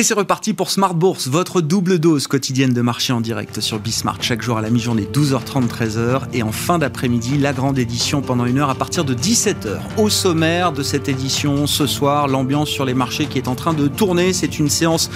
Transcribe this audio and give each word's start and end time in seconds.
Et 0.00 0.02
c'est 0.02 0.14
reparti 0.14 0.54
pour 0.54 0.70
Smart 0.70 0.94
Bourse, 0.94 1.28
votre 1.28 1.60
double 1.60 1.98
dose 1.98 2.26
quotidienne 2.26 2.72
de 2.72 2.80
marché 2.80 3.12
en 3.12 3.20
direct 3.20 3.60
sur 3.60 3.78
Bismart, 3.78 4.22
chaque 4.22 4.40
jour 4.40 4.56
à 4.56 4.62
la 4.62 4.70
mi-journée, 4.70 5.06
12h30, 5.12 5.68
13h. 5.68 6.22
Et 6.32 6.42
en 6.42 6.52
fin 6.52 6.78
d'après-midi, 6.78 7.36
la 7.36 7.52
grande 7.52 7.78
édition 7.78 8.22
pendant 8.22 8.46
une 8.46 8.56
heure 8.56 8.70
à 8.70 8.74
partir 8.74 9.04
de 9.04 9.12
17h. 9.12 9.78
Au 9.98 10.08
sommaire 10.08 10.72
de 10.72 10.82
cette 10.82 11.10
édition, 11.10 11.66
ce 11.66 11.86
soir, 11.86 12.28
l'ambiance 12.28 12.70
sur 12.70 12.86
les 12.86 12.94
marchés 12.94 13.26
qui 13.26 13.36
est 13.36 13.46
en 13.46 13.54
train 13.54 13.74
de 13.74 13.88
tourner. 13.88 14.32
C'est 14.32 14.58
une 14.58 14.70
séance 14.70 15.10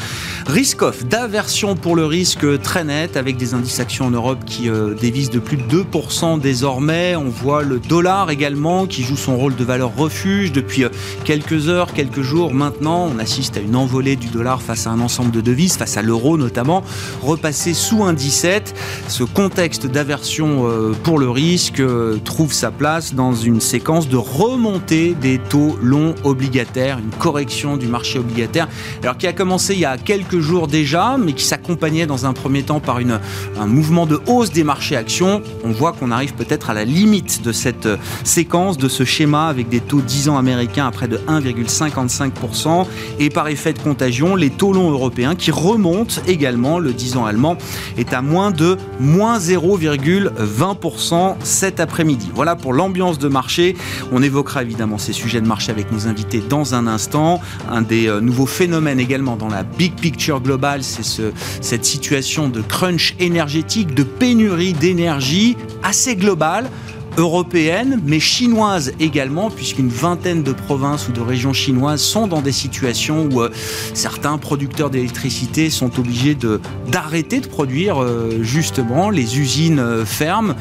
risk-off, 0.47 1.07
d'aversion 1.07 1.77
pour 1.77 1.97
le 1.97 2.05
risque 2.05 2.61
très 2.61 2.85
nette, 2.85 3.17
avec 3.17 3.39
des 3.39 3.55
indices 3.55 3.81
actions 3.81 4.05
en 4.05 4.11
Europe 4.11 4.45
qui 4.45 4.69
euh, 4.69 4.93
dévisent 4.93 5.31
de 5.31 5.39
plus 5.39 5.57
de 5.57 5.63
2% 5.63 6.39
désormais. 6.39 7.17
On 7.17 7.31
voit 7.31 7.63
le 7.63 7.79
dollar 7.79 8.29
également 8.29 8.85
qui 8.85 9.03
joue 9.03 9.17
son 9.17 9.39
rôle 9.39 9.57
de 9.57 9.65
valeur 9.65 9.97
refuge 9.97 10.53
depuis 10.53 10.85
euh, 10.85 10.91
quelques 11.25 11.71
heures, 11.71 11.95
quelques 11.95 12.21
jours 12.21 12.53
maintenant. 12.53 13.11
On 13.11 13.19
assiste 13.19 13.57
à 13.57 13.61
une 13.61 13.77
envolée 13.77 14.17
du 14.17 14.27
dollar 14.27 14.61
face 14.61 14.74
à 14.87 14.91
un 14.91 15.01
ensemble 15.01 15.31
de 15.31 15.41
devises, 15.41 15.77
face 15.77 15.97
à 15.97 16.03
l'euro 16.03 16.37
notamment, 16.37 16.83
repasser 17.23 17.75
sous 17.75 18.05
un 18.05 18.13
17. 18.13 18.75
Ce 19.09 19.25
contexte 19.25 19.87
d'aversion 19.87 20.69
euh, 20.69 20.93
pour 21.03 21.19
le 21.19 21.31
risque 21.31 21.81
euh, 21.81 22.19
trouve 22.25 22.53
sa 22.53 22.71
place 22.71 23.15
dans 23.15 23.35
une 23.35 23.61
séquence 23.61 24.09
de 24.09 24.17
remontée 24.17 25.15
des 25.21 25.39
taux 25.39 25.79
longs 25.83 26.15
obligataires, 26.25 26.99
une 26.99 27.17
correction 27.19 27.77
du 27.77 27.87
marché 27.87 28.19
obligataire, 28.19 28.69
alors 29.03 29.17
qui 29.17 29.27
a 29.27 29.33
commencé 29.33 29.75
il 29.75 29.81
y 29.81 29.85
a 29.85 29.97
quelques 29.97 30.41
jours 30.41 30.67
déjà, 30.67 31.17
mais 31.19 31.33
qui 31.33 31.45
s'accompagnait 31.45 32.07
dans 32.07 32.27
un 32.27 32.33
premier 32.33 32.63
temps 32.63 32.81
par 32.81 32.99
un 32.99 33.67
mouvement 33.67 34.07
de 34.07 34.21
hausse 34.27 34.51
des 34.51 34.65
marchés 34.65 34.97
actions. 34.97 35.43
On 35.65 35.71
voit 35.71 35.93
qu'on 35.93 36.11
arrive 36.11 36.35
peut-être 36.35 36.71
à 36.71 36.75
la 36.75 36.85
limite 36.85 37.43
de 37.43 37.53
cette 37.53 37.87
euh, 37.87 37.97
séquence, 38.25 38.79
de 38.79 38.89
ce 38.89 39.05
schéma 39.05 39.49
avec 39.49 39.69
des 39.69 39.81
taux 39.81 40.01
10 40.01 40.29
ans 40.29 40.39
américains 40.39 40.87
à 40.87 40.91
près 40.91 41.09
de 41.09 41.19
1,55% 41.19 42.87
et 43.19 43.31
par 43.31 43.49
effet 43.49 43.73
de 43.73 43.79
contagion, 43.79 44.37
les 44.37 44.51
taux 44.51 44.64
longs 44.73 44.91
européens 44.91 45.35
qui 45.35 45.51
remontent 45.51 46.21
également. 46.27 46.79
Le 46.79 46.93
10 46.93 47.17
ans 47.17 47.27
allemand 47.27 47.57
est 47.99 48.13
à 48.13 48.23
moins 48.23 48.51
de 48.51 48.77
moins 49.01 49.39
0,20% 49.39 51.37
cet 51.43 51.81
après-midi. 51.81 52.31
Voilà 52.35 52.57
pour 52.57 52.73
l'ambiance 52.73 53.19
de 53.19 53.29
marché. 53.29 53.77
On 54.13 54.23
évoquera 54.23 54.63
évidemment 54.63 54.99
ces 54.99 55.13
sujets 55.13 55.41
de 55.41 55.47
marché 55.47 55.71
avec 55.71 55.93
nos 55.93 56.07
invités 56.07 56.43
dans 56.49 56.75
un 56.75 56.87
instant. 56.87 57.41
Un 57.71 57.83
des 57.83 58.09
euh, 58.09 58.21
nouveaux 58.21 58.47
phénomènes 58.47 59.01
également 59.01 59.37
dans 59.37 59.49
la 59.49 59.63
big 59.63 59.95
picture 59.95 60.41
globale, 60.41 60.83
c'est 60.83 61.05
ce, 61.05 61.33
cette 61.61 61.85
situation 61.85 62.49
de 62.49 62.61
crunch 62.61 63.15
énergétique, 63.19 63.95
de 63.95 64.03
pénurie 64.03 64.73
d'énergie 64.73 65.57
assez 65.83 66.17
globale 66.17 66.71
européenne, 67.17 68.01
mais 68.05 68.21
chinoise 68.21 68.93
également, 68.99 69.51
puisqu'une 69.51 69.89
vingtaine 69.89 70.43
de 70.43 70.53
provinces 70.53 71.09
ou 71.09 71.13
de 71.13 71.21
régions 71.21 71.53
chinoises 71.53 72.01
sont 72.01 72.27
dans 72.27 72.41
des 72.41 72.53
situations 72.53 73.29
où 73.31 73.41
euh, 73.41 73.51
certains 73.95 74.37
producteurs 74.39 74.91
d'électricité 74.91 75.71
sont 75.71 75.99
obligés 75.99 76.35
de 76.35 76.61
d'arrêter 76.91 77.41
de 77.41 77.47
produire 77.47 78.03
euh, 78.03 78.43
justement 78.43 79.11
les 79.11 79.39
usines 79.39 79.79
euh, 79.79 80.05
ferment 80.05 80.55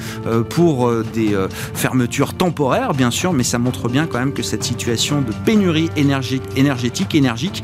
pour 0.50 0.92
des 1.14 1.36
fermetures 1.74 2.34
temporaires 2.34 2.94
bien 2.94 3.12
sûr, 3.12 3.34
mais 3.34 3.44
ça 3.44 3.60
montre 3.60 3.90
bien 3.90 4.08
quand 4.08 4.20
même 4.20 4.34
que 4.34 4.44
cette 4.44 4.64
situation 4.64 5.22
de 5.22 5.32
pénurie 5.46 5.90
énergétique 5.96 7.16
énergique 7.16 7.64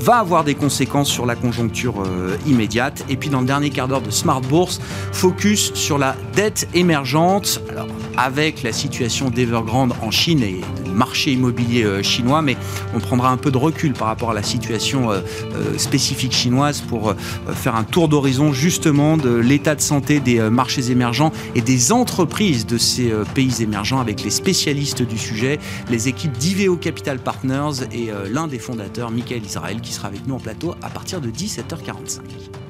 va 0.00 0.16
avoir 0.16 0.44
des 0.44 0.54
conséquences 0.54 1.08
sur 1.08 1.26
la 1.26 1.34
conjoncture 1.34 2.02
immédiate. 2.46 3.04
Et 3.08 3.16
puis 3.16 3.30
dans 3.30 3.40
le 3.40 3.46
dernier 3.46 3.70
quart 3.70 3.88
d'heure 3.88 4.02
de 4.02 4.10
Smart 4.10 4.40
Bourse, 4.40 4.80
focus 5.12 5.72
sur 5.74 5.98
la 5.98 6.16
dette 6.34 6.68
émergente. 6.74 7.60
Alors 7.70 7.88
avec 8.16 8.62
la 8.62 8.72
situation 8.72 9.30
d'Evergrande 9.30 9.92
en 10.02 10.10
Chine 10.10 10.42
et 10.42 10.60
du 10.84 10.90
marché 10.90 11.32
immobilier 11.32 11.84
euh, 11.84 12.02
chinois, 12.02 12.42
mais 12.42 12.56
on 12.94 13.00
prendra 13.00 13.30
un 13.30 13.36
peu 13.36 13.50
de 13.50 13.58
recul 13.58 13.92
par 13.92 14.08
rapport 14.08 14.30
à 14.30 14.34
la 14.34 14.42
situation 14.42 15.10
euh, 15.10 15.20
euh, 15.54 15.78
spécifique 15.78 16.32
chinoise 16.32 16.80
pour 16.80 17.14
faire 17.54 17.76
un 17.76 17.84
tour 17.84 18.08
d'horizon 18.08 18.52
justement 18.52 19.16
de 19.16 19.34
l'état 19.34 19.74
de 19.74 19.80
santé 19.80 20.20
des 20.20 20.40
marchés 20.50 20.90
émergents 20.90 21.32
et 21.54 21.60
des 21.60 21.92
entreprises 21.92 22.66
de 22.66 22.78
ces 22.78 23.12
pays 23.34 23.62
émergents 23.62 24.00
avec 24.00 24.22
les 24.22 24.30
spécialistes 24.30 25.02
du 25.02 25.18
sujet, 25.18 25.58
les 25.90 26.08
équipes 26.08 26.32
d'Iveo 26.32 26.76
Capital 26.76 27.18
Partners 27.18 27.86
et 27.92 28.10
l'un 28.30 28.46
des 28.46 28.58
fondateurs, 28.58 29.10
Michael 29.10 29.44
Israël, 29.44 29.80
qui 29.80 29.92
sera 29.92 30.08
avec 30.08 30.26
nous 30.26 30.34
en 30.34 30.40
plateau 30.40 30.74
à 30.82 30.88
partir 30.88 31.20
de 31.20 31.30
17h45. 31.30 32.65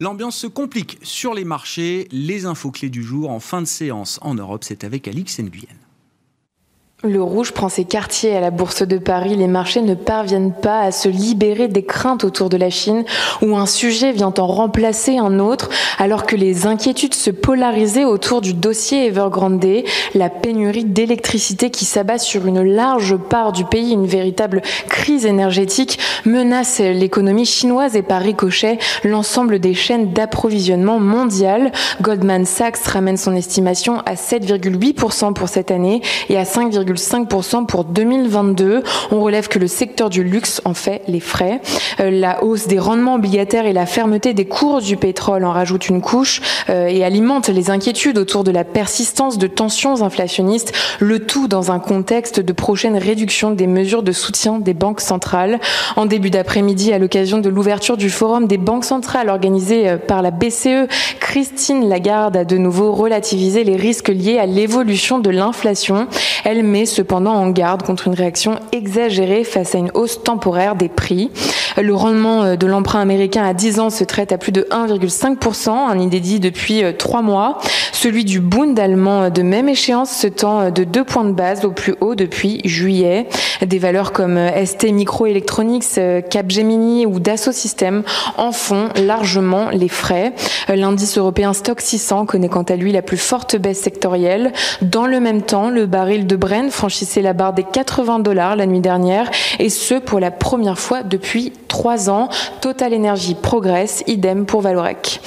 L'ambiance 0.00 0.36
se 0.36 0.46
complique 0.46 0.96
sur 1.02 1.34
les 1.34 1.44
marchés. 1.44 2.06
Les 2.12 2.46
infos 2.46 2.70
clés 2.70 2.88
du 2.88 3.02
jour 3.02 3.30
en 3.30 3.40
fin 3.40 3.60
de 3.60 3.66
séance 3.66 4.20
en 4.22 4.36
Europe, 4.36 4.62
c'est 4.62 4.84
avec 4.84 5.08
Alix 5.08 5.40
Nguyen. 5.40 5.87
Le 7.04 7.22
rouge 7.22 7.52
prend 7.52 7.68
ses 7.68 7.84
quartiers 7.84 8.34
à 8.34 8.40
la 8.40 8.50
Bourse 8.50 8.82
de 8.82 8.98
Paris. 8.98 9.36
Les 9.36 9.46
marchés 9.46 9.82
ne 9.82 9.94
parviennent 9.94 10.52
pas 10.52 10.80
à 10.80 10.90
se 10.90 11.08
libérer 11.08 11.68
des 11.68 11.84
craintes 11.84 12.24
autour 12.24 12.48
de 12.48 12.56
la 12.56 12.70
Chine, 12.70 13.04
où 13.40 13.56
un 13.56 13.66
sujet 13.66 14.10
vient 14.10 14.34
en 14.36 14.46
remplacer 14.48 15.16
un 15.16 15.38
autre, 15.38 15.70
alors 16.00 16.26
que 16.26 16.34
les 16.34 16.66
inquiétudes 16.66 17.14
se 17.14 17.30
polarisaient 17.30 18.04
autour 18.04 18.40
du 18.40 18.52
dossier 18.52 19.06
Evergrande, 19.06 19.84
la 20.16 20.28
pénurie 20.28 20.86
d'électricité 20.86 21.70
qui 21.70 21.84
s'abat 21.84 22.18
sur 22.18 22.48
une 22.48 22.64
large 22.64 23.16
part 23.16 23.52
du 23.52 23.64
pays, 23.64 23.92
une 23.92 24.06
véritable 24.06 24.60
crise 24.88 25.24
énergétique 25.24 26.00
menace 26.24 26.80
l'économie 26.80 27.46
chinoise 27.46 27.94
et 27.94 28.02
par 28.02 28.22
ricochet 28.22 28.78
l'ensemble 29.04 29.60
des 29.60 29.74
chaînes 29.74 30.12
d'approvisionnement 30.12 30.98
mondiales. 30.98 31.70
Goldman 32.02 32.44
Sachs 32.44 32.84
ramène 32.86 33.16
son 33.16 33.36
estimation 33.36 34.00
à 34.00 34.14
7,8% 34.14 35.32
pour 35.32 35.48
cette 35.48 35.70
année 35.70 36.02
et 36.28 36.36
à 36.36 36.44
5, 36.44 36.72
5% 36.96 37.66
pour 37.66 37.84
2022. 37.84 38.82
On 39.10 39.20
relève 39.20 39.48
que 39.48 39.58
le 39.58 39.66
secteur 39.66 40.10
du 40.10 40.24
luxe 40.24 40.60
en 40.64 40.74
fait 40.74 41.02
les 41.08 41.20
frais. 41.20 41.60
Euh, 42.00 42.10
la 42.10 42.44
hausse 42.44 42.66
des 42.66 42.78
rendements 42.78 43.14
obligataires 43.14 43.66
et 43.66 43.72
la 43.72 43.86
fermeté 43.86 44.34
des 44.34 44.46
cours 44.46 44.80
du 44.80 44.96
pétrole 44.96 45.44
en 45.44 45.52
rajoutent 45.52 45.88
une 45.88 46.00
couche 46.00 46.40
euh, 46.70 46.86
et 46.86 47.04
alimentent 47.04 47.48
les 47.48 47.70
inquiétudes 47.70 48.18
autour 48.18 48.44
de 48.44 48.50
la 48.50 48.64
persistance 48.64 49.38
de 49.38 49.46
tensions 49.46 50.02
inflationnistes, 50.02 50.72
le 51.00 51.20
tout 51.20 51.48
dans 51.48 51.70
un 51.72 51.78
contexte 51.78 52.40
de 52.40 52.52
prochaine 52.52 52.96
réduction 52.96 53.50
des 53.50 53.66
mesures 53.66 54.02
de 54.02 54.12
soutien 54.12 54.58
des 54.58 54.74
banques 54.74 55.00
centrales. 55.00 55.60
En 55.96 56.06
début 56.06 56.30
d'après-midi, 56.30 56.92
à 56.92 56.98
l'occasion 56.98 57.38
de 57.38 57.48
l'ouverture 57.48 57.96
du 57.96 58.10
forum 58.10 58.46
des 58.46 58.58
banques 58.58 58.84
centrales 58.84 59.28
organisé 59.28 59.88
euh, 59.88 59.96
par 59.96 60.22
la 60.22 60.30
BCE, 60.30 60.88
Christine 61.20 61.88
Lagarde 61.88 62.36
a 62.36 62.44
de 62.44 62.56
nouveau 62.56 62.92
relativisé 62.92 63.64
les 63.64 63.76
risques 63.76 64.08
liés 64.08 64.38
à 64.38 64.46
l'évolution 64.46 65.18
de 65.18 65.30
l'inflation. 65.30 66.06
Elle 66.44 66.62
met 66.62 66.77
cependant 66.86 67.34
en 67.34 67.50
garde 67.50 67.82
contre 67.82 68.08
une 68.08 68.14
réaction 68.14 68.58
exagérée 68.72 69.44
face 69.44 69.74
à 69.74 69.78
une 69.78 69.90
hausse 69.94 70.22
temporaire 70.22 70.74
des 70.74 70.88
prix. 70.88 71.30
Le 71.80 71.94
rendement 71.94 72.42
euh, 72.42 72.56
de 72.56 72.66
l'emprunt 72.66 73.00
américain 73.00 73.44
à 73.44 73.54
10 73.54 73.80
ans 73.80 73.90
se 73.90 74.02
traite 74.02 74.32
à 74.32 74.38
plus 74.38 74.52
de 74.52 74.66
1,5%, 74.70 75.70
un 75.70 75.98
inédit 75.98 76.40
depuis 76.40 76.82
euh, 76.82 76.92
trois 76.92 77.22
mois. 77.22 77.58
Celui 77.92 78.24
du 78.24 78.40
Bund 78.40 78.78
allemand 78.78 79.22
euh, 79.22 79.30
de 79.30 79.42
même 79.42 79.68
échéance 79.68 80.10
se 80.10 80.26
tend 80.26 80.70
de 80.70 80.84
deux 80.84 81.04
points 81.04 81.24
de 81.24 81.32
base 81.32 81.64
au 81.64 81.70
plus 81.70 81.94
haut 82.00 82.14
depuis 82.14 82.60
juillet. 82.64 83.28
Des 83.64 83.78
valeurs 83.78 84.12
comme 84.12 84.38
ST 84.64 84.92
Microelectronics, 84.92 86.00
Capgemini 86.30 87.06
ou 87.06 87.18
Dassault 87.20 87.52
Systèmes 87.52 88.02
en 88.36 88.52
font 88.52 88.88
largement 88.96 89.70
les 89.70 89.88
frais. 89.88 90.32
L'indice 90.68 91.18
européen 91.18 91.52
Stock 91.52 91.80
600 91.80 92.26
connaît 92.26 92.48
quant 92.48 92.62
à 92.62 92.76
lui 92.76 92.92
la 92.92 93.02
plus 93.02 93.16
forte 93.16 93.56
baisse 93.56 93.80
sectorielle. 93.80 94.52
Dans 94.82 95.06
le 95.06 95.18
même 95.20 95.42
temps, 95.42 95.70
le 95.70 95.86
baril 95.86 96.26
de 96.26 96.36
Brent 96.36 96.67
franchissait 96.70 97.22
la 97.22 97.32
barre 97.32 97.52
des 97.52 97.64
80 97.64 98.20
dollars 98.20 98.56
la 98.56 98.66
nuit 98.66 98.80
dernière 98.80 99.30
et 99.58 99.68
ce 99.68 99.94
pour 99.94 100.20
la 100.20 100.30
première 100.30 100.78
fois 100.78 101.02
depuis 101.02 101.52
trois 101.68 102.10
ans. 102.10 102.28
Total 102.60 102.94
Energy 102.94 103.34
progresse, 103.34 104.04
idem 104.06 104.46
pour 104.46 104.60
Valorec. 104.60 105.20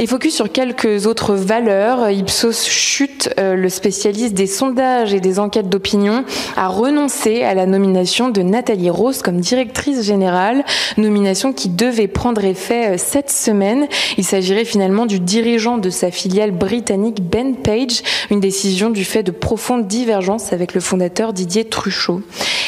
Et 0.00 0.08
focus 0.08 0.34
sur 0.34 0.50
quelques 0.50 1.06
autres 1.06 1.34
valeurs. 1.34 2.10
Ipsos 2.10 2.66
chute, 2.66 3.30
euh, 3.38 3.54
le 3.54 3.68
spécialiste 3.68 4.34
des 4.34 4.48
sondages 4.48 5.14
et 5.14 5.20
des 5.20 5.38
enquêtes 5.38 5.68
d'opinion, 5.68 6.24
a 6.56 6.66
renoncé 6.66 7.44
à 7.44 7.54
la 7.54 7.66
nomination 7.66 8.28
de 8.28 8.42
Nathalie 8.42 8.90
Rose 8.90 9.22
comme 9.22 9.38
directrice 9.38 10.02
générale, 10.02 10.64
nomination 10.96 11.52
qui 11.52 11.68
devait 11.68 12.08
prendre 12.08 12.44
effet 12.44 12.94
euh, 12.94 12.96
cette 12.98 13.30
semaine. 13.30 13.86
Il 14.18 14.24
s'agirait 14.24 14.64
finalement 14.64 15.06
du 15.06 15.20
dirigeant 15.20 15.78
de 15.78 15.90
sa 15.90 16.10
filiale 16.10 16.50
britannique 16.50 17.22
Ben 17.22 17.54
Page, 17.54 18.02
une 18.30 18.40
décision 18.40 18.90
du 18.90 19.04
fait 19.04 19.22
de 19.22 19.30
profondes 19.30 19.86
divergences 19.86 20.52
avec 20.52 20.74
le 20.74 20.80
fondateur 20.80 21.32
Didier 21.32 21.66
Truchot. 21.66 22.20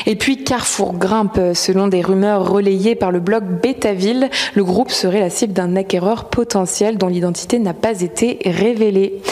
Et 0.07 0.15
puis 0.15 0.45
Carrefour 0.45 0.95
grimpe, 0.95 1.41
selon 1.55 1.89
des 1.89 2.03
rumeurs 2.03 2.49
relayées 2.49 2.95
par 2.95 3.11
le 3.11 3.19
blog 3.19 3.43
Betaville, 3.61 4.31
le 4.55 4.63
groupe 4.63 4.93
serait 4.93 5.19
la 5.19 5.31
cible 5.31 5.53
d'un 5.53 5.75
acquéreur 5.75 6.27
potentiel 6.27 6.97
dont 6.97 7.09
l'identité 7.17 7.59
n'a 7.59 7.73
pas 7.73 8.03
été 8.03 8.39
révélée. 8.45 9.23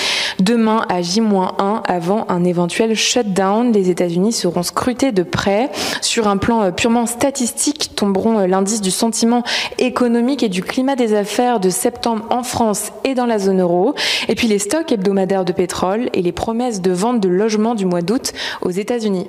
Demain, 0.40 0.86
à 0.88 1.02
J-1, 1.02 1.82
avant 1.84 2.24
un 2.30 2.44
éventuel 2.44 2.96
shutdown, 2.96 3.72
les 3.72 3.90
États-Unis 3.90 4.32
seront 4.32 4.62
scrutés 4.62 5.12
de 5.12 5.22
près. 5.22 5.70
Sur 6.00 6.26
un 6.26 6.38
plan 6.38 6.62
euh, 6.62 6.70
purement 6.70 7.04
statistique, 7.04 7.90
tomberont 7.94 8.38
euh, 8.38 8.46
l'indice 8.46 8.80
du 8.80 8.90
sentiment 8.90 9.44
économique 9.78 10.42
et 10.42 10.48
du 10.48 10.62
climat 10.62 10.96
des 10.96 11.14
affaires 11.14 11.60
de 11.60 11.68
septembre 11.68 12.24
en 12.30 12.42
France 12.42 12.90
et 13.04 13.14
dans 13.14 13.26
la 13.26 13.38
zone 13.38 13.60
euro. 13.60 13.94
Et 14.28 14.34
puis 14.34 14.48
les 14.48 14.58
stocks 14.58 14.90
hebdomadaires 14.90 15.44
de 15.44 15.52
pétrole 15.52 16.08
et 16.14 16.22
les 16.22 16.32
promesses 16.32 16.80
de 16.80 16.90
vente 16.90 17.20
de 17.20 17.28
logements 17.28 17.74
du 17.74 17.84
mois 17.84 18.02
d'août 18.02 18.32
aux 18.62 18.70
États-Unis. 18.70 19.26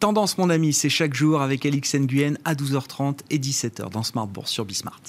Tendance, 0.00 0.36
mon 0.36 0.50
ami, 0.50 0.72
c'est 0.72 0.90
chaque 0.90 1.14
jour 1.14 1.40
avec 1.40 1.64
Alix 1.64 1.94
Nguyen 1.94 2.34
à 2.44 2.54
12h30 2.54 3.20
et 3.30 3.38
17h 3.38 3.90
dans 3.90 4.02
Smart 4.02 4.26
Bourse 4.26 4.50
sur 4.50 4.64
Bismart. 4.64 5.00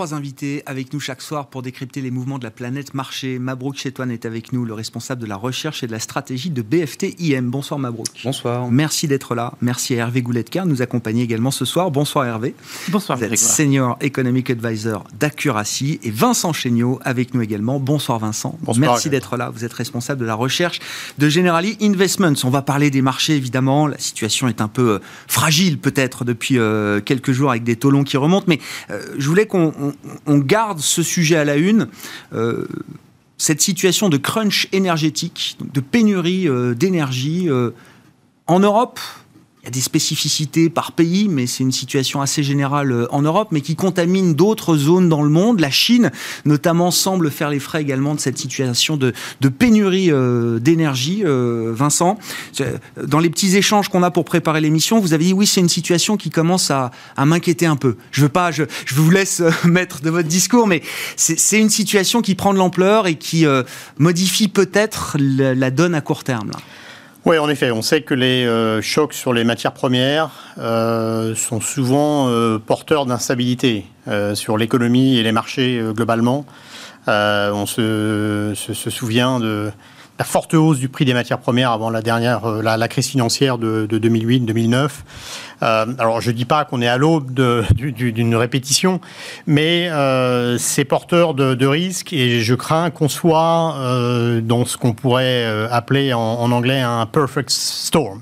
Trois 0.00 0.14
invités 0.14 0.62
avec 0.64 0.94
nous 0.94 0.98
chaque 0.98 1.20
soir 1.20 1.48
pour 1.48 1.60
décrypter 1.60 2.00
les 2.00 2.10
mouvements 2.10 2.38
de 2.38 2.44
la 2.44 2.50
planète 2.50 2.94
marché. 2.94 3.38
Mabrouk 3.38 3.76
Chetouane 3.76 4.10
est 4.10 4.24
avec 4.24 4.50
nous, 4.54 4.64
le 4.64 4.72
responsable 4.72 5.20
de 5.20 5.26
la 5.26 5.36
recherche 5.36 5.82
et 5.82 5.86
de 5.86 5.92
la 5.92 5.98
stratégie 5.98 6.48
de 6.48 6.62
BFT 6.62 7.20
IM. 7.20 7.50
Bonsoir 7.50 7.78
Mabrouk. 7.78 8.08
Bonsoir. 8.24 8.70
Merci 8.70 9.08
d'être 9.08 9.34
là. 9.34 9.52
Merci 9.60 9.96
à 9.96 9.98
Hervé 9.98 10.22
Gouletker 10.22 10.62
de 10.62 10.68
nous 10.68 10.80
accompagner 10.80 11.22
également 11.22 11.50
ce 11.50 11.66
soir. 11.66 11.90
Bonsoir 11.90 12.24
Hervé. 12.24 12.54
Bonsoir 12.88 13.18
Vous 13.18 13.24
êtes 13.24 13.36
Senior 13.36 13.98
Economic 14.00 14.48
Advisor 14.48 15.04
d'Accuracy 15.18 16.00
et 16.02 16.10
Vincent 16.10 16.54
Chéniaud 16.54 16.98
avec 17.04 17.34
nous 17.34 17.42
également. 17.42 17.78
Bonsoir 17.78 18.20
Vincent. 18.20 18.56
Bonsoir, 18.62 18.92
Merci 18.92 19.10
d'être 19.10 19.36
là. 19.36 19.50
Vous 19.50 19.66
êtes 19.66 19.74
responsable 19.74 20.22
de 20.22 20.24
la 20.24 20.34
recherche 20.34 20.78
de 21.18 21.28
Generali 21.28 21.76
Investments. 21.82 22.32
On 22.44 22.48
va 22.48 22.62
parler 22.62 22.90
des 22.90 23.02
marchés 23.02 23.36
évidemment. 23.36 23.86
La 23.86 23.98
situation 23.98 24.48
est 24.48 24.62
un 24.62 24.68
peu 24.68 24.92
euh, 24.92 24.98
fragile 25.28 25.78
peut-être 25.78 26.24
depuis 26.24 26.58
euh, 26.58 27.02
quelques 27.02 27.32
jours 27.32 27.50
avec 27.50 27.64
des 27.64 27.76
taux 27.76 27.90
longs 27.90 28.04
qui 28.04 28.16
remontent. 28.16 28.46
Mais 28.48 28.60
euh, 28.90 29.02
je 29.18 29.28
voulais 29.28 29.44
qu'on 29.44 29.89
on, 30.26 30.38
garde 30.38 30.80
ce 30.80 31.02
sujet 31.02 31.36
à 31.36 31.44
la 31.44 31.56
une. 31.56 31.88
Euh, 32.32 32.66
cette 33.38 33.62
situation 33.62 34.10
de 34.10 34.18
crunch 34.18 34.68
énergétique, 34.72 35.56
de 35.72 35.80
pénurie 35.80 36.46
euh, 36.46 36.74
d'énergie 36.74 37.48
euh, 37.48 37.70
en 38.46 38.60
Europe, 38.60 39.00
il 39.62 39.66
y 39.66 39.68
a 39.68 39.70
des 39.70 39.82
spécificités 39.82 40.70
par 40.70 40.92
pays, 40.92 41.28
mais 41.28 41.46
c'est 41.46 41.62
une 41.62 41.72
situation 41.72 42.22
assez 42.22 42.42
générale 42.42 42.92
euh, 42.92 43.06
en 43.10 43.20
Europe, 43.20 43.48
mais 43.50 43.60
qui 43.60 43.76
contamine 43.76 44.34
d'autres 44.34 44.74
zones 44.74 45.10
dans 45.10 45.22
le 45.22 45.28
monde. 45.28 45.60
La 45.60 45.70
Chine, 45.70 46.10
notamment, 46.46 46.90
semble 46.90 47.30
faire 47.30 47.50
les 47.50 47.58
frais 47.58 47.82
également 47.82 48.14
de 48.14 48.20
cette 48.20 48.38
situation 48.38 48.96
de, 48.96 49.12
pénurie 49.58 50.10
euh, 50.10 50.58
d'énergie. 50.58 51.22
Euh, 51.26 51.72
Vincent, 51.74 52.18
dans 53.02 53.18
les 53.18 53.28
petits 53.28 53.54
échanges 53.56 53.90
qu'on 53.90 54.02
a 54.02 54.10
pour 54.10 54.24
préparer 54.24 54.62
l'émission, 54.62 54.98
vous 54.98 55.12
avez 55.12 55.24
dit 55.24 55.32
oui, 55.34 55.46
c'est 55.46 55.60
une 55.60 55.68
situation 55.68 56.16
qui 56.16 56.30
commence 56.30 56.70
à, 56.70 56.90
m'inquiéter 57.18 57.66
un 57.66 57.76
peu. 57.76 57.96
Je 58.12 58.22
veux 58.22 58.28
pas, 58.30 58.50
je, 58.50 58.64
vous 58.94 59.10
laisse 59.10 59.42
mettre 59.64 60.00
de 60.00 60.08
votre 60.08 60.28
discours, 60.28 60.66
mais 60.66 60.82
c'est 61.16 61.60
une 61.60 61.70
situation 61.70 62.22
qui 62.22 62.34
prend 62.34 62.54
de 62.54 62.58
l'ampleur 62.58 63.06
et 63.06 63.16
qui 63.16 63.44
modifie 63.98 64.48
peut-être 64.48 65.16
la, 65.18 65.70
donne 65.70 65.94
à 65.94 66.00
court 66.00 66.24
terme. 66.24 66.50
Oui, 67.26 67.36
en 67.36 67.50
effet, 67.50 67.70
on 67.70 67.82
sait 67.82 68.00
que 68.00 68.14
les 68.14 68.46
euh, 68.46 68.80
chocs 68.80 69.12
sur 69.12 69.34
les 69.34 69.44
matières 69.44 69.74
premières 69.74 70.30
euh, 70.56 71.34
sont 71.34 71.60
souvent 71.60 72.28
euh, 72.28 72.58
porteurs 72.58 73.04
d'instabilité 73.04 73.84
sur 74.34 74.58
l'économie 74.58 75.18
et 75.18 75.22
les 75.22 75.30
marchés 75.30 75.80
globalement. 75.94 76.44
on 77.06 77.66
se, 77.66 78.54
souvient 78.88 79.38
de 79.38 79.70
la 80.20 80.24
forte 80.24 80.52
hausse 80.52 80.78
du 80.78 80.90
prix 80.90 81.06
des 81.06 81.14
matières 81.14 81.38
premières 81.38 81.70
avant 81.70 81.88
la 81.88 82.02
dernière, 82.02 82.46
la, 82.46 82.88
crise 82.88 83.08
financière 83.08 83.56
de, 83.56 83.86
de 83.86 83.98
2008-2009. 83.98 84.90
Euh, 85.62 85.86
alors, 85.98 86.20
je 86.20 86.30
ne 86.30 86.36
dis 86.36 86.44
pas 86.44 86.66
qu'on 86.66 86.82
est 86.82 86.88
à 86.88 86.98
l'aube 86.98 87.32
d'une 87.32 88.36
répétition, 88.36 89.00
mais 89.46 89.88
euh, 89.88 90.58
c'est 90.58 90.84
porteur 90.84 91.32
de, 91.32 91.66
risques 91.66 92.12
et 92.12 92.40
je 92.42 92.54
crains 92.54 92.90
qu'on 92.90 93.08
soit 93.08 93.76
euh, 93.78 94.42
dans 94.42 94.66
ce 94.66 94.76
qu'on 94.76 94.92
pourrait 94.92 95.46
appeler 95.70 96.12
en, 96.12 96.52
anglais 96.52 96.82
un 96.82 97.06
perfect 97.06 97.48
storm. 97.48 98.20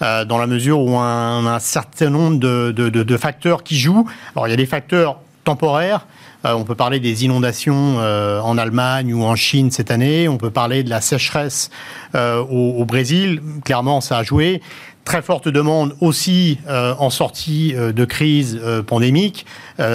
dans 0.00 0.38
la 0.38 0.46
mesure 0.48 0.80
où 0.80 0.98
un, 0.98 1.46
un 1.46 1.60
certain 1.60 2.10
nombre 2.10 2.38
de, 2.40 3.16
facteurs 3.16 3.62
qui 3.62 3.78
jouent. 3.78 4.08
Alors, 4.34 4.48
il 4.48 4.50
y 4.50 4.54
a 4.54 4.56
des 4.56 4.66
facteurs 4.66 5.20
temporaires. 5.44 6.04
On 6.44 6.64
peut 6.64 6.74
parler 6.74 7.00
des 7.00 7.24
inondations 7.24 7.96
en 7.98 8.58
Allemagne 8.58 9.12
ou 9.12 9.24
en 9.24 9.36
Chine 9.36 9.70
cette 9.70 9.90
année. 9.90 10.28
On 10.28 10.38
peut 10.38 10.50
parler 10.50 10.82
de 10.82 10.90
la 10.90 11.00
sécheresse 11.00 11.70
au, 12.14 12.74
au, 12.78 12.84
Brésil. 12.84 13.42
Clairement, 13.64 14.00
ça 14.00 14.18
a 14.18 14.22
joué 14.22 14.62
très 15.08 15.22
forte 15.22 15.48
demande 15.48 15.96
aussi 16.02 16.58
euh, 16.68 16.94
en 16.98 17.08
sortie 17.08 17.72
euh, 17.74 17.92
de 17.92 18.04
crise 18.04 18.60
euh, 18.62 18.82
pandémique, 18.82 19.46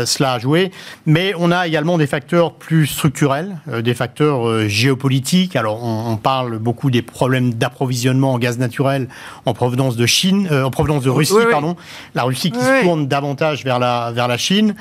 cela 0.05 0.31
a 0.31 0.39
joué, 0.39 0.71
mais 1.05 1.33
on 1.37 1.51
a 1.51 1.67
également 1.67 1.97
des 1.97 2.07
facteurs 2.07 2.53
plus 2.53 2.87
structurels, 2.87 3.57
des 3.67 3.93
facteurs 3.93 4.69
géopolitiques. 4.69 5.57
Alors 5.57 5.83
on, 5.83 6.15
parle 6.15 6.57
beaucoup 6.57 6.89
des 6.89 7.01
problèmes 7.01 7.53
d'approvisionnement 7.53 8.31
en 8.31 8.39
gaz 8.39 8.57
naturel 8.59 9.09
en 9.45 9.53
provenance 9.53 9.97
de 9.97 10.05
Chine, 10.05 10.47
en 10.49 10.71
provenance 10.71 11.03
de 11.03 11.09
Russie, 11.09 11.33
pardon, 11.51 11.75
la 12.15 12.23
Russie 12.23 12.51
qui 12.51 12.61
se 12.61 12.83
tourne 12.83 13.07
davantage 13.09 13.65
vers 13.65 13.77
la 13.77 14.13
vers 14.13 14.29
la 14.29 14.37
Chine, 14.37 14.73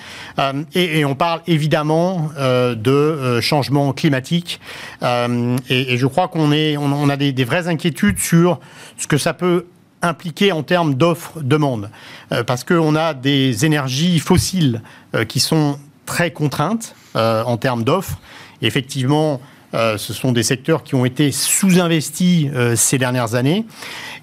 et, 0.72 1.04
on 1.04 1.16
parle 1.16 1.40
évidemment 1.48 2.30
de 2.38 3.40
changement 3.40 3.92
climatique, 3.92 4.60
et, 5.02 5.96
je 5.96 6.06
crois 6.06 6.28
qu'on 6.28 6.52
est 6.52 6.76
on, 6.76 7.08
a 7.08 7.16
des, 7.16 7.32
des 7.32 7.44
vraies 7.44 7.66
inquiétudes 7.66 8.20
sur 8.20 8.60
ce 8.98 9.08
que 9.08 9.18
ça 9.18 9.34
peut 9.34 9.66
impliqué 10.02 10.52
en 10.52 10.62
termes 10.62 10.94
d'offres-demande, 10.94 11.90
euh, 12.32 12.44
parce 12.44 12.64
qu'on 12.64 12.96
a 12.96 13.14
des 13.14 13.64
énergies 13.64 14.18
fossiles 14.18 14.82
euh, 15.14 15.24
qui 15.24 15.40
sont 15.40 15.78
très 16.04 16.32
contraintes 16.32 16.94
euh, 17.16 17.42
en 17.44 17.56
termes 17.56 17.84
d'offres. 17.84 18.18
Effectivement, 18.60 19.40
ce 19.72 20.12
sont 20.12 20.32
des 20.32 20.42
secteurs 20.42 20.82
qui 20.84 20.94
ont 20.94 21.06
été 21.06 21.32
sous-investis 21.32 22.50
ces 22.74 22.98
dernières 22.98 23.34
années. 23.34 23.64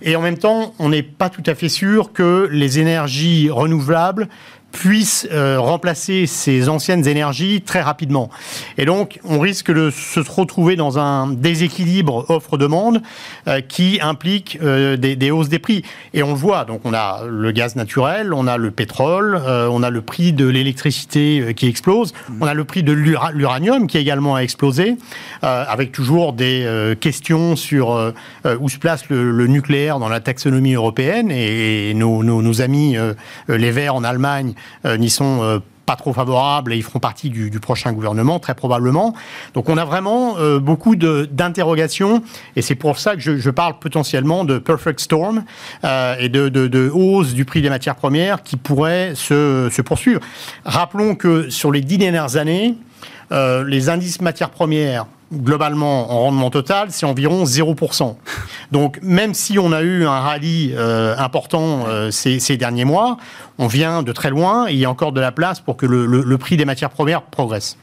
Et 0.04 0.16
en 0.16 0.22
même 0.22 0.38
temps, 0.38 0.76
on 0.78 0.90
n'est 0.90 1.02
pas 1.02 1.30
tout 1.32 1.42
à 1.48 1.56
fait 1.56 1.70
sûr 1.70 2.14
que 2.14 2.48
les 2.52 2.78
énergies 2.78 3.50
renouvelables 3.50 4.30
puissent 4.72 5.28
euh, 5.32 5.60
remplacer 5.60 6.26
ces 6.26 6.70
anciennes 6.70 7.08
énergies 7.08 7.62
très 7.62 7.82
rapidement. 7.82 8.30
Et 8.78 8.86
donc, 8.86 9.20
on 9.24 9.40
risque 9.40 9.72
de 9.72 9.90
se 9.90 10.20
retrouver 10.20 10.76
dans 10.76 11.00
un 11.00 11.28
déséquilibre 11.28 12.26
offre-demande 12.30 13.02
euh, 13.48 13.62
qui 13.62 14.00
implique 14.02 14.60
euh, 14.62 14.98
des, 14.98 15.32
hausses 15.32 15.50
des 15.50 15.60
prix. 15.60 15.84
Et 16.14 16.24
on 16.24 16.30
le 16.30 16.36
voit, 16.36 16.66
donc 16.66 16.82
on 16.84 16.94
a 16.94 17.22
le 17.28 17.52
gaz 17.52 17.76
naturel, 17.76 18.34
on 18.34 18.48
a 18.48 18.58
le 18.58 18.72
pétrole, 18.72 19.40
on 19.46 19.84
a 19.84 19.90
le 19.90 20.02
prix 20.02 20.34
de 20.34 20.48
l'électricité 20.48 21.54
qui 21.56 21.68
explose, 21.68 22.14
on 22.40 22.48
a 22.48 22.54
le 22.54 22.64
prix 22.64 22.84
de 22.84 22.92
l'uranium 22.92 23.88
qui 23.88 23.98
également 23.98 24.36
a 24.36 24.42
explosé, 24.42 24.98
avec 25.42 25.92
toujours 25.92 26.34
des 26.34 26.96
questions 27.00 27.56
sur 27.56 28.14
où 28.60 28.70
se 28.70 28.78
place 28.78 29.10
le, 29.10 29.48
nucléaire 29.48 30.00
dans 30.00 30.10
la 30.10 30.20
taxonomie 30.20 30.74
européenne. 30.74 31.32
Et, 31.32 31.94
nos, 31.94 32.62
amis 32.62 32.98
les 33.48 33.72
Verts 33.72 33.96
en 33.96 34.04
Allemagne 34.04 34.54
n'y 34.86 35.10
sont 35.10 35.42
euh, 35.42 35.60
pas 35.86 35.96
trop 35.96 36.14
favorables 36.14 36.72
et 36.74 36.78
ils 36.78 36.84
feront 36.84 37.00
partie 37.00 37.30
du, 37.30 37.50
prochain 37.60 37.94
gouvernement, 37.94 38.40
très 38.40 38.54
probablement. 38.54 39.16
Donc 39.56 39.70
on 39.70 39.78
a 39.78 39.86
vraiment 39.86 40.38
euh, 40.38 40.60
beaucoup 40.60 40.96
d'interrogations 40.96 42.22
et 42.56 42.62
c'est 42.62 42.76
pour 42.76 43.00
ça 43.00 43.16
que 43.16 43.22
je, 43.22 43.50
parle 43.50 43.80
potentiellement 43.80 44.46
de 44.46 44.60
perfect 44.60 45.00
storm 45.00 45.44
et 45.84 46.30
de, 46.30 46.92
hausse 46.94 47.34
du 47.34 47.44
prix 47.44 47.62
des 47.64 47.70
matières 47.70 47.96
premières 47.96 48.44
qui 48.44 48.56
pourrait 48.56 49.14
se, 49.16 49.70
se 49.72 49.82
poursuivre. 49.82 50.22
Rappelons 50.64 51.16
que 51.16 51.50
sur 51.50 51.72
les 51.72 51.82
dix 51.82 51.98
dernières 51.98 52.38
années, 52.38 52.76
les 53.32 53.90
indices 53.90 54.22
matières 54.22 54.52
premières 54.52 55.08
globalement, 55.32 56.12
en 56.12 56.20
rendement 56.24 56.50
total, 56.50 56.90
c'est 56.92 57.06
environ 57.06 57.44
0%. 57.44 58.16
Donc, 58.72 59.00
même 59.02 59.34
si 59.34 59.60
on 59.60 59.72
a 59.72 59.82
eu 59.82 60.06
un 60.06 60.20
rallye 60.20 60.74
euh, 60.76 61.16
important 61.18 61.86
euh, 61.88 62.12
ces, 62.12 62.58
derniers 62.58 62.86
mois, 62.86 63.18
on 63.58 63.68
vient 63.68 64.04
de 64.04 64.12
très 64.12 64.30
loin 64.30 64.68
et 64.68 64.74
il 64.74 64.80
y 64.80 64.86
a 64.86 64.90
encore 64.90 65.12
de 65.12 65.22
la 65.22 65.32
place 65.32 65.60
pour 65.60 65.78
que 65.78 65.86
le, 65.86 66.38
prix 66.38 66.58
des 66.58 66.66
matières 66.66 66.90
premières 66.90 67.24
progresse. 67.24 67.78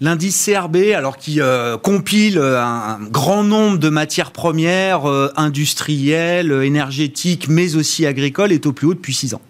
L'indice 0.00 0.44
CRB, 0.44 0.76
alors 0.94 1.16
qui 1.16 1.40
euh, 1.40 1.76
compile 1.76 2.38
un, 2.38 2.98
grand 3.10 3.42
nombre 3.42 3.78
de 3.78 3.88
matières 3.88 4.30
premières 4.30 5.06
industrielles, 5.36 6.52
énergétiques, 6.52 7.48
mais 7.48 7.74
aussi 7.74 8.06
agricoles, 8.06 8.52
est 8.52 8.66
au 8.66 8.72
plus 8.72 8.86
haut 8.86 8.94
depuis 8.94 9.14
6 9.14 9.34
ans. 9.34 9.40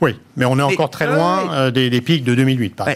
Oui, 0.00 0.16
mais 0.36 0.44
on 0.44 0.58
est 0.58 0.62
encore 0.62 0.90
très 0.90 1.06
loin 1.06 1.70
des, 1.70 2.00
pics 2.00 2.24
de 2.24 2.34
2008. 2.34 2.76
Par 2.76 2.88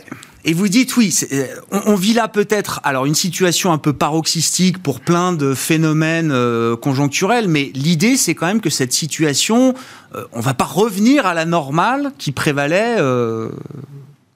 et 0.44 0.54
vous 0.54 0.68
dites 0.68 0.96
oui, 0.96 1.14
euh, 1.32 1.46
on, 1.70 1.94
vit 1.94 2.12
là 2.12 2.28
peut-être 2.28 2.80
alors 2.84 3.06
une 3.06 3.14
situation 3.14 3.72
un 3.72 3.78
peu 3.78 3.92
paroxystique 3.92 4.82
pour 4.82 5.00
plein 5.00 5.32
de 5.32 5.52
phénomènes 5.52 6.30
euh, 6.32 6.76
conjoncturels, 6.76 7.48
mais 7.48 7.70
l'idée 7.74 8.16
c'est 8.16 8.34
quand 8.34 8.46
même 8.46 8.60
que 8.60 8.70
cette 8.70 8.92
situation, 8.92 9.74
on 9.74 10.18
euh, 10.18 10.24
on 10.32 10.40
va 10.40 10.54
pas 10.54 10.64
revenir 10.64 11.26
à 11.26 11.34
la 11.34 11.44
normale 11.44 12.12
qui 12.18 12.32
prévalait 12.32 12.96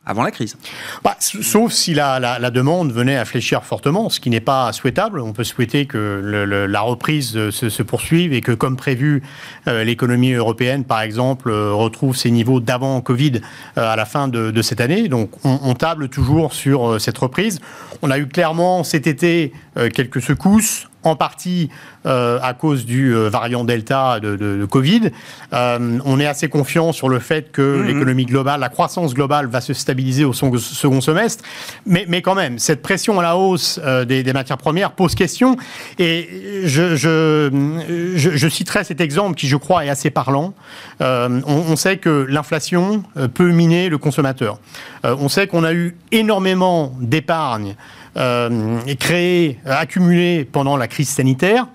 avant 0.05 0.25
la 0.25 0.33
crise. 0.33 0.57
Bah, 1.05 1.17
sauf 1.21 1.73
si 1.73 1.95
la, 1.95 2.19
la, 2.19 2.51
demande 2.51 2.93
venait 2.93 3.17
à 3.17 3.25
fléchir 3.25 3.63
fortement, 3.63 4.11
ce 4.11 4.19
qui 4.19 4.31
n'est 4.31 4.41
pas 4.41 4.73
souhaitable. 4.73 5.21
On 5.21 5.33
peut 5.33 5.45
souhaiter 5.45 5.87
que 5.87 6.67
la 6.69 6.81
reprise 6.81 7.51
se, 7.51 7.83
poursuive 7.83 8.33
et 8.33 8.41
que, 8.41 8.53
comme 8.53 8.77
prévu, 8.77 9.23
euh, 9.69 9.85
l'économie 9.85 10.33
européenne, 10.33 10.85
par 10.85 11.03
exemple, 11.03 11.51
euh, 11.51 11.73
retrouve 11.73 12.17
ses 12.17 12.31
niveaux 12.31 12.59
d'avant 12.59 13.01
Covid 13.01 13.41
euh, 13.79 13.93
à 13.93 13.95
la 13.95 14.05
fin 14.05 14.27
de, 14.27 14.51
de, 14.51 14.63
cette 14.63 14.81
année. 14.81 15.09
Donc, 15.09 15.31
on, 15.45 15.61
on 15.63 15.75
table 15.75 16.09
toujours 16.09 16.53
sur 16.53 17.01
cette 17.01 17.19
reprise. 17.19 17.61
On 18.03 18.11
a 18.11 18.19
eu 18.19 18.27
clairement 18.27 18.83
cet 18.83 19.07
été 19.07 19.53
quelques 19.95 20.21
secousses 20.21 20.89
en 21.05 21.17
partie 21.17 21.69
euh, 22.07 22.39
à 22.43 22.55
cause 22.55 22.85
du 22.85 23.15
euh, 23.15 23.29
variant 23.29 23.65
Delta 23.65 24.21
de, 24.21 24.67
Covid. 24.69 25.11
Euh, 25.53 25.99
on 26.05 26.19
est 26.21 26.27
assez 26.27 26.49
confiant 26.49 26.93
sur 26.93 27.09
le 27.09 27.19
fait 27.19 27.53
que 27.53 27.63
mhm. 27.63 27.87
l'économie 27.87 28.27
globale, 28.27 28.61
la 28.61 28.69
croissance 28.69 29.15
globale 29.15 29.47
va 29.47 29.61
se 29.61 29.73
stabiliser 29.73 30.25
au 30.25 30.33
second 30.33 31.01
semestre. 31.01 31.45
Mais, 31.87 32.05
mais 32.09 32.23
quand 32.23 32.35
même, 32.35 32.59
cette 32.59 32.83
pression 32.83 33.19
à 33.21 33.23
la 33.23 33.37
hausse 33.37 33.81
des, 34.07 34.33
matières 34.33 34.59
premières 34.59 34.93
pose 34.93 35.15
question. 35.15 35.57
Et 35.99 36.63
je, 36.65 36.97
je, 36.97 38.49
citerai 38.49 38.85
cet 38.85 39.01
exemple 39.01 39.37
qui, 39.37 39.47
je 39.47 39.57
crois, 39.57 39.85
est 39.85 39.89
assez 39.91 40.11
parlant. 40.11 40.55
On, 41.01 41.77
sait 41.77 41.99
que 41.99 42.27
l'inflation 42.29 43.03
peut 43.35 43.51
miner 43.51 43.89
le 43.89 43.99
consommateur. 43.99 44.59
on 45.05 45.29
sait 45.29 45.47
qu'on 45.47 45.65
a 45.65 45.73
eu 45.73 45.97
énormément 46.11 46.95
d'épargne 47.01 47.77
euh, 48.17 48.79
créé, 48.99 49.59
accumulé 49.65 50.45
pendant 50.45 50.77
la 50.77 50.89
crise 50.89 51.09
sanitaire. 51.09 51.67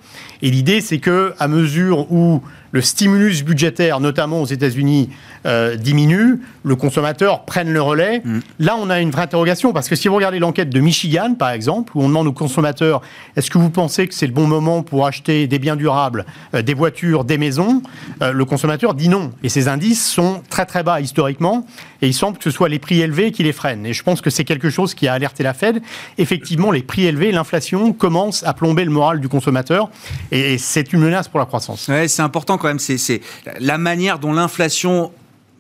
Et 0.42 0.50
l'idée, 0.50 0.82
c'est 0.82 1.00
que, 1.00 1.34
à 1.40 1.48
mesure 1.48 2.12
où 2.12 2.42
le 2.72 2.82
stimulus 2.82 3.44
budgétaire, 3.44 4.00
notamment 4.00 4.42
aux 4.42 4.46
États-Unis, 4.46 5.10
euh, 5.46 5.76
diminue, 5.78 6.42
le 6.64 6.76
consommateur 6.76 7.46
prenne 7.46 7.72
le 7.72 7.82
relais. 7.82 8.22
Mm. 8.24 8.40
Là, 8.60 8.76
on 8.78 8.90
a 8.90 9.00
une 9.00 9.12
vraie 9.12 9.22
interrogation 9.24 9.72
parce 9.72 9.88
que 9.88 9.96
si 9.96 10.08
vous 10.08 10.16
regardez 10.16 10.40
l'enquête 10.40 10.70
de 10.70 10.80
Michigan, 10.80 11.36
par 11.36 11.52
exemple, 11.52 11.94
où 11.96 12.04
on 12.04 12.08
demande 12.08 12.28
aux 12.28 12.34
consommateurs 12.34 13.02
est-ce 13.36 13.50
que 13.50 13.58
vous 13.58 13.70
pensez 13.70 14.08
que 14.08 14.14
c'est 14.14 14.28
le 14.28 14.34
bon 14.34 14.48
moment 14.48 14.84
pour 14.84 15.08
acheter 15.08 15.48
des 15.48 15.60
biens 15.60 15.76
durables, 15.76 16.26
euh, 16.54 16.62
des 16.62 16.74
voitures, 16.74 17.24
des 17.24 17.38
maisons, 17.38 17.82
euh, 18.22 18.34
le 18.34 18.46
consommateur 18.46 18.94
dit 18.94 19.10
non. 19.10 19.32
Et 19.44 19.50
ces 19.50 19.68
indices 19.68 20.06
sont 20.06 20.44
très 20.50 20.66
très 20.66 20.84
bas 20.84 21.00
historiquement 21.00 21.66
et 22.02 22.08
il 22.08 22.14
semble 22.14 22.38
que 22.38 22.44
ce 22.44 22.52
soit 22.52 22.70
les 22.70 22.80
prix 22.80 23.02
élevés 23.02 23.32
qui 23.32 23.44
les 23.44 23.54
freinent. 23.54 23.86
Et 23.86 23.94
je 23.94 24.04
pense 24.04 24.22
que 24.22 24.30
c'est 24.30 24.44
quelque 24.44 24.70
chose 24.70 24.94
qui 24.94 25.08
a 25.08 25.14
alerté 25.14 25.44
la 25.44 25.54
Fed. 25.54 25.82
Effectivement, 26.18 26.72
les 26.72 26.84
prix 26.84 27.06
élevés, 27.06 27.32
l'inflation 27.32 27.94
commence 27.94 28.44
à 28.44 28.54
plomber 28.54 28.84
le 28.84 28.92
moral 28.92 29.20
du 29.20 29.30
consommateur 29.30 29.90
et 30.32 30.58
c'est 30.58 30.94
une 30.94 31.00
menace 31.00 31.28
pour 31.28 31.40
la 31.40 31.46
croissance. 31.46 31.88
Ouais, 31.88 32.08
c'est 32.08 32.22
important 32.22 32.58
quand 32.58 32.68
même. 32.68 32.80
C'est 32.80 33.22
la 33.60 33.78
manière 33.78 34.20
dont 34.20 34.34
l'inflation 34.34 35.12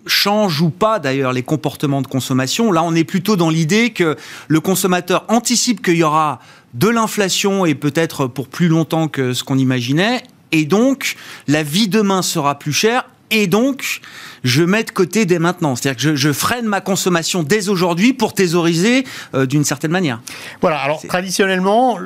change 0.05 0.61
ou 0.61 0.69
pas 0.69 0.99
d'ailleurs 0.99 1.33
les 1.33 1.43
comportements 1.43 2.01
de 2.01 2.07
consommation. 2.07 2.71
Là, 2.71 2.83
on 2.83 2.95
est 2.95 3.03
plutôt 3.03 3.35
dans 3.35 3.49
l'idée 3.49 3.91
que 3.91 4.15
le 4.47 4.59
consommateur 4.59 5.25
anticipe 5.27 5.83
qu'il 5.83 5.97
y 5.97 6.03
aura 6.03 6.39
de 6.73 6.87
l'inflation 6.87 7.65
et 7.65 7.75
peut-être 7.75 8.27
pour 8.27 8.47
plus 8.47 8.67
longtemps 8.67 9.07
que 9.07 9.33
ce 9.33 9.43
qu'on 9.43 9.57
imaginait. 9.57 10.23
Et 10.51 10.65
donc, 10.65 11.17
la 11.47 11.63
vie 11.63 11.87
demain 11.87 12.21
sera 12.21 12.57
plus 12.57 12.73
chère 12.73 13.05
et 13.31 13.47
donc 13.47 14.01
je 14.43 14.63
mets 14.63 14.83
de 14.83 14.91
côté 14.91 15.25
dès 15.25 15.39
maintenant. 15.39 15.75
C'est-à-dire 15.75 16.01
que 16.01 16.15
je, 16.15 16.31
freine 16.31 16.65
ma 16.65 16.81
consommation 16.81 17.43
dès 17.43 17.69
aujourd'hui 17.69 18.13
pour 18.13 18.33
thésauriser 18.33 19.03
euh, 19.33 19.45
d'une 19.45 19.63
certaine 19.63 19.91
manière. 19.91 20.21
Voilà, 20.61 20.77
alors 20.77 21.01
traditionnellement, 21.05 21.97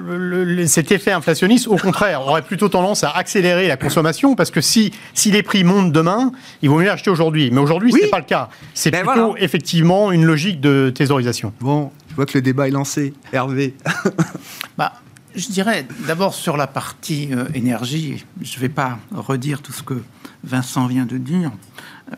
cet 0.67 0.91
effet 0.91 1.11
inflationniste, 1.11 1.67
au 1.67 1.75
contraire, 1.75 2.21
aurait 2.21 2.41
plutôt 2.41 2.69
tendance 2.69 3.03
à 3.03 3.11
accélérer 3.11 3.67
la 3.67 3.77
consommation 3.77 4.35
parce 4.35 4.51
que 4.51 4.61
si, 4.61 4.91
si 5.13 5.31
les 5.31 5.43
prix 5.43 5.63
montent 5.63 5.91
demain, 5.91 6.31
il 6.61 6.69
vaut 6.69 6.79
mieux 6.79 6.89
acheter 6.89 7.09
aujourd'hui. 7.09 7.51
Mais 7.51 7.59
aujourd'hui, 7.59 7.91
ce 7.91 7.99
n'est 7.99 8.07
pas 8.07 8.19
le 8.19 8.25
cas. 8.25 8.49
C'est 8.73 8.91
ben 8.91 9.05
plutôt 9.05 9.35
effectivement 9.37 10.11
une 10.11 10.25
logique 10.25 10.61
de 10.61 10.91
thésaurisation. 10.93 11.53
Bon, 11.59 11.91
je 12.09 12.15
vois 12.15 12.25
que 12.25 12.37
le 12.37 12.41
débat 12.41 12.67
est 12.67 12.71
lancé. 12.71 13.13
Hervé. 13.33 13.75
bah, 14.77 14.93
je 15.35 15.47
dirais 15.47 15.85
d'abord 16.07 16.33
sur 16.33 16.57
la 16.57 16.67
partie 16.67 17.29
euh, 17.31 17.45
énergie, 17.53 18.25
je 18.41 18.55
ne 18.55 18.61
vais 18.61 18.69
pas 18.69 18.99
redire 19.13 19.61
tout 19.61 19.71
ce 19.71 19.83
que 19.83 20.01
Vincent 20.43 20.87
vient 20.87 21.05
de 21.05 21.17
dire. 21.17 21.51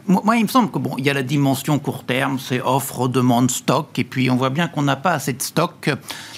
Moi, 0.07 0.37
il 0.37 0.43
me 0.43 0.47
semble 0.47 0.71
que 0.71 0.79
bon, 0.79 0.95
il 0.97 1.05
y 1.05 1.09
a 1.09 1.13
la 1.13 1.21
dimension 1.21 1.77
court 1.77 2.03
terme, 2.03 2.39
c'est 2.39 2.61
offre, 2.61 3.07
demande, 3.07 3.51
stock, 3.51 3.97
et 3.99 4.03
puis 4.03 4.31
on 4.31 4.35
voit 4.35 4.49
bien 4.49 4.67
qu'on 4.67 4.81
n'a 4.81 4.95
pas 4.95 5.11
assez 5.11 5.33
de 5.33 5.41
stock. 5.41 5.91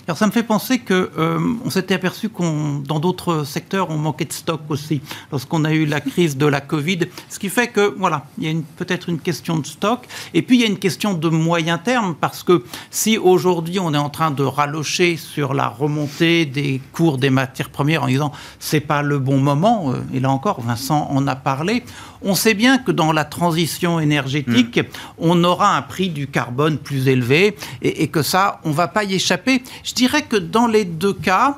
Alors 0.08 0.20
ça 0.20 0.28
me 0.28 0.32
fait 0.32 0.44
penser 0.44 0.80
que 0.80 1.10
euh, 1.18 1.40
on 1.66 1.72
s'était 1.72 1.96
aperçu 1.96 2.30
qu'on, 2.30 2.76
dans 2.88 3.00
d'autres 3.00 3.44
secteurs, 3.44 3.90
on 3.90 3.98
manquait 3.98 4.26
de 4.26 4.34
stock 4.34 4.62
aussi 4.70 5.02
lorsqu'on 5.32 5.66
a 5.66 5.72
eu 5.72 5.86
la 5.86 6.00
crise 6.00 6.38
de 6.38 6.46
la 6.46 6.62
Covid, 6.62 7.00
ce 7.28 7.40
qui 7.40 7.50
fait 7.50 7.70
que 7.70 7.96
voilà, 7.98 8.28
il 8.38 8.44
y 8.44 8.56
a 8.56 8.62
peut-être 8.78 9.10
une 9.10 9.20
question 9.20 9.58
de 9.58 9.66
stock, 9.66 10.06
et 10.36 10.44
puis 10.44 10.58
il 10.58 10.62
y 10.62 10.64
a 10.64 10.68
une 10.68 10.78
question 10.78 11.16
de 11.16 11.28
moyen 11.30 11.80
terme 11.80 12.14
parce 12.22 12.44
que 12.44 12.64
si 12.92 13.18
aujourd'hui 13.18 13.80
on 13.80 13.96
est 13.96 13.98
en 13.98 14.12
train 14.12 14.30
de 14.30 14.44
ralocher 14.44 15.18
sur 15.18 15.56
la 15.56 15.70
remontée 15.70 16.46
des 16.46 16.82
cours 16.94 17.18
des 17.18 17.32
matières 17.32 17.72
premières 17.72 18.04
en 18.04 18.08
disant 18.08 18.32
c'est 18.60 18.82
pas 18.82 19.02
le 19.02 19.18
bon 19.18 19.40
moment, 19.40 19.92
euh, 19.92 20.02
et 20.14 20.20
là 20.20 20.30
encore 20.30 20.62
Vincent 20.62 21.08
en 21.10 21.26
a 21.26 21.36
parlé, 21.36 21.84
on 22.22 22.36
sait 22.36 22.54
bien 22.54 22.78
que 22.78 22.92
dans 22.92 23.12
la 23.12 23.24
transition 23.24 24.00
énergétique, 24.00 24.80
mm. 24.80 24.84
on 25.20 25.44
aura 25.44 25.78
un 25.78 25.82
prix 25.82 26.10
du 26.10 26.28
carbone 26.28 26.78
plus 26.78 27.08
élevé 27.08 27.56
et, 27.82 28.08
que 28.08 28.24
ça, 28.24 28.60
on 28.64 28.72
va 28.72 28.88
pas 28.88 29.04
y 29.04 29.14
échapper. 29.16 29.64
Je 29.84 29.94
dirais 29.96 30.24
que 30.24 30.36
dans 30.36 30.68
les 30.68 30.86
deux 30.86 31.14
cas, 31.14 31.58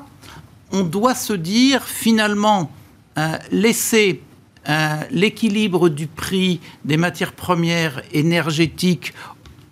on 0.72 0.82
doit 0.84 1.14
se 1.14 1.32
dire 1.32 1.84
finalement, 1.84 2.70
euh, 3.18 3.36
laisser 3.50 4.22
euh, 4.68 4.96
l'équilibre 5.10 5.88
du 5.88 6.06
prix 6.06 6.60
des 6.84 6.96
matières 6.96 7.32
premières 7.32 8.02
énergétiques 8.12 9.12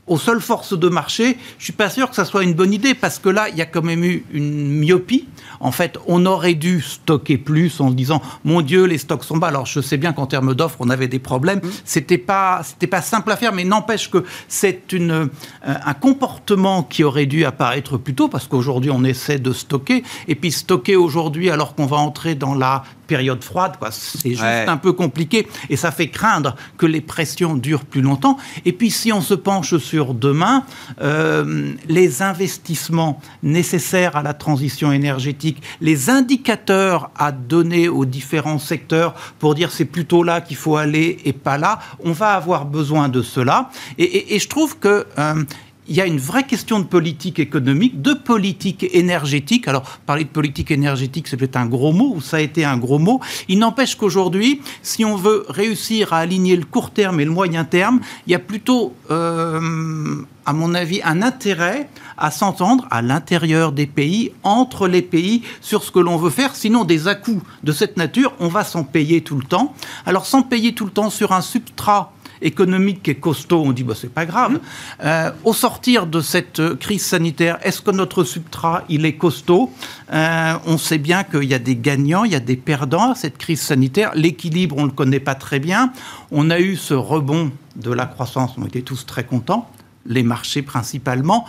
aux 0.06 0.18
seules 0.18 0.40
forces 0.40 0.78
de 0.78 0.88
marché, 0.88 1.36
je 1.58 1.64
suis 1.64 1.72
pas 1.72 1.90
sûr 1.90 2.08
que 2.08 2.14
ça 2.14 2.24
soit 2.24 2.44
une 2.44 2.54
bonne 2.54 2.72
idée 2.72 2.94
parce 2.94 3.18
que 3.18 3.28
là, 3.28 3.48
il 3.48 3.56
y 3.56 3.62
a 3.62 3.66
quand 3.66 3.82
même 3.82 4.04
eu 4.04 4.24
une 4.32 4.78
myopie. 4.78 5.26
En 5.58 5.72
fait, 5.72 5.98
on 6.06 6.26
aurait 6.26 6.54
dû 6.54 6.80
stocker 6.80 7.38
plus 7.38 7.80
en 7.80 7.90
disant 7.90 8.22
mon 8.44 8.60
Dieu, 8.60 8.84
les 8.84 8.98
stocks 8.98 9.24
sont 9.24 9.36
bas. 9.36 9.48
Alors 9.48 9.66
je 9.66 9.80
sais 9.80 9.96
bien 9.96 10.12
qu'en 10.12 10.26
termes 10.26 10.54
d'offres, 10.54 10.76
on 10.80 10.90
avait 10.90 11.08
des 11.08 11.18
problèmes. 11.18 11.58
Mmh. 11.58 11.70
C'était 11.84 12.18
pas 12.18 12.60
c'était 12.62 12.86
pas 12.86 13.02
simple 13.02 13.32
à 13.32 13.36
faire, 13.36 13.52
mais 13.52 13.64
n'empêche 13.64 14.10
que 14.10 14.24
c'est 14.48 14.92
une 14.92 15.10
euh, 15.10 15.26
un 15.62 15.94
comportement 15.94 16.82
qui 16.82 17.02
aurait 17.02 17.26
dû 17.26 17.44
apparaître 17.44 17.96
plus 17.96 18.14
tôt 18.14 18.28
parce 18.28 18.46
qu'aujourd'hui 18.46 18.90
on 18.90 19.02
essaie 19.02 19.38
de 19.38 19.52
stocker 19.52 20.04
et 20.28 20.34
puis 20.34 20.52
stocker 20.52 20.96
aujourd'hui 20.96 21.50
alors 21.50 21.74
qu'on 21.74 21.86
va 21.86 21.96
entrer 21.96 22.34
dans 22.34 22.54
la 22.54 22.84
période 23.06 23.42
froide, 23.42 23.76
quoi. 23.78 23.90
C'est 23.92 24.30
juste 24.30 24.42
un 24.42 24.76
peu 24.76 24.92
compliqué 24.92 25.46
et 25.70 25.76
ça 25.76 25.90
fait 25.90 26.08
craindre 26.08 26.56
que 26.76 26.86
les 26.86 27.00
pressions 27.00 27.54
durent 27.54 27.84
plus 27.84 28.02
longtemps. 28.02 28.36
Et 28.64 28.72
puis 28.72 28.90
si 28.90 29.12
on 29.12 29.20
se 29.20 29.34
penche 29.34 29.76
sur 29.78 29.95
demain, 30.04 30.64
euh, 31.00 31.72
les 31.88 32.22
investissements 32.22 33.20
nécessaires 33.42 34.16
à 34.16 34.22
la 34.22 34.34
transition 34.34 34.92
énergétique, 34.92 35.62
les 35.80 36.10
indicateurs 36.10 37.10
à 37.16 37.32
donner 37.32 37.88
aux 37.88 38.04
différents 38.04 38.58
secteurs 38.58 39.14
pour 39.38 39.54
dire 39.54 39.72
c'est 39.72 39.84
plutôt 39.84 40.22
là 40.22 40.40
qu'il 40.40 40.56
faut 40.56 40.76
aller 40.76 41.18
et 41.24 41.32
pas 41.32 41.58
là, 41.58 41.78
on 42.04 42.12
va 42.12 42.34
avoir 42.34 42.66
besoin 42.66 43.08
de 43.08 43.22
cela. 43.22 43.70
Et, 43.98 44.38
je 44.38 44.48
trouve 44.48 44.78
que 44.78 45.06
euh, 45.18 45.44
il 45.88 45.96
y 45.96 46.00
a 46.00 46.06
une 46.06 46.18
vraie 46.18 46.44
question 46.44 46.78
de 46.80 46.84
politique 46.84 47.38
économique, 47.38 48.02
de 48.02 48.12
politique 48.12 48.86
énergétique. 48.92 49.68
Alors, 49.68 49.82
parler 50.04 50.24
de 50.24 50.28
politique 50.28 50.70
énergétique, 50.70 51.28
c'est 51.28 51.36
peut-être 51.36 51.56
un 51.56 51.66
gros 51.66 51.92
mot, 51.92 52.12
ou 52.16 52.20
ça 52.20 52.38
a 52.38 52.40
été 52.40 52.64
un 52.64 52.76
gros 52.76 52.98
mot. 52.98 53.20
Il 53.48 53.58
n'empêche 53.58 53.94
qu'aujourd'hui, 53.94 54.60
si 54.82 55.04
on 55.04 55.16
veut 55.16 55.44
réussir 55.48 56.12
à 56.12 56.18
aligner 56.18 56.56
le 56.56 56.64
court 56.64 56.90
terme 56.90 57.20
et 57.20 57.24
le 57.24 57.30
moyen 57.30 57.64
terme, 57.64 58.00
il 58.26 58.32
y 58.32 58.34
a 58.34 58.38
plutôt, 58.38 58.94
euh, 59.10 60.16
à 60.44 60.52
mon 60.52 60.74
avis, 60.74 61.00
un 61.04 61.22
intérêt 61.22 61.88
à 62.18 62.30
s'entendre 62.30 62.86
à 62.90 63.02
l'intérieur 63.02 63.72
des 63.72 63.86
pays, 63.86 64.32
entre 64.42 64.88
les 64.88 65.02
pays, 65.02 65.42
sur 65.60 65.84
ce 65.84 65.90
que 65.90 65.98
l'on 65.98 66.16
veut 66.16 66.30
faire. 66.30 66.56
Sinon, 66.56 66.84
des 66.84 67.08
à-coups 67.08 67.44
de 67.62 67.72
cette 67.72 67.96
nature, 67.96 68.32
on 68.40 68.48
va 68.48 68.64
s'en 68.64 68.84
payer 68.84 69.20
tout 69.20 69.36
le 69.36 69.44
temps. 69.44 69.74
Alors, 70.04 70.26
s'en 70.26 70.42
payer 70.42 70.74
tout 70.74 70.84
le 70.84 70.90
temps 70.90 71.10
sur 71.10 71.32
un 71.32 71.42
substrat 71.42 72.12
économique 72.42 73.08
est 73.08 73.16
costaud, 73.16 73.62
on 73.64 73.72
dit 73.72 73.82
bah, 73.82 73.94
c'est 73.96 74.12
pas 74.12 74.26
grave. 74.26 74.60
Euh, 75.04 75.30
au 75.44 75.52
sortir 75.52 76.06
de 76.06 76.20
cette 76.20 76.74
crise 76.76 77.04
sanitaire, 77.04 77.58
est-ce 77.62 77.80
que 77.80 77.90
notre 77.90 78.24
substrat 78.24 78.84
il 78.88 79.04
est 79.04 79.16
costaud? 79.16 79.70
Euh, 80.12 80.54
On 80.66 80.78
sait 80.78 80.98
bien 80.98 81.24
qu'il 81.24 81.44
y 81.44 81.54
a 81.54 81.58
des 81.58 81.76
gagnants, 81.76 82.24
il 82.24 82.32
y 82.32 82.36
a 82.36 82.40
des 82.40 82.56
perdants 82.56 83.12
à 83.12 83.14
cette 83.14 83.38
crise 83.38 83.60
sanitaire. 83.60 84.12
L'équilibre, 84.14 84.76
on 84.78 84.82
ne 84.82 84.88
le 84.88 84.92
connaît 84.92 85.20
pas 85.20 85.34
très 85.34 85.58
bien. 85.58 85.92
On 86.30 86.50
a 86.50 86.60
eu 86.60 86.76
ce 86.76 86.94
rebond 86.94 87.50
de 87.76 87.92
la 87.92 88.06
croissance, 88.06 88.52
on 88.58 88.64
était 88.64 88.82
tous 88.82 89.06
très 89.06 89.24
contents, 89.24 89.70
les 90.06 90.22
marchés 90.22 90.62
principalement 90.62 91.46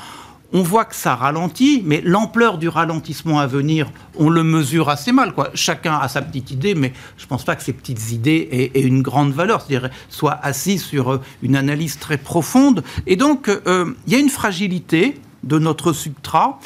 on 0.53 0.61
voit 0.61 0.85
que 0.85 0.95
ça 0.95 1.15
ralentit, 1.15 1.81
mais 1.85 2.01
l'ampleur 2.03 2.57
du 2.57 2.69
ralentissement 2.69 3.39
à 3.39 3.47
venir, 3.47 3.91
on 4.17 4.29
le 4.29 4.43
mesure 4.43 4.89
assez 4.89 5.11
mal. 5.11 5.33
Quoi. 5.33 5.49
Chacun 5.53 5.95
a 5.97 6.07
sa 6.07 6.21
petite 6.21 6.51
idée, 6.51 6.73
mais 6.73 6.93
je 7.17 7.23
ne 7.23 7.27
pense 7.27 7.43
pas 7.43 7.55
que 7.55 7.63
ces 7.63 7.73
petites 7.73 8.11
idées 8.11 8.71
aient, 8.73 8.81
une 8.81 9.01
grande 9.01 9.33
valeur, 9.33 9.61
c'est-à-dire 9.61 9.89
soient 10.09 10.39
assises 10.41 10.83
sur 10.83 11.13
euh, 11.13 11.21
une 11.41 11.55
analyse 11.55 11.99
très 11.99 12.17
profonde. 12.17 12.83
Et 13.05 13.15
donc, 13.15 13.49
euh, 13.49 13.93
il 14.05 14.13
y 14.13 14.15
a 14.15 14.19
une 14.19 14.29
fragilité 14.29 15.19
de 15.43 15.59
notre 15.59 15.93
substrat. 15.93 16.59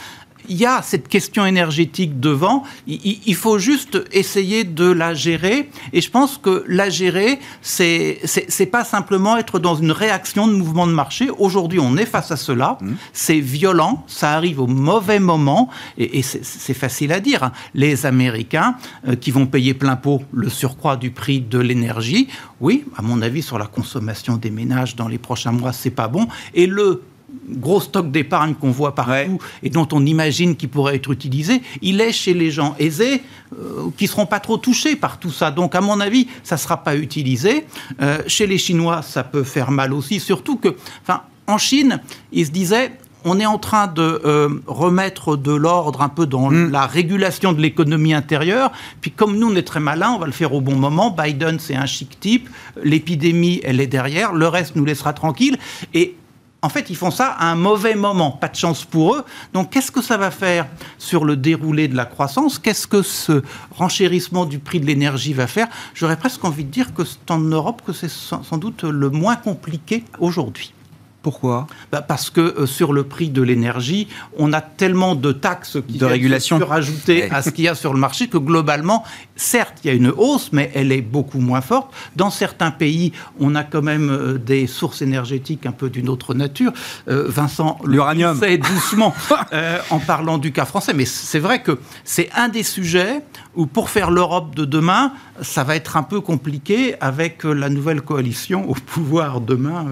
Il 0.50 0.58
y 0.58 0.66
a 0.66 0.82
cette 0.82 1.08
question 1.08 1.46
énergétique 1.46 2.20
devant. 2.20 2.64
Il, 2.88 3.36
faut 3.36 3.60
juste 3.60 4.00
essayer 4.12 4.64
de 4.64 4.92
la 4.92 5.14
gérer. 5.14 5.70
Et 5.94 6.02
je 6.02 6.10
pense 6.10 6.38
que 6.38 6.64
la 6.68 6.90
gérer, 6.90 7.40
c'est 7.62 8.20
c'est 8.24 8.66
pas 8.66 8.84
simplement 8.84 9.38
être 9.38 9.60
dans 9.60 9.76
une 9.76 9.92
réaction 9.92 10.48
de 10.48 10.54
mouvement 10.54 10.88
de 10.88 10.92
marché. 10.92 11.30
Aujourd'hui, 11.38 11.80
on 11.80 11.98
est 11.98 12.06
face 12.06 12.32
à 12.32 12.38
cela. 12.38 12.78
Mmh. 12.82 12.92
C'est 13.14 13.40
violent. 13.40 14.04
Ça 14.08 14.34
arrive 14.34 14.60
au 14.60 14.68
mauvais 14.68 15.20
moment. 15.20 15.70
Et, 15.98 16.22
c'est 16.22 16.74
facile 16.74 17.12
à 17.12 17.20
dire. 17.20 17.44
Hein. 17.44 17.52
Les 17.74 18.06
Américains 18.06 18.76
euh, 19.08 19.16
qui 19.16 19.32
vont 19.32 19.46
payer 19.46 19.74
plein 19.74 19.96
pot 19.96 20.22
le 20.32 20.50
surcroît 20.50 20.98
du 20.98 21.12
prix 21.12 21.42
de 21.42 21.60
l'énergie. 21.60 22.28
Oui, 22.60 22.86
à 22.98 23.02
mon 23.02 23.22
avis, 23.22 23.42
sur 23.42 23.58
la 23.58 23.68
consommation 23.68 24.38
des 24.38 24.52
ménages 24.52 24.96
dans 24.96 25.08
les 25.08 25.18
prochains 25.18 25.52
mois, 25.52 25.74
c'est 25.74 25.90
pas 25.90 26.08
bon. 26.08 26.28
Et 26.54 26.68
le 26.68 27.02
gros 27.50 27.82
stock 27.82 28.12
d'épargne 28.12 28.54
qu'on 28.54 28.72
voit 28.72 28.96
partout 28.96 29.40
et 29.64 29.70
dont 29.70 29.88
on 29.92 30.06
imagine 30.06 30.56
qu'il 30.56 30.70
pourrait 30.70 30.96
être 30.96 31.12
utilisé, 31.12 31.62
il 31.82 32.02
est 32.02 32.12
chez 32.12 32.34
les 32.34 32.52
gens 32.52 32.76
aisés 32.80 33.22
euh, 33.54 33.90
qui 33.98 34.06
ne 34.06 34.10
seront 34.10 34.26
pas 34.26 34.40
trop 34.40 34.58
touchés 34.58 34.96
par 34.96 35.20
tout 35.20 35.32
ça. 35.32 35.52
Donc, 35.52 35.76
à 35.76 35.82
mon 35.82 36.00
avis, 36.00 36.28
ça 36.44 36.56
ne 36.56 36.60
sera 36.60 36.78
pas 36.84 36.96
utilisé. 36.96 37.66
Euh, 38.02 38.20
chez 38.28 38.48
les 38.48 38.58
Chinois, 38.58 39.02
ça 39.02 39.24
peut 39.24 39.44
faire 39.44 39.72
mal 39.72 39.94
aussi, 39.94 40.20
surtout 40.20 40.58
que, 40.58 40.76
enfin, 41.02 41.22
en 41.48 41.58
Chine, 41.58 42.02
ils 42.32 42.46
se 42.46 42.52
disaient, 42.52 42.92
on 43.24 43.40
est 43.40 43.46
en 43.46 43.58
train 43.58 43.88
de 43.88 44.22
euh, 44.26 44.50
remettre 44.68 45.38
de 45.38 45.52
l'ordre 45.52 46.02
un 46.02 46.10
peu 46.10 46.26
dans 46.26 46.50
mm. 46.50 46.72
la 46.72 46.88
régulation 46.88 47.54
de 47.54 47.62
l'économie 47.62 48.14
intérieure. 48.14 48.72
Puis 49.02 49.12
comme 49.12 49.38
nous, 49.38 49.52
on 49.52 49.56
est 49.56 49.68
très 49.68 49.80
malins, 49.80 50.12
on 50.12 50.20
va 50.20 50.26
le 50.26 50.32
faire 50.32 50.54
au 50.54 50.62
bon 50.62 50.76
moment. 50.76 51.12
Biden, 51.12 51.60
c'est 51.60 51.76
un 51.76 51.86
chic 51.86 52.20
type. 52.20 52.50
L'épidémie, 52.84 53.62
elle 53.64 53.80
est 53.80 53.88
derrière. 53.88 54.34
Le 54.34 54.48
reste 54.48 54.76
nous 54.76 54.86
laissera 54.86 55.14
tranquille. 55.14 55.58
Et 55.94 56.16
en 56.64 56.70
fait, 56.70 56.90
ils 56.90 56.96
font 56.96 57.12
ça 57.12 57.28
à 57.28 57.52
un 57.52 57.56
mauvais 57.56 57.96
moment. 57.96 58.32
Pas 58.32 58.48
de 58.48 58.56
chance 58.56 58.86
pour 58.86 59.16
eux. 59.16 59.26
Donc, 59.54 59.72
qu'est-ce 59.72 59.92
que 59.92 60.02
ça 60.02 60.18
va 60.18 60.30
faire 60.30 60.68
sur 60.98 61.26
le 61.26 61.36
déroulé 61.36 61.88
de 61.88 61.96
la 61.96 62.06
croissance? 62.06 62.60
Qu'est-ce 62.60 62.88
que 62.88 63.02
ce 63.02 63.42
renchérissement 63.72 64.46
du 64.46 64.60
prix 64.60 64.80
de 64.80 64.86
l'énergie 64.86 65.34
va 65.34 65.48
faire? 65.48 65.68
J'aurais 65.96 66.18
presque 66.18 66.44
envie 66.46 66.64
de 66.64 66.70
dire 66.70 66.94
que 66.94 67.04
c'est 67.04 67.32
en 67.32 67.40
Europe 67.40 67.82
que 67.86 67.94
c'est 67.94 68.12
sans 68.12 68.58
doute 68.58 68.84
le 68.84 69.10
moins 69.10 69.36
compliqué 69.36 70.04
aujourd'hui. 70.20 70.74
Pourquoi? 71.22 71.68
Bah 71.92 72.02
Parce 72.02 72.32
que 72.32 72.42
euh, 72.42 72.66
sur 72.66 72.94
le 72.94 73.04
prix 73.04 73.30
de 73.30 73.44
l'énergie, 73.44 74.08
on 74.38 74.54
a 74.54 74.62
tellement 74.62 75.14
de 75.14 75.32
taxes 75.32 75.78
qui 75.88 76.00
de 76.00 76.06
régulation 76.06 76.58
rajoutées 76.58 77.30
à 77.30 77.44
ce 77.44 77.52
qu'il 77.52 77.66
y 77.66 77.68
a 77.68 77.76
sur 77.76 77.94
le 77.94 78.00
marché 78.00 78.28
que 78.28 78.40
globalement, 78.40 79.04
certes, 79.36 79.78
il 79.84 79.88
y 79.88 79.92
a 79.92 79.94
une 79.94 80.10
hausse, 80.10 80.50
mais 80.52 80.72
elle 80.74 80.92
est 80.92 81.04
beaucoup 81.04 81.40
moins 81.40 81.62
forte. 81.62 81.94
Dans 82.16 82.32
certains 82.32 82.72
pays, 82.72 83.12
on 83.40 83.54
a 83.54 83.64
quand 83.64 83.84
même 83.84 84.10
euh, 84.10 84.38
des 84.40 84.66
sources 84.66 85.04
énergétiques 85.04 85.68
un 85.68 85.72
peu 85.72 85.92
d'une 85.92 86.10
autre 86.10 86.34
nature. 86.34 86.74
Euh, 87.08 87.26
Vincent, 87.28 87.78
l'uranium, 87.86 88.38
c'est 88.40 88.58
doucement 88.58 89.14
en 89.92 90.00
parlant 90.00 90.40
du 90.40 90.52
cas 90.52 90.66
français, 90.66 90.94
mais 90.94 91.06
c'est 91.06 91.40
vrai 91.40 91.62
que 91.62 91.80
c'est 92.04 92.32
un 92.36 92.50
des 92.50 92.64
sujets 92.64 93.22
où 93.56 93.68
pour 93.68 93.92
faire 93.92 94.10
l'Europe 94.10 94.56
de 94.56 94.66
demain, 94.66 95.14
ça 95.42 95.64
va 95.64 95.76
être 95.76 95.98
un 95.98 96.04
peu 96.04 96.20
compliqué 96.20 96.96
avec 97.00 97.44
la 97.44 97.70
nouvelle 97.70 98.02
coalition 98.02 98.68
au 98.68 98.74
pouvoir 98.74 99.42
demain 99.42 99.86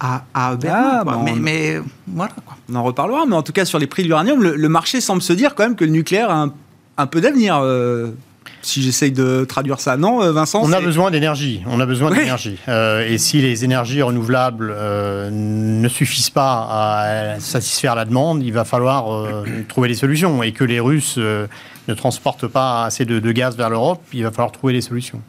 à, 0.00 0.24
à 0.34 0.56
Berlin. 0.56 1.04
Ah, 1.06 1.18
mais, 1.36 1.80
voilà. 2.06 2.32
Quoi. 2.44 2.56
On 2.70 2.74
en 2.74 2.82
reparlera, 2.82 3.26
mais 3.26 3.36
en 3.36 3.42
tout 3.42 3.52
cas, 3.52 3.64
sur 3.64 3.78
les 3.78 3.86
prix 3.86 4.02
de 4.02 4.08
l'uranium, 4.08 4.42
le, 4.42 4.68
marché 4.68 5.00
semble 5.00 5.22
se 5.22 5.32
dire 5.32 5.54
quand 5.54 5.64
même 5.64 5.76
que 5.76 5.84
le 5.84 5.90
nucléaire 5.90 6.30
a 6.30 6.48
un, 6.98 7.06
peu 7.06 7.20
d'avenir. 7.20 7.58
Euh, 7.62 8.10
si 8.62 8.82
j'essaye 8.82 9.12
de 9.12 9.44
traduire 9.44 9.80
ça, 9.80 9.96
non, 9.96 10.22
euh, 10.22 10.32
Vincent 10.32 10.60
On 10.62 10.72
a 10.72 10.80
besoin 10.80 11.10
d'énergie. 11.10 11.62
On 11.66 11.78
a 11.78 11.86
besoin 11.86 12.10
d'énergie. 12.10 12.58
Euh, 12.68 13.08
et 13.08 13.16
si 13.16 13.40
les 13.40 13.64
énergies 13.64 14.02
renouvelables 14.02 14.74
ne 15.30 15.88
suffisent 15.88 16.30
pas 16.30 16.66
à 16.68 17.40
satisfaire 17.40 17.94
la 17.94 18.04
demande, 18.04 18.42
il 18.42 18.52
va 18.52 18.64
falloir 18.64 19.34
trouver 19.68 19.88
des 19.88 19.94
solutions. 19.94 20.42
Et 20.42 20.52
que 20.52 20.64
les 20.64 20.80
Russes 20.80 21.16
ne 21.16 21.94
transportent 21.94 22.48
pas 22.48 22.84
assez 22.84 23.04
de, 23.04 23.20
de 23.20 23.32
gaz 23.32 23.56
vers 23.56 23.70
l'Europe, 23.70 24.02
il 24.12 24.24
va 24.24 24.30
falloir 24.30 24.52
trouver 24.52 24.72
des 24.72 24.80
solutions. 24.80 25.22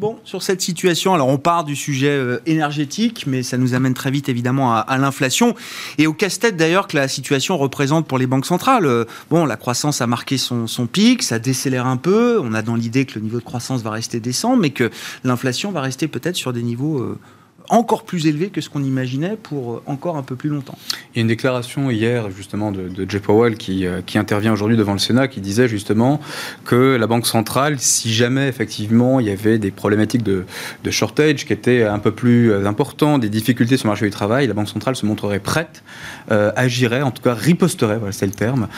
Bon, 0.00 0.18
sur 0.24 0.42
cette 0.42 0.60
situation, 0.60 1.14
alors 1.14 1.28
on 1.28 1.38
part 1.38 1.62
du 1.62 1.76
sujet 1.76 2.08
euh, 2.08 2.40
énergétique, 2.46 3.26
mais 3.28 3.44
ça 3.44 3.58
nous 3.58 3.74
amène 3.74 3.94
très 3.94 4.10
vite 4.10 4.28
évidemment 4.28 4.74
à, 4.74 4.98
l'inflation 4.98 5.54
et 5.98 6.08
au 6.08 6.12
casse-tête 6.12 6.56
d'ailleurs 6.56 6.88
que 6.88 6.96
la 6.96 7.06
situation 7.06 7.56
représente 7.56 8.04
pour 8.08 8.18
les 8.18 8.26
banques 8.26 8.44
centrales. 8.44 8.86
Euh, 8.86 9.04
bon, 9.30 9.44
la 9.44 9.56
croissance 9.56 10.00
a 10.00 10.08
marqué 10.08 10.36
son, 10.36 10.66
son 10.66 10.88
pic, 10.88 11.22
ça 11.22 11.38
décélère 11.38 11.86
un 11.86 11.96
peu, 11.96 12.40
on 12.42 12.54
a 12.54 12.62
dans 12.62 12.74
l'idée 12.74 13.04
que 13.04 13.14
le 13.14 13.20
niveau 13.20 13.38
de 13.38 13.44
croissance 13.44 13.82
va 13.82 13.90
rester 13.90 14.18
décent, 14.18 14.56
mais 14.56 14.70
que 14.70 14.90
l'inflation 15.22 15.70
va 15.70 15.80
rester 15.80 16.08
peut-être 16.08 16.36
sur 16.36 16.52
des 16.52 16.62
niveaux... 16.62 16.98
Euh, 16.98 17.18
encore 17.68 18.04
plus 18.04 18.26
élevé 18.26 18.50
que 18.50 18.60
ce 18.60 18.68
qu'on 18.68 18.84
imaginait 18.84 19.36
pour 19.36 19.74
euh, 19.74 19.82
encore 19.86 20.16
un 20.16 20.22
peu 20.22 20.36
plus 20.36 20.50
longtemps. 20.50 20.76
Il 21.14 21.18
y 21.18 21.20
a 21.20 21.22
une 21.22 21.28
déclaration 21.28 21.90
hier 21.90 22.30
justement 22.30 22.72
de, 22.72 22.88
de 22.88 23.10
Jay 23.10 23.20
Powell 23.20 23.56
qui, 23.56 23.86
euh, 23.86 24.02
qui 24.04 24.18
intervient 24.18 24.52
aujourd'hui 24.52 24.76
devant 24.76 24.92
le 24.92 24.98
Sénat 24.98 25.28
qui 25.28 25.40
disait 25.40 25.68
justement 25.68 26.20
que 26.64 26.96
la 26.96 27.06
Banque 27.06 27.26
centrale, 27.26 27.78
si 27.78 28.12
jamais 28.12 28.48
effectivement 28.48 29.20
il 29.20 29.26
y 29.26 29.30
avait 29.30 29.58
des 29.58 29.70
problématiques 29.70 30.22
de, 30.22 30.44
de 30.82 30.90
shortage 30.90 31.46
qui 31.46 31.52
étaient 31.52 31.84
un 31.84 31.98
peu 31.98 32.10
plus 32.10 32.52
euh, 32.52 32.66
importantes, 32.66 33.20
des 33.20 33.30
difficultés 33.30 33.76
sur 33.76 33.86
le 33.86 33.90
marché 33.90 34.04
du 34.04 34.10
travail, 34.10 34.46
la 34.46 34.54
Banque 34.54 34.68
centrale 34.68 34.96
se 34.96 35.06
montrerait 35.06 35.40
prête, 35.40 35.82
agirait, 36.30 37.02
en 37.02 37.10
tout 37.10 37.22
cas 37.22 37.34
riposterait, 37.34 37.98
voilà 37.98 38.12
c'est 38.12 38.26
le 38.26 38.32
terme, 38.32 38.68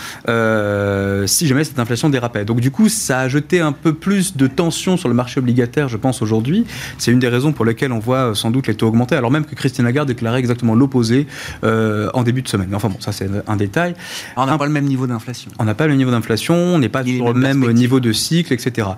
si 1.27 1.47
jamais 1.47 1.65
cette 1.65 1.79
inflation 1.79 2.09
dérapait. 2.09 2.45
Donc 2.45 2.61
du 2.61 2.71
coup 2.71 2.89
ça 2.89 3.21
a 3.21 3.29
jeté 3.29 3.61
un 3.61 3.73
peu 3.73 3.95
plus 3.95 4.37
de 4.37 4.47
tension 4.47 4.97
sur 4.97 5.09
le 5.09 5.15
marché 5.15 5.41
obligataire 5.41 5.89
je 5.89 5.97
pense 5.97 6.23
aujourd'hui. 6.23 6.65
C'est 6.99 7.13
une 7.13 7.19
des 7.19 7.29
raisons 7.29 7.53
pour 7.53 7.65
lesquelles 7.65 7.93
on 7.93 7.99
voit 7.99 8.35
sans 8.35 8.51
doute 8.51 8.67
les 8.67 8.75
taux 8.75 8.89
augmenter, 8.89 9.17
alors 9.17 9.31
même 9.31 9.45
que 9.45 9.55
Christine 9.55 9.85
Lagarde 9.85 10.09
déclarait 10.09 10.39
exactement 10.39 10.75
l'opposé 10.75 11.27
euh, 11.65 12.09
en 12.15 12.23
début 12.23 12.43
de 12.43 12.49
semaine. 12.49 12.75
Enfin 12.75 12.89
bon, 12.89 13.01
ça 13.01 13.13
c'est 13.13 13.29
un 13.47 13.57
détail. 13.57 13.95
on 14.37 14.47
n'a 14.47 14.59
pas 14.59 14.67
le 14.67 14.73
même 14.73 14.85
niveau 14.85 15.07
d'inflation. 15.07 15.51
On 15.59 15.65
n'a 15.65 15.75
pas 15.75 15.87
le 15.87 15.95
niveau 15.95 16.11
d'inflation, 16.11 16.55
on 16.55 16.79
n'est 16.79 16.89
pas 16.89 17.05
sur 17.05 17.33
le 17.33 17.39
même 17.39 17.71
niveau 17.73 18.01
de 18.01 18.13
cycle, 18.13 18.53
etc. 18.53 18.89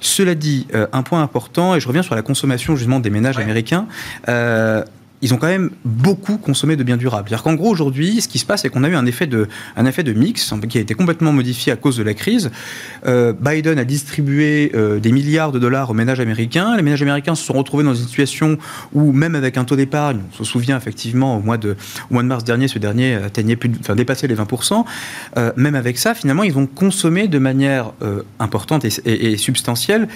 Cela 0.00 0.34
dit, 0.34 0.66
euh, 0.74 0.86
un 0.92 1.02
point 1.02 1.22
important, 1.22 1.74
et 1.74 1.80
je 1.80 1.88
reviens 1.88 2.02
sur 2.02 2.14
la 2.14 2.22
consommation 2.22 2.76
justement 2.76 3.00
des 3.00 3.10
ménages 3.10 3.38
américains. 3.38 3.86
Euh, 4.28 4.84
ils 5.24 5.32
ont 5.32 5.38
quand 5.38 5.48
même 5.48 5.70
beaucoup 5.86 6.36
consommé 6.36 6.76
de 6.76 6.82
biens 6.82 6.98
durables. 6.98 7.30
C'est-à-dire 7.30 7.44
qu'en 7.44 7.54
gros, 7.54 7.70
aujourd'hui, 7.70 8.20
ce 8.20 8.28
qui 8.28 8.38
se 8.38 8.44
passe, 8.44 8.60
c'est 8.60 8.68
qu'on 8.68 8.84
a 8.84 8.90
eu 8.90 8.94
un 8.94 9.06
effet, 9.06 9.26
de, 9.26 9.48
mix 10.12 10.52
qui 10.68 10.76
a 10.76 10.82
été 10.82 10.92
complètement 10.92 11.32
modifié 11.32 11.72
à 11.72 11.76
cause 11.76 11.96
de 11.96 12.02
la 12.02 12.12
crise. 12.12 12.50
Euh, 13.06 13.32
Biden 13.32 13.78
a 13.78 13.86
distribué 13.86 14.70
euh, 14.74 15.00
des 15.00 15.12
milliards 15.12 15.50
de 15.50 15.58
dollars 15.58 15.88
aux 15.88 15.94
ménages 15.94 16.20
américains. 16.20 16.76
Les 16.76 16.82
ménages 16.82 17.00
américains 17.00 17.34
se 17.34 17.42
sont 17.42 17.54
retrouvés 17.54 17.84
dans 17.84 17.94
une 17.94 18.04
situation 18.04 18.58
où, 18.92 19.12
même 19.12 19.34
avec 19.34 19.56
un 19.56 19.64
taux 19.64 19.76
d'épargne, 19.76 20.20
on 20.30 20.36
se 20.36 20.44
souvient 20.44 20.76
effectivement, 20.76 21.38
au 21.38 21.40
mois 21.40 21.56
de, 21.56 21.74
mars 22.10 22.44
dernier, 22.44 22.68
ce 22.68 22.78
dernier 22.78 23.14
atteignait 23.14 23.56
plus, 23.56 23.70
enfin, 23.80 23.94
dépassait 23.96 24.26
les 24.26 24.36
20%. 24.36 24.84
Euh, 25.38 25.52
même 25.56 25.74
avec 25.74 25.96
ça, 25.96 26.14
finalement, 26.14 26.42
ils 26.42 26.58
ont 26.58 26.66
consommé 26.66 27.28
de 27.28 27.38
manière 27.38 27.92
importante 28.38 28.84
et 28.84 29.36
substantielle 29.38 30.06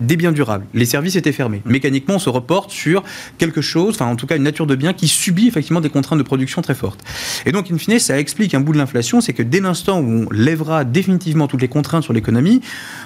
des 0.00 0.16
biens 0.16 0.32
durables. 0.32 0.66
Les 0.74 0.84
services 0.84 1.16
étaient 1.16 1.32
fermés. 1.32 1.62
Mmh. 1.64 1.70
Mécaniquement, 1.70 2.14
on 2.16 2.18
se 2.18 2.28
reporte 2.28 2.70
sur 2.70 3.02
quelque 3.38 3.60
chose, 3.60 3.94
enfin 3.94 4.06
en 4.06 4.16
tout 4.16 4.26
cas 4.26 4.36
une 4.36 4.42
nature 4.42 4.66
de 4.66 4.74
bien 4.74 4.92
qui 4.92 5.08
subit 5.08 5.48
effectivement 5.48 5.80
des 5.80 5.90
contraintes 5.90 6.18
de 6.18 6.24
production 6.24 6.62
très 6.62 6.74
fortes. 6.74 7.00
Et 7.46 7.52
donc, 7.52 7.70
in 7.70 7.78
fine, 7.78 7.98
ça 7.98 8.18
explique 8.18 8.54
un 8.54 8.60
bout 8.60 8.72
de 8.72 8.78
l'inflation, 8.78 9.20
c'est 9.20 9.32
que 9.32 9.42
dès 9.42 9.60
l'instant 9.60 10.00
où 10.00 10.26
on 10.26 10.30
lèvera 10.30 10.84
définitivement 10.84 11.48
toutes 11.48 11.62
les 11.62 11.68
contraintes 11.68 12.04
sur 12.04 12.12
l'économie, 12.12 12.60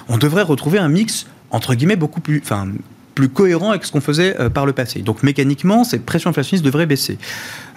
on 0.09 0.17
devrait 0.17 0.43
retrouver 0.43 0.79
un 0.79 0.89
mix 0.89 1.27
entre 1.51 1.75
guillemets 1.75 1.97
beaucoup 1.97 2.21
plus, 2.21 2.41
enfin 2.43 2.67
plus 3.15 3.29
cohérent 3.29 3.71
avec 3.71 3.83
ce 3.83 3.91
qu'on 3.91 4.01
faisait 4.01 4.39
euh, 4.39 4.49
par 4.49 4.65
le 4.65 4.73
passé. 4.73 5.01
Donc 5.01 5.23
mécaniquement, 5.23 5.83
cette 5.83 6.05
pression 6.05 6.29
inflationniste 6.29 6.63
devrait 6.63 6.85
baisser. 6.85 7.17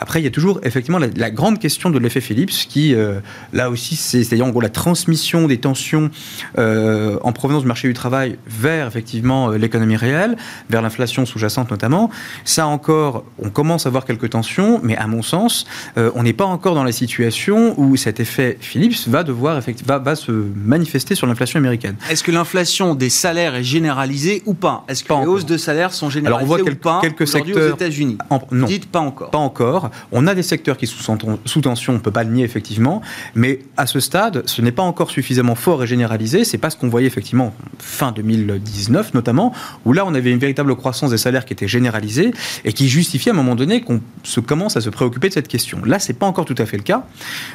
Après, 0.01 0.21
il 0.21 0.25
y 0.25 0.27
a 0.27 0.31
toujours 0.31 0.61
effectivement 0.63 0.99
la, 0.99 1.31
grande 1.31 1.59
question 1.59 1.91
de 1.91 1.99
l'effet 1.99 2.21
Phillips, 2.21 2.51
qui 2.69 2.95
euh, 2.95 3.21
là 3.53 3.71
aussi, 3.71 3.97
c'est-à-dire 3.97 4.47
en 4.47 4.51
gros 4.51 4.61
la 4.61 4.69
transmission 4.69 5.47
des 5.47 5.59
tensions 5.59 6.11
euh, 6.59 7.19
en 7.23 7.33
provenance 7.33 7.63
du 7.63 7.69
marché 7.69 7.89
du 7.89 7.95
travail 7.95 8.39
vers 8.47 8.87
effectivement 8.87 9.51
euh, 9.51 9.59
l'économie 9.59 9.97
réelle, 9.97 10.37
vers 10.71 10.83
l'inflation 10.83 11.27
sous-jacente 11.27 11.71
notamment. 11.71 12.11
Ça 12.45 12.67
encore, 12.67 13.25
on 13.39 13.51
commence 13.51 13.87
à 13.87 13.91
voir 13.91 14.05
quelques 14.05 14.31
tensions, 14.31 14.81
mais 14.83 14.97
à 14.97 15.07
mon 15.07 15.23
sens, 15.23 15.67
on 15.97 16.23
n'est 16.23 16.33
pas 16.33 16.45
encore 16.45 16.75
dans 16.75 16.85
la 16.85 16.93
situation 16.93 17.75
où 17.79 17.97
cet 17.97 18.21
effet 18.21 18.59
Phillips 18.61 19.09
va 19.09 19.23
devoir 19.23 19.61
va, 19.87 19.99
va 19.99 20.17
se 20.17 20.33
manifester 20.33 21.15
sur 21.15 21.27
l'inflation 21.27 21.59
américaine. 21.59 21.97
Est-ce 22.11 22.23
que 22.23 22.31
l'inflation 22.31 22.95
des 22.95 23.11
salaires 23.11 23.55
est 23.55 23.65
généralisée 23.65 24.43
ou 24.47 24.55
pas? 24.55 24.85
Est-ce 24.89 25.05
que 25.05 25.13
les 25.13 25.27
hausses 25.27 25.47
de 25.47 25.57
salaires 25.57 25.93
sont 25.93 26.11
généralisées 26.11 26.37
Alors 26.37 26.43
on 26.43 26.47
voit 26.47 26.65
quelques, 26.65 26.79
ou 26.79 26.89
pas 26.89 27.01
quelques 27.01 27.27
secteurs 27.27 27.73
aux 27.73 27.75
États-Unis? 27.75 28.19
Non, 28.51 28.67
dites 28.67 28.91
pas 28.91 29.01
encore. 29.01 29.31
Pas 29.31 29.39
encore. 29.39 29.91
On 30.13 30.27
a 30.27 30.35
des 30.35 30.43
secteurs 30.43 30.77
qui 30.77 30.87
sont 30.87 31.19
sous 31.45 31.61
tension, 31.61 31.95
on 31.95 31.97
ne 31.97 32.01
peut 32.01 32.11
pas 32.11 32.25
le 32.25 32.31
nier 32.31 32.45
effectivement, 32.45 33.03
mais 33.35 33.61
à 33.77 33.87
ce 33.87 34.01
stade, 34.01 34.43
ce 34.47 34.63
n'est 34.63 34.73
pas 34.73 34.83
encore 34.83 35.11
suffisamment 35.11 35.55
fort 35.55 35.83
et 35.83 35.87
généralisé. 35.87 36.45
C'est 36.45 36.59
pas 36.59 36.71
ce 36.71 36.77
qu'on 36.77 36.89
voyait 36.89 37.07
effectivement 37.07 37.55
fin 37.79 38.13
2019 38.13 39.15
notamment, 39.15 39.53
où 39.85 39.93
là 39.93 40.05
on 40.07 40.15
avait 40.15 40.31
une 40.31 40.39
véritable 40.39 40.77
croissance 40.77 41.11
des 41.11 41.19
salaires 41.19 41.45
qui 41.45 41.53
était 41.53 41.69
généralisée 41.69 42.33
et 42.65 42.73
qui 42.73 42.89
justifiait 42.89 43.33
à 43.33 43.35
un 43.35 43.37
moment 43.37 43.55
donné 43.55 43.81
qu'on 43.81 44.01
se 44.23 44.41
commence 44.41 44.77
à 44.77 44.81
se 44.81 44.91
préoccuper 44.91 45.29
de 45.29 45.35
cette 45.35 45.49
question. 45.49 45.83
Là, 45.85 45.99
c'est 45.99 46.15
pas 46.15 46.27
encore 46.27 46.45
tout 46.45 46.55
à 46.59 46.67
fait 46.67 46.77
le 46.77 46.83
cas. 46.83 47.07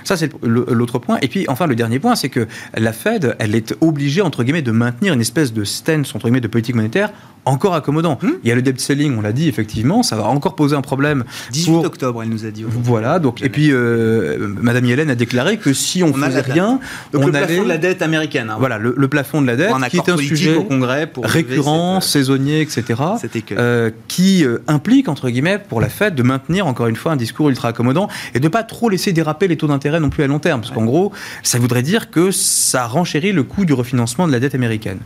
Ça, 0.03 0.17
c'est 0.17 0.31
l'autre 0.43 0.99
point. 0.99 1.17
Et 1.21 1.27
puis, 1.27 1.45
enfin, 1.47 1.67
le 1.67 1.75
dernier 1.75 1.99
point, 1.99 2.15
c'est 2.15 2.29
que 2.29 2.47
la 2.75 2.93
Fed, 2.93 3.35
elle 3.39 3.55
est 3.55 3.75
obligée 3.81 4.21
entre 4.21 4.43
guillemets 4.43 4.61
de 4.61 4.71
maintenir 4.71 5.13
une 5.13 5.21
espèce 5.21 5.53
de 5.53 5.63
stance 5.63 6.15
entre 6.15 6.25
guillemets 6.25 6.41
de 6.41 6.47
politique 6.47 6.75
monétaire 6.75 7.11
en 7.45 7.59
encore 7.59 7.73
accommodant. 7.75 8.17
Hmm 8.21 8.39
il 8.43 8.47
y 8.47 8.51
a 8.53 8.55
le 8.55 8.61
debt 8.61 8.79
selling, 8.79 9.17
on 9.17 9.21
l'a 9.21 9.33
dit 9.33 9.49
effectivement, 9.49 10.01
ça 10.01 10.15
va 10.15 10.23
encore 10.27 10.55
poser 10.55 10.75
un 10.75 10.81
problème. 10.81 11.25
18 11.51 11.85
octobre, 11.85 12.18
elle 12.21 12.29
nous 12.29 12.45
a 12.45 12.51
dit. 12.51 12.65
Voilà, 12.67 13.19
donc 13.19 13.41
et 13.41 13.49
puis 13.49 13.71
euh, 13.71 14.47
Madame 14.61 14.85
Yellen 14.85 15.09
a 15.09 15.15
déclaré 15.15 15.57
que 15.57 15.73
si 15.73 16.03
on, 16.03 16.15
ne 16.15 16.23
faisait 16.25 16.41
rien, 16.41 16.79
donc 17.13 17.23
on 17.23 17.25
le 17.27 17.31
plafond 17.31 17.63
de 17.63 17.67
la 17.67 17.77
dette 17.77 18.01
américaine. 18.01 18.49
Hein. 18.49 18.57
Voilà, 18.59 18.77
le, 18.77 19.07
plafond 19.07 19.41
de 19.41 19.47
la 19.47 19.55
dette, 19.55 19.71
qui 19.89 19.97
est 19.97 20.09
un 20.09 20.17
sujet 20.17 20.55
au 20.55 20.63
Congrès 20.63 21.07
pour 21.07 21.25
récurrent, 21.25 21.97
euh, 21.97 22.01
saisonnier, 22.01 22.61
etc. 22.61 23.01
Euh, 23.51 23.91
qui 24.07 24.45
euh, 24.45 24.59
implique 24.67 25.09
entre 25.09 25.29
guillemets 25.29 25.59
pour 25.59 25.81
la 25.81 25.89
Fed 25.89 26.15
de 26.15 26.23
maintenir 26.23 26.67
encore 26.67 26.87
une 26.87 26.95
fois 26.95 27.11
un 27.13 27.15
discours 27.15 27.49
ultra 27.49 27.69
accommodant 27.69 28.07
et 28.33 28.39
de 28.39 28.47
pas 28.47 28.63
trop 28.63 28.89
laisser 28.89 29.13
déraper 29.13 29.47
les 29.47 29.57
taux 29.57 29.67
d'intérêt 29.67 29.99
non 29.99 30.09
plus 30.09 30.23
à 30.23 30.27
long 30.27 30.39
terme, 30.39 30.61
parce 30.61 30.73
qu'en 30.73 30.85
gros, 30.85 31.11
ça 31.43 31.59
voudrait 31.59 31.81
dire 31.81 32.11
que 32.11 32.31
ça 32.31 32.87
renchérit 32.87 33.31
le 33.31 33.43
coût 33.43 33.65
du 33.65 33.73
refinancement 33.73 34.27
de 34.27 34.31
la 34.31 34.39
dette 34.39 34.55
américaine. 34.55 34.99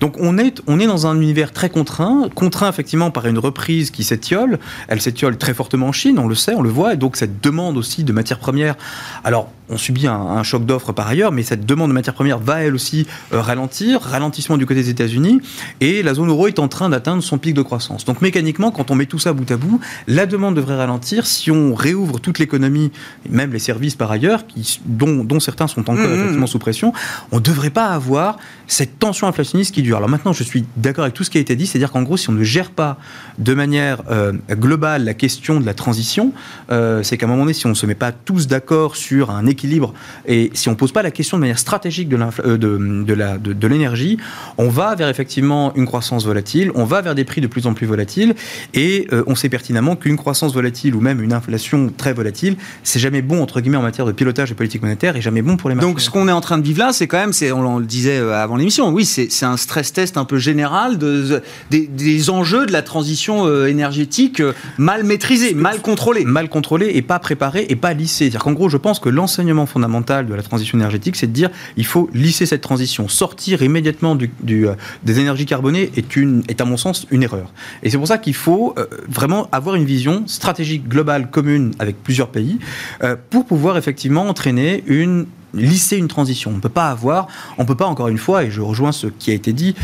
Donc 0.00 0.16
on 0.18 0.38
est 0.38 0.60
on 0.66 0.78
est 0.80 0.86
dans 0.86 1.06
un 1.06 1.20
univers 1.20 1.52
très 1.52 1.70
contraint, 1.70 2.28
contraint 2.34 2.68
effectivement 2.68 3.10
par 3.10 3.26
une 3.26 3.38
reprise 3.38 3.90
qui 3.90 4.04
s'étiole. 4.04 4.58
Elle 4.88 5.00
s'étiole 5.00 5.36
très 5.36 5.54
fortement 5.54 5.88
en 5.88 5.92
Chine, 5.92 6.18
on 6.18 6.28
le 6.28 6.34
sait, 6.34 6.49
on 6.54 6.62
le 6.62 6.70
voit, 6.70 6.94
et 6.94 6.96
donc 6.96 7.16
cette 7.16 7.42
demande 7.42 7.76
aussi 7.76 8.04
de 8.04 8.12
matières 8.12 8.38
premières. 8.38 8.76
Alors 9.24 9.50
on 9.70 9.78
subit 9.78 10.08
un, 10.08 10.42
choc 10.42 10.66
d'offres 10.66 10.92
par 10.92 11.06
ailleurs, 11.06 11.30
mais 11.30 11.42
cette 11.42 11.64
demande 11.64 11.90
de 11.90 11.94
matières 11.94 12.14
premières 12.14 12.38
va 12.38 12.62
elle 12.62 12.74
aussi 12.74 13.06
euh, 13.32 13.40
ralentir, 13.40 14.00
ralentissement 14.02 14.56
du 14.56 14.66
côté 14.66 14.82
des 14.82 14.90
États-Unis, 14.90 15.40
et 15.80 16.02
la 16.02 16.14
zone 16.14 16.28
euro 16.28 16.48
est 16.48 16.58
en 16.58 16.66
train 16.66 16.88
d'atteindre 16.88 17.22
son 17.22 17.38
pic 17.38 17.54
de 17.54 17.62
croissance. 17.62 18.04
Donc 18.04 18.20
mécaniquement, 18.20 18.72
quand 18.72 18.90
on 18.90 18.96
met 18.96 19.06
tout 19.06 19.20
ça 19.20 19.32
bout 19.32 19.48
à 19.50 19.56
bout, 19.56 19.80
la 20.08 20.26
demande 20.26 20.56
devrait 20.56 20.76
ralentir 20.76 21.26
si 21.26 21.50
on 21.50 21.74
réouvre 21.74 22.20
toute 22.20 22.38
l'économie, 22.40 22.90
même 23.28 23.52
les 23.52 23.60
services 23.60 23.94
par 23.94 24.10
ailleurs, 24.10 24.46
qui, 24.46 24.80
dont, 24.86 25.22
dont 25.22 25.38
certains 25.38 25.68
sont 25.68 25.88
encore 25.88 25.94
mmh, 25.94 26.08
mmh. 26.08 26.14
effectivement 26.14 26.46
sous 26.48 26.58
pression, 26.58 26.92
on 27.30 27.36
ne 27.36 27.42
devrait 27.42 27.70
pas 27.70 27.86
avoir 27.86 28.38
cette 28.66 28.98
tension 28.98 29.28
inflationniste 29.28 29.72
qui 29.72 29.82
dure. 29.82 29.98
Alors 29.98 30.08
maintenant, 30.08 30.32
je 30.32 30.42
suis 30.42 30.64
d'accord 30.76 31.04
avec 31.04 31.14
tout 31.14 31.22
ce 31.22 31.30
qui 31.30 31.38
a 31.38 31.40
été 31.40 31.54
dit, 31.54 31.66
c'est-à-dire 31.66 31.92
qu'en 31.92 32.02
gros, 32.02 32.16
si 32.16 32.28
on 32.28 32.32
ne 32.32 32.42
gère 32.42 32.70
pas 32.70 32.98
de 33.38 33.54
manière 33.54 34.02
euh, 34.10 34.32
globale 34.50 35.04
la 35.04 35.14
question 35.14 35.60
de 35.60 35.66
la 35.66 35.74
transition, 35.74 36.32
euh, 36.70 37.02
c'est 37.02 37.16
qu'à 37.16 37.26
un 37.26 37.28
moment 37.28 37.42
donné, 37.42 37.54
si 37.54 37.66
on 37.66 37.70
ne 37.70 37.74
se 37.74 37.86
met 37.86 37.94
pas 37.94 38.12
tous 38.12 38.46
d'accord 38.46 38.96
sur 38.96 39.30
un 39.30 39.46
équilibre. 39.46 39.92
Et 40.26 40.50
si 40.54 40.68
on 40.68 40.72
ne 40.72 40.76
pose 40.76 40.92
pas 40.92 41.02
la 41.02 41.10
question 41.10 41.36
de 41.36 41.40
manière 41.40 41.58
stratégique 41.58 42.08
de, 42.08 42.18
euh, 42.44 42.56
de, 42.56 43.52
de 43.52 43.66
l'énergie, 43.66 44.18
on 44.58 44.68
va 44.68 44.94
vers 44.94 45.08
effectivement 45.08 45.72
une 45.76 45.86
croissance 45.86 46.24
volatile, 46.24 46.70
on 46.74 46.84
va 46.84 47.00
vers 47.00 47.14
des 47.14 47.24
prix 47.24 47.40
de 47.40 47.46
plus 47.46 47.66
en 47.66 47.74
plus 47.74 47.86
volatiles, 47.86 48.34
et 48.74 49.06
euh, 49.12 49.22
on 49.26 49.34
sait 49.34 49.48
pertinemment 49.48 49.96
qu'une 49.96 50.16
croissance 50.16 50.52
volatile 50.54 50.94
ou 50.94 51.00
même 51.00 51.20
une 51.22 51.32
inflation 51.32 51.92
très 51.96 52.12
volatile, 52.12 52.56
c'est 52.82 53.00
jamais 53.00 53.22
bon 53.22 53.42
entre 53.42 53.60
guillemets 53.60 53.76
en 53.76 53.82
matière 53.82 54.06
de 54.06 54.12
pilotage 54.12 54.50
de 54.50 54.54
politique 54.54 54.82
monétaire 54.82 55.16
et 55.16 55.20
jamais 55.20 55.42
bon 55.42 55.56
pour 55.56 55.68
les 55.68 55.74
marchés. 55.74 55.88
Donc 55.88 56.00
ce 56.00 56.10
qu'on 56.10 56.28
est 56.28 56.32
en 56.32 56.40
train 56.40 56.58
de 56.58 56.64
vivre 56.64 56.80
là, 56.80 56.92
c'est 56.92 57.06
quand 57.06 57.18
même, 57.18 57.32
on, 57.54 57.78
le 57.78 57.86
disait 57.86 58.18
avant 58.18 58.56
l'émission, 58.56 58.88
oui, 58.90 59.04
c'est, 59.04 59.28
un 59.42 59.56
stress 59.56 59.92
test 59.92 60.16
un 60.16 60.24
peu 60.24 60.38
général 60.38 60.98
de, 60.98 61.42
des, 61.70 62.30
enjeux 62.30 62.66
de 62.66 62.72
la 62.72 62.82
transition 62.82 63.64
énergétique 63.66 64.42
mal 64.78 65.04
maîtrisés, 65.04 65.54
mal 65.54 65.80
contrôlés. 65.80 66.24
Mal 66.30 66.48
contrôlés 66.48 66.90
et 66.94 67.02
pas 67.02 67.18
préparés 67.18 67.66
et 67.68 67.76
pas 67.76 67.92
lissés. 67.92 68.24
C'est-à-dire 68.24 68.40
qu'en 68.40 68.52
gros, 68.52 68.68
je 68.68 68.76
pense 68.76 68.98
que 68.98 69.08
l'enseignement 69.08 69.66
fondamental 69.66 70.26
de 70.26 70.34
la 70.34 70.42
transition 70.42 70.78
énergétique, 70.78 71.16
c'est 71.16 71.26
de 71.26 71.32
dire 71.32 71.50
il 71.76 71.86
faut 71.86 72.08
lisser 72.14 72.46
cette 72.46 72.60
transition. 72.60 73.08
Sortir 73.08 73.62
immédiatement 73.62 74.16
euh, 74.16 74.74
des 75.02 75.20
énergies 75.20 75.46
carbonées 75.46 75.90
est, 75.96 76.60
à 76.60 76.64
mon 76.64 76.76
sens, 76.76 77.06
une 77.10 77.22
erreur. 77.22 77.52
Et 77.82 77.90
c'est 77.90 77.98
pour 77.98 78.08
ça 78.08 78.18
qu'il 78.18 78.34
faut 78.34 78.74
euh, 78.78 78.86
vraiment 79.08 79.48
avoir 79.52 79.74
une 79.74 79.84
vision 79.84 80.24
stratégique 80.26 80.88
globale 80.88 81.30
commune 81.30 81.72
avec 81.78 82.02
plusieurs 82.02 82.28
pays 82.28 82.58
euh, 83.02 83.16
pour 83.30 83.46
pouvoir 83.46 83.76
effectivement 83.76 84.28
entraîner 84.28 84.84
une 84.86 85.26
lisser 85.54 85.96
une 85.96 86.08
transition. 86.08 86.50
On 86.50 86.56
ne 86.56 86.60
peut 86.60 86.68
pas 86.68 86.88
avoir, 86.88 87.28
on 87.58 87.64
peut 87.64 87.74
pas 87.74 87.86
encore 87.86 88.08
une 88.08 88.18
fois, 88.18 88.44
et 88.44 88.50
je 88.50 88.60
rejoins 88.60 88.92
ce 88.92 89.06
qui 89.06 89.30
a 89.30 89.34
été 89.34 89.52
dit 89.52 89.74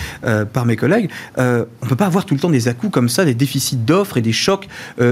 par 0.52 0.64
mes 0.66 0.76
collègues, 0.76 1.10
on 1.36 1.42
ne 1.42 1.88
peut 1.88 1.96
pas 1.96 2.06
avoir 2.06 2.24
tout 2.24 2.34
le 2.34 2.40
temps 2.40 2.50
des 2.50 2.68
à 2.68 2.74
comme 2.74 3.08
ça, 3.08 3.24
des 3.24 3.34
déficits 3.34 3.76
d'offres 3.76 4.16
et 4.16 4.22
des 4.22 4.32
chocs 4.32 4.68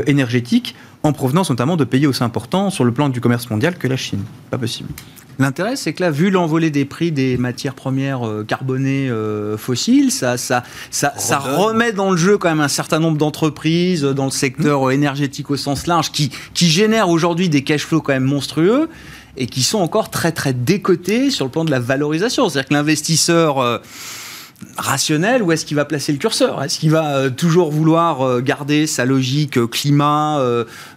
énergétiques 0.07 0.75
en 1.05 1.13
provenance 1.13 1.51
notamment 1.51 1.77
de 1.77 1.85
pays 1.85 2.07
aussi 2.07 2.25
importants 2.25 2.71
sur 2.71 2.85
le 2.85 2.93
plan 2.93 3.09
du 3.09 3.21
commerce 3.21 3.51
mondial 3.51 3.77
que 3.77 3.87
la 3.87 3.97
Chine. 3.97 4.25
Pas 4.51 4.59
possible. 4.59 4.89
L'intérêt, 5.39 5.75
c'est 5.77 5.93
que 5.93 6.03
là, 6.03 6.11
vu 6.11 6.31
l'envolée 6.31 6.71
des 6.71 6.85
prix 6.85 7.11
des 7.11 7.37
matières 7.37 7.75
premières 7.75 8.27
euh, 8.27 8.45
carbonées 8.45 9.11
euh, 9.11 9.57
fossiles, 9.57 10.13
ça, 10.13 10.37
ça, 10.37 10.63
ça, 10.91 11.13
ça, 11.17 11.39
remet 11.39 11.93
dans 11.93 12.13
le 12.13 12.17
jeu 12.17 12.39
quand 12.39 12.49
même 12.49 12.61
un 12.61 12.69
certain 12.69 13.01
nombre 13.01 13.19
d'entreprises 13.19 14.03
dans 14.03 14.27
le 14.27 14.31
secteur 14.31 14.87
mmh. 14.87 14.93
énergétique 14.93 15.51
au 15.51 15.57
sens 15.57 15.87
large 15.87 16.13
qui, 16.13 16.31
qui 16.55 16.69
génèrent 16.69 17.09
aujourd'hui 17.09 17.49
des 17.49 17.65
cash 17.65 17.85
flows 17.85 18.01
quand 18.01 18.13
même 18.13 18.25
monstrueux 18.25 18.89
et 19.37 19.47
qui 19.47 19.63
sont 19.63 19.79
encore 19.79 20.11
très 20.11 20.33
très 20.33 20.53
décotés 20.53 21.31
sur 21.31 21.45
le 21.45 21.51
plan 21.51 21.65
de 21.65 21.71
la 21.71 21.81
valorisation. 21.81 22.49
C'est-à-dire 22.49 22.69
que 22.69 22.75
l'investisseur... 22.75 23.59
Euh, 23.59 23.79
rationnel 24.79 25.43
ou 25.43 25.53
est-ce 25.53 25.67
qu'il 25.67 25.77
va 25.77 25.85
placer 25.85 26.11
le 26.13 26.17
curseur? 26.17 26.63
Est-ce 26.63 26.79
qu'il 26.79 26.91
va 26.91 27.17
euh, 27.17 27.29
toujours 27.29 27.71
vouloir 27.71 28.23
euh, 28.23 28.41
garder 28.41 28.87
sa 28.87 29.05
logique 29.05 29.59
climat, 29.67 30.41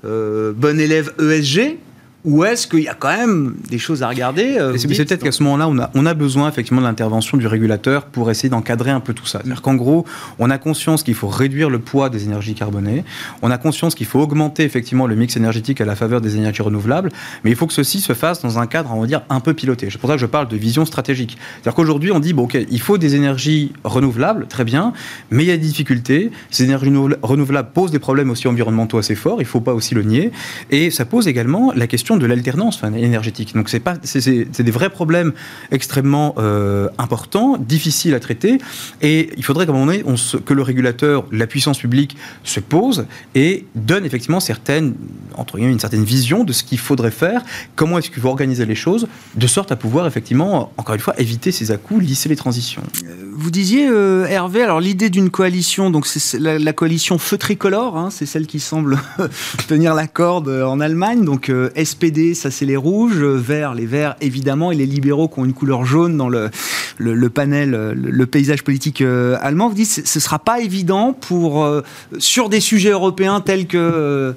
bon 0.03 0.79
élève 0.79 1.11
ESG 1.19 1.77
ou 2.25 2.43
est-ce 2.43 2.67
qu'il 2.67 2.81
y 2.81 2.87
a 2.87 2.93
quand 2.93 3.15
même 3.15 3.55
des 3.69 3.77
choses 3.77 4.03
à 4.03 4.09
regarder 4.09 4.57
euh, 4.57 4.75
C'est 4.77 4.87
peut-être 4.87 5.23
qu'à 5.23 5.31
ce 5.31 5.43
moment-là, 5.43 5.67
on 5.69 5.77
a, 5.77 5.91
on 5.93 6.05
a 6.05 6.13
besoin 6.13 6.49
effectivement 6.49 6.81
de 6.81 6.87
l'intervention 6.87 7.37
du 7.37 7.47
régulateur 7.47 8.05
pour 8.05 8.31
essayer 8.31 8.49
d'encadrer 8.49 8.91
un 8.91 8.99
peu 8.99 9.13
tout 9.13 9.25
ça. 9.25 9.39
C'est-à-dire 9.39 9.61
qu'en 9.61 9.75
gros, 9.75 10.05
on 10.39 10.49
a 10.49 10.57
conscience 10.57 11.03
qu'il 11.03 11.13
faut 11.13 11.27
réduire 11.27 11.69
le 11.69 11.79
poids 11.79 12.09
des 12.09 12.25
énergies 12.25 12.55
carbonées, 12.55 13.05
on 13.41 13.51
a 13.51 13.57
conscience 13.57 13.93
qu'il 13.93 14.07
faut 14.07 14.19
augmenter 14.19 14.63
effectivement 14.63 15.05
le 15.05 15.15
mix 15.15 15.37
énergétique 15.37 15.79
à 15.79 15.85
la 15.85 15.95
faveur 15.95 16.19
des 16.19 16.35
énergies 16.35 16.61
renouvelables, 16.61 17.11
mais 17.43 17.51
il 17.51 17.55
faut 17.55 17.67
que 17.67 17.73
ceci 17.73 18.01
se 18.01 18.13
fasse 18.13 18.41
dans 18.41 18.57
un 18.57 18.67
cadre, 18.67 18.91
on 18.93 19.01
va 19.01 19.07
dire, 19.07 19.21
un 19.29 19.39
peu 19.39 19.53
piloté. 19.53 19.87
C'est 19.91 19.99
pour 19.99 20.09
ça 20.09 20.15
que 20.15 20.21
je 20.21 20.25
parle 20.25 20.47
de 20.47 20.57
vision 20.57 20.85
stratégique. 20.85 21.37
C'est-à-dire 21.55 21.75
qu'aujourd'hui, 21.75 22.11
on 22.11 22.19
dit, 22.19 22.33
bon, 22.33 22.43
ok, 22.43 22.57
il 22.69 22.81
faut 22.81 22.97
des 22.97 23.15
énergies 23.15 23.73
renouvelables, 23.83 24.47
très 24.47 24.63
bien, 24.63 24.91
mais 25.29 25.43
il 25.43 25.47
y 25.47 25.51
a 25.51 25.57
des 25.57 25.65
difficultés. 25.65 26.31
Ces 26.49 26.63
énergies 26.63 26.91
renouvelables 27.21 27.69
posent 27.73 27.91
des 27.91 27.99
problèmes 27.99 28.31
aussi 28.31 28.47
environnementaux 28.47 28.97
assez 28.97 29.15
forts, 29.15 29.37
il 29.39 29.45
ne 29.45 29.49
faut 29.49 29.61
pas 29.61 29.73
aussi 29.73 29.93
le 29.93 30.03
nier, 30.03 30.31
et 30.71 30.89
ça 30.91 31.05
pose 31.05 31.27
également 31.27 31.71
la 31.75 31.87
question 31.87 32.06
de 32.15 32.25
l'alternance 32.25 32.81
énergétique. 32.83 33.53
Donc 33.53 33.69
c'est 33.69 33.79
pas, 33.79 33.95
c'est 34.03 34.61
des 34.61 34.71
vrais 34.71 34.89
problèmes 34.89 35.33
extrêmement 35.71 36.35
euh, 36.37 36.87
importants, 36.97 37.57
difficiles 37.57 38.13
à 38.13 38.19
traiter, 38.19 38.59
et 39.01 39.31
il 39.35 39.43
faudrait 39.43 39.65
qu'à 39.65 39.71
un 39.71 39.75
moment 39.75 39.87
donné, 39.87 40.03
on 40.05 40.15
que 40.39 40.53
le 40.53 40.61
régulateur, 40.61 41.25
la 41.31 41.47
puissance 41.47 41.79
publique 41.79 42.15
se 42.43 42.59
pose 42.59 43.05
et 43.35 43.65
donne 43.75 44.05
effectivement 44.05 44.39
certaines, 44.39 44.93
entre 45.35 45.57
guillemets, 45.57 45.73
une 45.73 45.79
certaine 45.79 46.03
vision 46.03 46.43
de 46.43 46.53
ce 46.53 46.63
qu'il 46.63 46.77
faudrait 46.77 47.11
faire, 47.11 47.41
comment 47.75 47.97
est-ce 47.97 48.09
qu'il 48.09 48.21
faut 48.21 48.29
organiser 48.29 48.65
les 48.65 48.75
choses, 48.75 49.07
de 49.35 49.47
sorte 49.47 49.71
à 49.71 49.75
pouvoir 49.75 50.07
effectivement, 50.07 50.71
encore 50.77 50.95
une 50.95 51.01
fois, 51.01 51.19
éviter 51.19 51.51
ces 51.51 51.71
à-coups, 51.71 52.03
lisser 52.03 52.29
les 52.29 52.35
transitions. 52.35 52.83
Euh, 53.03 53.31
vous 53.33 53.51
disiez, 53.51 53.87
euh, 53.89 54.25
Hervé, 54.25 54.61
alors 54.63 54.79
l'idée 54.79 55.09
d'une 55.09 55.29
coalition, 55.29 55.89
donc 55.89 56.05
c'est 56.05 56.39
la, 56.39 56.73
coalition 56.73 57.17
feu 57.17 57.37
tricolore, 57.37 57.97
hein, 57.97 58.09
c'est 58.11 58.25
celle 58.25 58.45
qui 58.45 58.59
semble 58.59 58.99
tenir 59.67 59.93
la 59.95 60.07
corde 60.07 60.49
en 60.49 60.79
Allemagne, 60.79 61.25
donc 61.25 61.51
SP 61.73 61.96
ça 62.33 62.51
c'est 62.51 62.65
les 62.65 62.77
rouges, 62.77 63.17
verts, 63.17 63.73
les 63.73 63.85
verts 63.85 64.15
évidemment, 64.21 64.71
et 64.71 64.75
les 64.75 64.85
libéraux 64.85 65.27
qui 65.27 65.39
ont 65.39 65.45
une 65.45 65.53
couleur 65.53 65.85
jaune 65.85 66.17
dans 66.17 66.29
le, 66.29 66.49
le, 66.97 67.29
panel, 67.29 67.71
le, 67.71 68.25
paysage 68.25 68.63
politique 68.63 69.01
euh, 69.01 69.37
allemand. 69.41 69.69
Vous 69.69 69.75
dites 69.75 69.87
ce 69.87 70.01
ne 70.01 70.21
sera 70.21 70.39
pas 70.39 70.59
évident 70.59 71.13
pour, 71.13 71.63
euh, 71.63 71.81
sur 72.19 72.49
des 72.49 72.59
sujets 72.59 72.91
européens 72.91 73.41
tels 73.41 73.67
que 73.67 73.77
euh, 73.77 74.33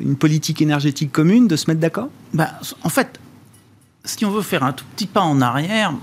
une 0.00 0.16
politique 0.16 0.62
énergétique 0.62 1.12
commune 1.12 1.48
de 1.48 1.56
se 1.56 1.70
mettre 1.70 1.80
d'accord? 1.80 2.08
Ben, 2.32 2.48
En 2.82 2.88
fait, 2.88 3.18
si 4.04 4.24
on 4.24 4.30
veut 4.30 4.42
faire 4.42 4.62
un 4.62 4.72
tout 4.72 4.84
petit 4.94 5.06
pas 5.06 5.22
en 5.22 5.40
arrière, 5.40 5.94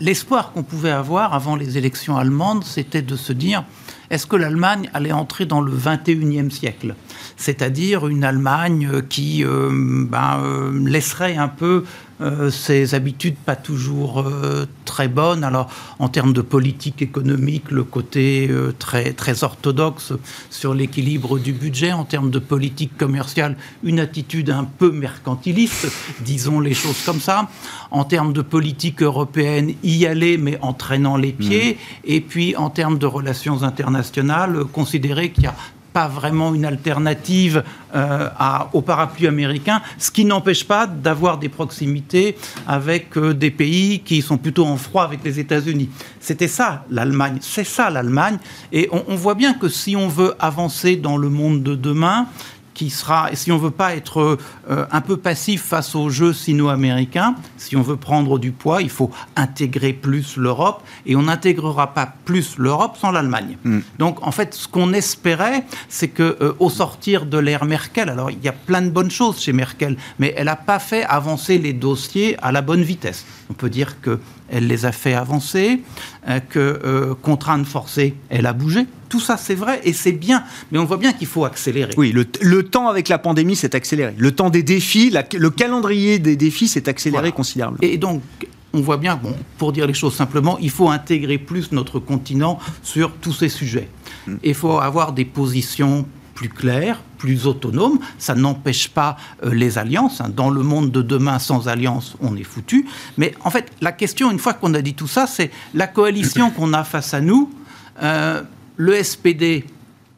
l'espoir 0.00 0.52
qu'on 0.52 0.62
pouvait 0.62 0.90
avoir 0.90 1.34
avant 1.34 1.56
les 1.56 1.78
élections 1.78 2.16
allemandes, 2.16 2.64
c'était 2.64 3.02
de 3.02 3.16
se 3.16 3.32
dire 3.32 3.64
est-ce 4.10 4.26
que 4.26 4.36
l'Allemagne 4.36 4.90
allait 4.92 5.12
entrer 5.12 5.46
dans 5.46 5.60
le 5.60 5.72
21e 5.72 6.50
siècle? 6.50 6.96
C'est-à-dire 7.36 8.08
une 8.08 8.24
Allemagne 8.24 9.02
qui 9.08 9.44
euh, 9.44 9.70
ben, 9.72 10.40
euh, 10.42 10.72
laisserait 10.84 11.36
un 11.36 11.48
peu 11.48 11.84
euh, 12.20 12.50
ses 12.50 12.94
habitudes 12.94 13.36
pas 13.36 13.56
toujours 13.56 14.20
euh, 14.20 14.66
très 14.84 15.08
bonnes. 15.08 15.42
Alors, 15.42 15.70
en 15.98 16.08
termes 16.08 16.32
de 16.32 16.42
politique 16.42 17.00
économique, 17.00 17.70
le 17.70 17.82
côté 17.82 18.48
euh, 18.50 18.74
très, 18.78 19.12
très 19.12 19.42
orthodoxe 19.42 20.12
sur 20.50 20.74
l'équilibre 20.74 21.38
du 21.38 21.52
budget. 21.52 21.92
En 21.92 22.04
termes 22.04 22.30
de 22.30 22.38
politique 22.38 22.96
commerciale, 22.98 23.56
une 23.82 24.00
attitude 24.00 24.50
un 24.50 24.64
peu 24.64 24.90
mercantiliste, 24.90 25.90
disons 26.20 26.60
les 26.60 26.74
choses 26.74 27.02
comme 27.06 27.20
ça. 27.20 27.48
En 27.90 28.04
termes 28.04 28.32
de 28.32 28.42
politique 28.42 29.02
européenne, 29.02 29.74
y 29.82 30.04
aller, 30.04 30.36
mais 30.36 30.58
en 30.60 30.74
traînant 30.74 31.16
les 31.16 31.32
pieds. 31.32 31.74
Mmh. 31.74 31.96
Et 32.04 32.20
puis, 32.20 32.56
en 32.56 32.68
termes 32.70 32.98
de 32.98 33.06
relations 33.06 33.62
internationales, 33.62 34.64
considérer 34.72 35.30
qu'il 35.30 35.44
y 35.44 35.46
a 35.46 35.54
pas 35.92 36.08
vraiment 36.08 36.54
une 36.54 36.64
alternative 36.64 37.62
euh, 37.94 38.28
au 38.72 38.82
parapluie 38.82 39.26
américain, 39.26 39.82
ce 39.98 40.10
qui 40.10 40.24
n'empêche 40.24 40.64
pas 40.64 40.86
d'avoir 40.86 41.38
des 41.38 41.48
proximités 41.48 42.36
avec 42.66 43.16
euh, 43.16 43.34
des 43.34 43.50
pays 43.50 44.00
qui 44.00 44.22
sont 44.22 44.38
plutôt 44.38 44.66
en 44.66 44.76
froid 44.76 45.02
avec 45.02 45.24
les 45.24 45.40
États-Unis. 45.40 45.90
C'était 46.20 46.48
ça 46.48 46.84
l'Allemagne, 46.90 47.38
c'est 47.40 47.64
ça 47.64 47.90
l'Allemagne, 47.90 48.38
et 48.72 48.88
on, 48.92 49.16
voit 49.16 49.34
bien 49.34 49.54
que 49.54 49.68
si 49.68 49.96
on 49.96 50.08
veut 50.08 50.34
avancer 50.38 50.96
dans 50.96 51.16
le 51.16 51.28
monde 51.28 51.62
de 51.62 51.74
demain, 51.74 52.26
qui 52.80 52.88
sera, 52.88 53.28
si 53.34 53.52
on 53.52 53.58
veut 53.58 53.70
pas 53.70 53.94
être 53.94 54.38
euh, 54.70 54.86
un 54.90 55.02
peu 55.02 55.18
passif 55.18 55.62
face 55.62 55.94
aux 55.94 56.08
jeux 56.08 56.32
sino-américains, 56.32 57.34
si 57.58 57.76
on 57.76 57.82
veut 57.82 57.98
prendre 57.98 58.38
du 58.38 58.52
poids, 58.52 58.80
il 58.80 58.88
faut 58.88 59.10
intégrer 59.36 59.92
plus 59.92 60.38
l'Europe 60.38 60.82
et 61.04 61.14
on 61.14 61.24
n'intégrera 61.24 61.92
pas 61.92 62.10
plus 62.24 62.56
l'Europe 62.56 62.96
sans 62.96 63.10
l'Allemagne. 63.10 63.58
Mm. 63.64 63.80
Donc 63.98 64.26
en 64.26 64.32
fait, 64.32 64.54
ce 64.54 64.66
qu'on 64.66 64.94
espérait, 64.94 65.66
c'est 65.90 66.08
que 66.08 66.38
euh, 66.40 66.54
au 66.58 66.70
sortir 66.70 67.26
de 67.26 67.36
l'ère 67.36 67.66
Merkel, 67.66 68.08
alors 68.08 68.30
il 68.30 68.42
y 68.42 68.48
a 68.48 68.52
plein 68.52 68.80
de 68.80 68.88
bonnes 68.88 69.10
choses 69.10 69.38
chez 69.42 69.52
Merkel, 69.52 69.98
mais 70.18 70.32
elle 70.38 70.46
n'a 70.46 70.56
pas 70.56 70.78
fait 70.78 71.04
avancer 71.04 71.58
les 71.58 71.74
dossiers 71.74 72.38
à 72.40 72.50
la 72.50 72.62
bonne 72.62 72.82
vitesse. 72.82 73.26
On 73.50 73.54
peut 73.54 73.68
dire 73.68 74.00
que 74.00 74.18
elle 74.48 74.68
les 74.68 74.86
a 74.86 74.92
fait 74.92 75.14
avancer, 75.14 75.82
euh, 76.28 76.40
que 76.40 76.58
euh, 76.84 77.14
contrainte 77.20 77.66
forcée, 77.66 78.14
elle 78.28 78.46
a 78.46 78.52
bougé. 78.52 78.86
Tout 79.08 79.20
ça, 79.20 79.36
c'est 79.36 79.56
vrai 79.56 79.80
et 79.84 79.92
c'est 79.92 80.12
bien, 80.12 80.44
mais 80.70 80.78
on 80.78 80.84
voit 80.84 80.96
bien 80.96 81.12
qu'il 81.12 81.26
faut 81.26 81.44
accélérer. 81.44 81.92
Oui, 81.96 82.12
le, 82.12 82.62
temps 82.62 82.88
avec 82.88 83.08
la 83.08 83.18
pandémie 83.18 83.56
s'est 83.56 83.74
accéléré. 83.74 84.14
Le 84.16 84.30
temps 84.32 84.50
des 84.50 84.62
défis, 84.62 85.12
le 85.32 85.50
calendrier 85.50 86.20
des 86.20 86.36
défis 86.36 86.68
s'est 86.68 86.88
accéléré 86.88 87.32
considérablement. 87.32 87.82
Et 87.82 87.98
donc, 87.98 88.22
on 88.72 88.80
voit 88.80 88.98
bien, 88.98 89.16
bon, 89.16 89.34
pour 89.58 89.72
dire 89.72 89.86
les 89.86 89.94
choses 89.94 90.14
simplement, 90.14 90.56
il 90.60 90.70
faut 90.70 90.88
intégrer 90.88 91.38
plus 91.38 91.72
notre 91.72 91.98
continent 91.98 92.58
sur 92.82 93.12
tous 93.12 93.32
ces 93.32 93.48
sujets. 93.48 93.88
Mm. 94.26 94.36
Il 94.44 94.54
faut 94.54 94.78
avoir 94.78 95.12
des 95.12 95.24
positions 95.24 96.06
plus 96.40 96.48
claires, 96.48 97.02
plus 97.18 97.46
autonomes. 97.46 97.98
Ça 98.16 98.34
n'empêche 98.34 98.88
pas 98.88 99.18
euh, 99.44 99.52
les 99.52 99.76
alliances. 99.76 100.22
Hein. 100.22 100.30
Dans 100.34 100.48
le 100.48 100.62
monde 100.62 100.90
de 100.90 101.02
demain, 101.02 101.38
sans 101.38 101.68
alliance, 101.68 102.16
on 102.22 102.34
est 102.34 102.44
foutu. 102.44 102.86
Mais 103.18 103.34
en 103.44 103.50
fait, 103.50 103.70
la 103.82 103.92
question, 103.92 104.30
une 104.30 104.38
fois 104.38 104.54
qu'on 104.54 104.72
a 104.72 104.80
dit 104.80 104.94
tout 104.94 105.06
ça, 105.06 105.26
c'est 105.26 105.50
la 105.74 105.86
coalition 105.86 106.50
qu'on 106.56 106.72
a 106.72 106.82
face 106.82 107.12
à 107.12 107.20
nous. 107.20 107.50
Euh, 108.02 108.40
le 108.76 109.02
SPD, 109.02 109.66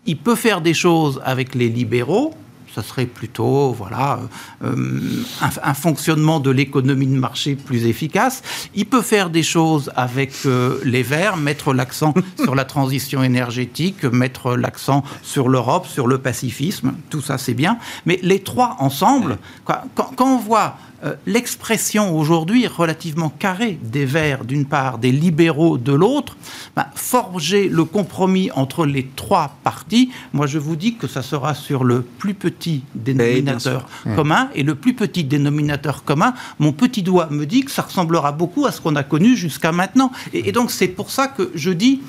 il 0.06 0.16
peut 0.16 0.36
faire 0.36 0.60
des 0.60 0.74
choses 0.74 1.20
avec 1.24 1.56
les 1.56 1.68
libéraux, 1.68 2.34
ça 2.74 2.82
serait 2.82 3.06
plutôt 3.06 3.72
voilà, 3.72 4.20
euh, 4.64 5.00
un, 5.40 5.74
fonctionnement 5.74 6.40
de 6.40 6.50
l'économie 6.50 7.06
de 7.06 7.18
marché 7.18 7.54
plus 7.54 7.86
efficace. 7.86 8.42
Il 8.74 8.86
peut 8.86 9.02
faire 9.02 9.30
des 9.30 9.42
choses 9.42 9.92
avec 9.96 10.32
euh, 10.46 10.78
les 10.84 11.02
Verts, 11.02 11.36
mettre 11.36 11.74
l'accent 11.74 12.14
sur 12.42 12.54
la 12.54 12.64
transition 12.64 13.22
énergétique, 13.22 14.04
mettre 14.04 14.56
l'accent 14.56 15.04
sur 15.22 15.48
l'Europe, 15.48 15.86
sur 15.86 16.06
le 16.06 16.18
pacifisme, 16.18 16.94
tout 17.10 17.20
ça 17.20 17.38
c'est 17.38 17.54
bien. 17.54 17.78
Mais 18.06 18.18
les 18.22 18.42
trois 18.42 18.76
ensemble, 18.78 19.38
quand, 19.64 19.82
quand 19.94 20.24
on 20.24 20.38
voit 20.38 20.76
euh, 21.04 21.14
l'expression 21.26 22.16
aujourd'hui 22.16 22.66
relativement 22.66 23.30
carrée 23.30 23.78
des 23.82 24.04
Verts 24.04 24.44
d'une 24.44 24.66
part, 24.66 24.98
des 24.98 25.10
libéraux 25.10 25.78
de 25.78 25.92
l'autre, 25.92 26.36
bah, 26.76 26.88
forger 26.94 27.68
le 27.68 27.84
compromis 27.84 28.50
entre 28.52 28.86
les 28.86 29.08
trois 29.16 29.56
partis, 29.64 30.10
moi 30.32 30.46
je 30.46 30.58
vous 30.58 30.76
dis 30.76 30.96
que 30.96 31.06
ça 31.06 31.22
sera 31.22 31.54
sur 31.54 31.84
le 31.84 32.02
plus 32.02 32.34
petit 32.34 32.84
dénominateur 32.94 33.88
commun. 34.14 34.48
Et 34.54 34.62
le 34.62 34.74
plus 34.74 34.94
petit 34.94 35.24
dénominateur 35.24 36.04
commun, 36.04 36.34
mon 36.58 36.72
petit 36.72 37.02
doigt 37.02 37.28
me 37.30 37.46
dit 37.46 37.64
que 37.64 37.70
ça 37.70 37.82
ressemblera 37.82 38.32
beaucoup 38.32 38.66
à 38.66 38.72
ce 38.72 38.80
qu'on 38.80 38.96
a 38.96 39.02
connu 39.02 39.36
jusqu'à 39.36 39.72
maintenant. 39.72 40.12
Et, 40.32 40.52
donc 40.52 40.70
c'est 40.70 40.88
pour 40.88 41.10
ça 41.10 41.28
que 41.28 41.50
je 41.54 41.70
dis, 41.70 42.00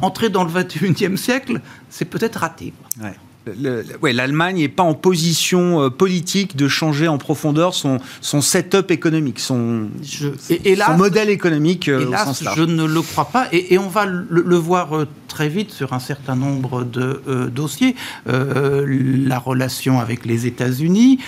entrer 0.00 0.30
dans 0.30 0.44
le 0.44 0.50
21e 0.50 1.16
siècle, 1.16 1.60
c'est 1.90 2.04
peut-être 2.04 2.36
raté 2.36 2.72
ouais, 3.02 3.14
l'Allemagne 4.12 4.58
n'est 4.58 4.68
pas 4.68 4.82
en 4.82 4.94
position 4.94 5.82
euh, 5.82 5.90
politique 5.90 6.56
de 6.56 6.68
changer 6.68 7.08
en 7.08 7.18
profondeur 7.18 7.74
son, 7.74 7.98
son 8.20 8.40
setup 8.40 8.90
économique, 8.90 9.38
son, 9.38 9.88
et, 10.50 10.76
son 10.76 10.96
modèle 10.96 11.30
économique. 11.30 11.88
Euh, 11.88 12.06
hélas, 12.06 12.42
je 12.56 12.62
ne 12.62 12.84
le 12.84 13.02
crois 13.02 13.26
pas. 13.26 13.48
Et, 13.52 13.78
on 13.78 13.88
va 13.88 14.06
le, 14.06 14.56
voir 14.56 14.96
euh, 14.96 15.06
très 15.28 15.48
vite 15.48 15.70
sur 15.70 15.92
un 15.92 15.98
certain 15.98 16.36
nombre 16.36 16.84
de 16.84 17.22
dossiers. 17.54 17.94
la 18.26 19.38
relation 19.38 20.00
avec 20.00 20.24
les 20.24 20.46
États-Unis, 20.46 21.20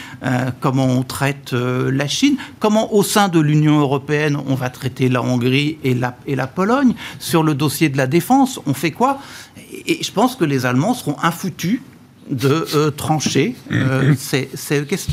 comment 0.61 0.87
on 0.87 1.03
traite 1.03 1.53
la 1.53 2.09
Chine, 2.09 2.37
comment 2.59 2.95
au 2.95 3.03
sein 3.03 3.29
de 3.29 3.39
l'Union 3.39 3.79
européenne 3.79 4.37
on 4.47 4.55
va 4.55 4.71
traiter 4.71 5.09
la 5.09 5.23
Hongrie 5.23 5.79
et 5.85 5.95
la, 5.95 6.17
et 6.27 6.35
la 6.35 6.47
Pologne. 6.47 6.95
Sur 7.19 7.43
le 7.43 7.55
dossier 7.55 7.89
de 7.89 7.97
la 7.97 8.07
défense, 8.07 8.59
on 8.67 8.75
fait 8.75 8.91
quoi? 8.91 9.19
Et 9.87 10.03
je 10.03 10.11
pense 10.13 10.35
que 10.35 10.45
les 10.45 10.67
Allemands 10.67 10.95
seront 10.95 11.17
infoutus 11.23 11.81
de 12.31 12.67
euh, 12.75 12.91
trancher 12.91 13.55
euh, 13.73 14.15
ces, 14.19 14.49
questions. 14.87 15.13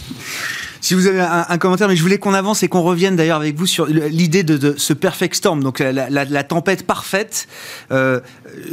Si 0.82 0.94
vous 0.94 1.08
avez 1.08 1.20
un, 1.20 1.58
commentaire, 1.58 1.88
mais 1.88 1.96
je 1.96 2.02
voulais 2.02 2.20
qu'on 2.20 2.34
avance 2.34 2.64
et 2.64 2.68
qu'on 2.68 2.84
revienne 2.84 3.16
d'ailleurs 3.16 3.40
avec 3.40 3.56
vous 3.56 3.66
sur 3.66 3.88
l'idée 3.88 4.44
de, 4.44 4.76
ce 4.78 4.94
perfect 4.94 5.36
storm, 5.36 5.64
donc 5.64 5.80
la, 5.80 6.44
tempête 6.44 6.86
parfaite. 6.86 7.48
Euh, 7.92 8.20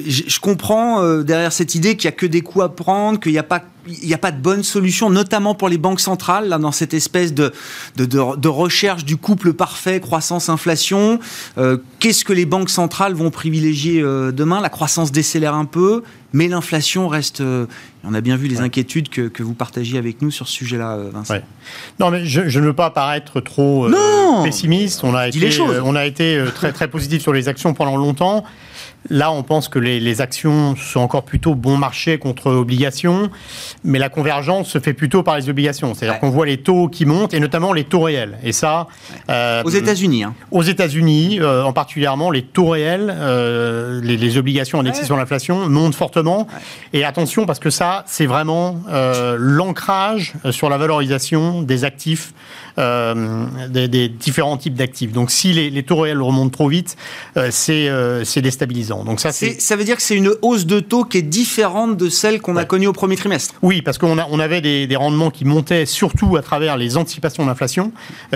je, 0.07 0.41
comprends 0.41 1.23
derrière 1.23 1.53
cette 1.53 1.75
idée 1.75 1.97
qu'il 1.97 2.09
n'y 2.09 2.15
a 2.15 2.17
que 2.17 2.27
des 2.27 2.43
coups 2.43 2.65
à 2.65 2.69
prendre, 2.69 3.19
qu'il 3.19 3.33
n'y 3.33 3.39
a 3.39 3.43
pas 3.43 3.65
il 3.87 4.07
n'y 4.07 4.15
a 4.15 4.19
pas 4.19 4.31
de 4.31 4.41
bonne 4.41 4.63
solution, 4.63 5.11
notamment 5.11 5.55
pour 5.55 5.69
les 5.69 5.79
banques 5.79 6.01
centrales, 6.01 6.49
là, 6.49 6.59
dans 6.59 6.73
cette 6.73 6.95
espèce 6.95 7.35
de, 7.35 7.53
de, 7.97 8.49
recherche 8.49 9.05
du 9.05 9.17
couple 9.17 9.53
parfait, 9.53 10.01
croissance-inflation. 10.01 11.19
Euh, 11.59 11.79
qu'est-ce 12.01 12.25
que 12.25 12.33
les 12.33 12.47
banques 12.47 12.71
centrales 12.71 13.15
vont 13.15 13.31
privilégier 13.31 14.01
euh, 14.01 14.33
demain? 14.33 14.61
La 14.61 14.69
croissance 14.69 15.13
décélère 15.13 15.55
un 15.55 15.65
peu, 15.65 16.03
mais 16.33 16.49
l'inflation 16.49 17.09
reste. 17.09 17.41
Euh, 17.41 17.67
on 18.05 18.15
a 18.15 18.21
bien 18.21 18.37
vu 18.37 18.49
les 18.49 18.61
inquiétudes 18.61 19.09
que, 19.09 19.29
que, 19.29 19.43
vous 19.43 19.55
partagiez 19.55 19.99
avec 19.99 20.21
nous 20.21 20.31
sur 20.31 20.47
ce 20.47 20.55
sujet-là, 20.55 20.99
Vincent. 21.13 21.37
Non, 21.99 22.11
mais 22.11 22.27
je, 22.27 22.41
ne 22.41 22.65
veux 22.67 22.75
pas 22.75 22.91
paraître 22.91 23.41
trop 23.41 23.89
pessimiste. 24.45 25.05
On 25.05 25.15
a 25.15 25.29
été, 25.29 25.59
on 25.83 25.97
a 25.97 26.05
été 26.05 26.45
très, 26.55 26.73
très 26.73 26.89
positif 26.89 27.23
sur 27.23 27.33
les 27.33 27.49
actions 27.49 27.73
pendant 27.73 27.97
longtemps. 27.97 28.45
Là, 29.11 29.31
on 29.33 29.43
pense 29.43 29.69
que 29.69 29.79
les, 29.79 30.21
actions 30.21 30.77
sont 30.77 31.01
encore 31.01 31.25
plutôt 31.25 31.55
bon 31.55 31.77
marché 31.77 32.19
contre 32.19 32.51
obligations, 32.53 33.31
mais 33.83 33.99
la 33.99 34.09
convergence 34.09 34.69
se 34.69 34.79
fait 34.79 34.93
plutôt 34.93 35.23
par 35.23 35.37
les 35.37 35.49
obligations. 35.49 35.93
C'est-à-dire 35.93 36.21
qu'on 36.21 36.31
voit 36.31 36.47
les 36.47 36.59
taux 36.59 36.89
qui 36.89 37.05
montent, 37.05 37.35
et 37.35 37.41
notamment 37.41 37.73
les 37.73 37.85
taux 37.85 38.03
réels. 38.03 38.39
Et 38.43 38.53
ça... 38.53 38.87
Euh, 39.29 39.63
aux 39.65 39.71
États-Unis. 39.71 40.25
Hein. 40.25 40.35
Aux 40.51 40.63
États-Unis, 40.63 41.39
euh, 41.41 41.65
en 41.65 41.73
particulièrement, 41.73 42.31
les 42.31 42.43
taux 42.43 42.69
réels, 42.69 43.13
euh, 43.15 44.01
les, 44.03 44.39
obligations 44.39 44.81
indexées 44.81 45.05
sur 45.05 45.17
l'inflation 45.17 45.69
montent 45.69 45.95
fortement. 45.95 46.47
Et 46.93 47.05
attention, 47.05 47.45
parce 47.47 47.59
que 47.59 47.71
ça, 47.71 48.05
c'est 48.07 48.27
vraiment 48.27 48.81
l'ancrage 49.39 50.35
sur 50.51 50.69
la 50.69 50.79
valorisation 50.79 51.63
des 51.63 51.85
actifs 51.85 52.33
des, 52.77 54.09
différents 54.09 54.57
types 54.57 54.75
d'actifs. 54.75 55.13
Donc 55.13 55.31
si 55.31 55.53
les, 55.53 55.83
taux 55.83 56.01
réels 56.01 56.23
remontent 56.23 56.51
trop 56.51 56.69
vite, 56.69 56.97
c'est 57.51 58.41
déstabilisant. 58.43 58.94
Donc 59.03 59.19
ça, 59.19 59.33
ça 59.33 59.77
veut 59.77 59.85
dire 59.85 59.97
que 59.97 60.03
c'est 60.03 60.15
une 60.15 60.33
hausse 60.43 60.67
de 60.67 60.79
taux 60.79 61.05
qui 61.05 61.19
est 61.19 61.23
différente 61.23 61.97
de 61.97 62.09
celle 62.09 62.41
qu'on 62.41 62.57
a 62.57 62.65
connue 62.65 62.87
au 62.87 62.93
premier 62.93 63.17
trimestre. 63.17 63.55
Oui, 63.63 63.83
parce 63.83 63.99
qu'on 63.99 64.19
on 64.19 64.39
avait 64.39 64.61
des, 64.61 64.97
rendements 64.97 65.31
qui 65.31 65.45
montaient 65.45 65.87
surtout 65.87 66.37
à 66.37 66.43
travers 66.43 66.77
les 66.77 66.97
anticipations 66.97 67.45
d'inflation, 67.45 67.93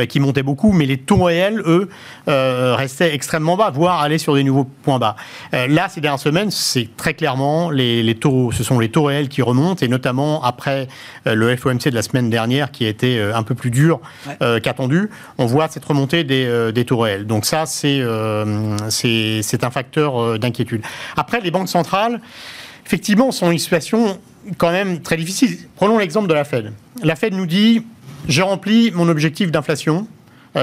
qui 0.09 0.19
montaient 0.19 0.43
beaucoup, 0.43 0.73
mais 0.73 0.87
les 0.87 0.97
taux 0.97 1.23
réels, 1.25 1.63
eux, 1.67 1.89
restaient 2.27 3.15
extrêmement 3.15 3.57
bas, 3.57 3.71
voire 3.71 4.01
allaient 4.01 4.19
sur 4.19 4.35
des 4.35 4.43
nouveaux 4.43 4.65
points 4.65 4.99
bas. 4.99 5.15
là, 5.53 5.89
ces 5.89 6.01
dernières 6.01 6.19
semaines, 6.19 6.51
c'est 6.51 6.89
très 6.97 7.15
clairement 7.15 7.71
les, 7.71 8.15
taux, 8.17 8.51
ce 8.51 8.65
sont 8.65 8.81
les 8.81 8.89
taux 8.89 9.05
réels 9.05 9.29
qui 9.29 9.43
remontent, 9.43 9.85
et 9.85 9.89
notamment 9.89 10.43
après 10.43 10.89
le 11.25 11.57
FOMC 11.57 11.91
de 11.91 11.95
la 11.95 12.03
semaine 12.03 12.29
dernière, 12.29 12.73
qui 12.73 12.85
a 12.85 12.89
été 12.89 13.21
un 13.21 13.43
peu 13.45 13.55
plus 13.55 13.71
dur 13.71 14.01
euh, 14.43 14.61
qu'attendu, 14.61 15.11
on 15.37 15.47
voit 15.47 15.69
cette 15.69 15.85
remontée 15.85 16.25
des, 16.25 16.45
euh, 16.47 16.73
des 16.73 16.85
taux 16.85 16.99
réels. 16.99 17.27
Donc 17.27 17.45
ça, 17.45 17.67
c'est 17.67 18.01
euh, 18.01 18.77
c'est 18.91 19.65
un 19.65 19.71
facteur 19.71 20.39
Après, 21.17 21.41
les 21.41 21.51
banques 21.51 21.69
centrales, 21.69 22.21
effectivement, 22.87 23.33
sont 23.33 23.51
une 23.51 23.59
situation 23.59 24.19
quand 24.57 24.73
même 24.73 25.01
très 25.01 25.17
difficile. 25.17 25.59
Prenons 25.77 25.99
l'exemple 25.99 26.29
de 26.29 26.35
la 26.35 26.45
Fed. 26.45 26.73
La 27.03 27.17
Fed 27.17 27.35
nous 27.35 27.47
dit, 27.47 27.83
j'ai 28.27 28.43
rempli 28.43 28.91
mon 28.93 29.09
objectif 29.09 29.51
d'inflation. 29.51 30.07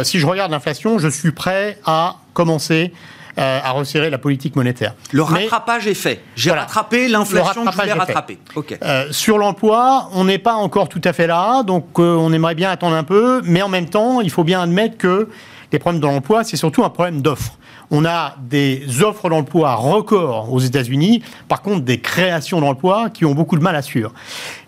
si 0.03 0.19
je 0.19 0.25
regarde 0.25 0.51
l'inflation, 0.51 0.99
je 0.99 1.07
suis 1.07 1.31
prêt 1.31 1.79
à 1.85 2.17
commencer 2.33 2.91
euh, 3.37 3.59
à 3.61 3.71
resserrer 3.71 4.09
la 4.09 4.17
politique 4.17 4.55
monétaire. 4.55 4.93
Le 5.11 5.21
rattrapage 5.21 5.87
est 5.87 5.93
fait. 5.93 6.21
J'ai 6.37 6.51
rattrapé 6.51 7.09
l'inflation 7.09 7.65
que 7.65 7.71
je 7.71 7.77
voulais 7.77 7.91
rattraper. 7.91 8.39
Euh, 8.81 9.11
sur 9.11 9.37
l'emploi, 9.37 10.09
on 10.13 10.23
n'est 10.23 10.37
pas 10.37 10.53
encore 10.53 10.87
tout 10.87 11.01
à 11.03 11.11
fait 11.11 11.27
là, 11.27 11.63
donc 11.63 11.99
euh, 11.99 12.15
on 12.15 12.31
aimerait 12.31 12.55
bien 12.55 12.71
attendre 12.71 12.95
un 12.95 13.03
peu, 13.03 13.41
mais 13.43 13.61
en 13.61 13.67
même 13.67 13.89
temps, 13.89 14.21
il 14.21 14.29
faut 14.29 14.45
bien 14.45 14.61
admettre 14.61 14.97
que 14.97 15.27
les 15.73 15.79
problèmes 15.79 15.99
de 16.01 16.07
l'emploi, 16.07 16.45
c'est 16.45 16.55
surtout 16.55 16.85
un 16.85 16.89
problème 16.89 17.21
d'offres. 17.21 17.57
On 17.91 18.05
a 18.05 18.35
des 18.39 19.03
offres 19.03 19.29
d'emploi 19.29 19.75
records 19.75 20.53
aux 20.53 20.61
États-Unis, 20.61 21.21
par 21.49 21.61
contre 21.61 21.81
des 21.81 21.99
créations 21.99 22.61
d'emplois 22.61 23.09
qui 23.09 23.25
ont 23.25 23.35
beaucoup 23.35 23.57
de 23.57 23.63
mal 23.63 23.75
à 23.75 23.81
suivre. 23.81 24.13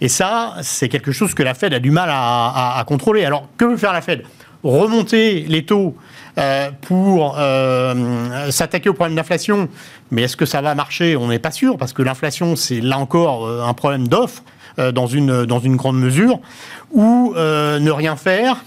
Et 0.01 0.09
ça, 0.09 0.55
c'est 0.61 0.89
quelque 0.89 1.13
chose 1.13 1.33
que 1.33 1.41
la 1.41 1.53
Fed 1.53 1.73
a 1.73 1.79
du 1.79 1.91
mal 1.91 2.09
à 2.11 2.83
contrôler. 2.85 3.23
Alors, 3.23 3.47
que 3.55 3.63
veut 3.63 3.77
faire 3.77 3.93
la 3.93 4.01
Fed? 4.01 4.23
Remonter 4.61 5.45
les 5.47 5.63
taux 5.65 5.95
euh, 6.37 6.69
pour 6.81 7.35
euh, 7.39 8.51
s'attaquer 8.51 8.89
au 8.89 8.93
problème 8.93 9.15
d'inflation. 9.15 9.69
Mais 10.11 10.23
est-ce 10.23 10.37
que 10.37 10.45
ça 10.45 10.61
va 10.61 10.75
marcher? 10.75 11.15
On 11.15 11.27
n'est 11.27 11.39
pas 11.39 11.51
sûr, 11.51 11.77
parce 11.77 11.93
que 11.93 12.03
l'inflation, 12.03 12.55
c'est 12.55 12.79
là 12.79 12.99
encore 12.99 13.47
euh, 13.47 13.63
un 13.63 13.73
problème 13.73 14.07
d'offre 14.07 14.43
dans 14.77 15.07
une, 15.07 15.45
dans 15.45 15.59
une 15.59 15.75
grande 15.75 15.99
mesure, 15.99 16.39
ou 16.91 17.33
ne 17.35 17.91
rien 17.91 18.15
faire. 18.15 18.63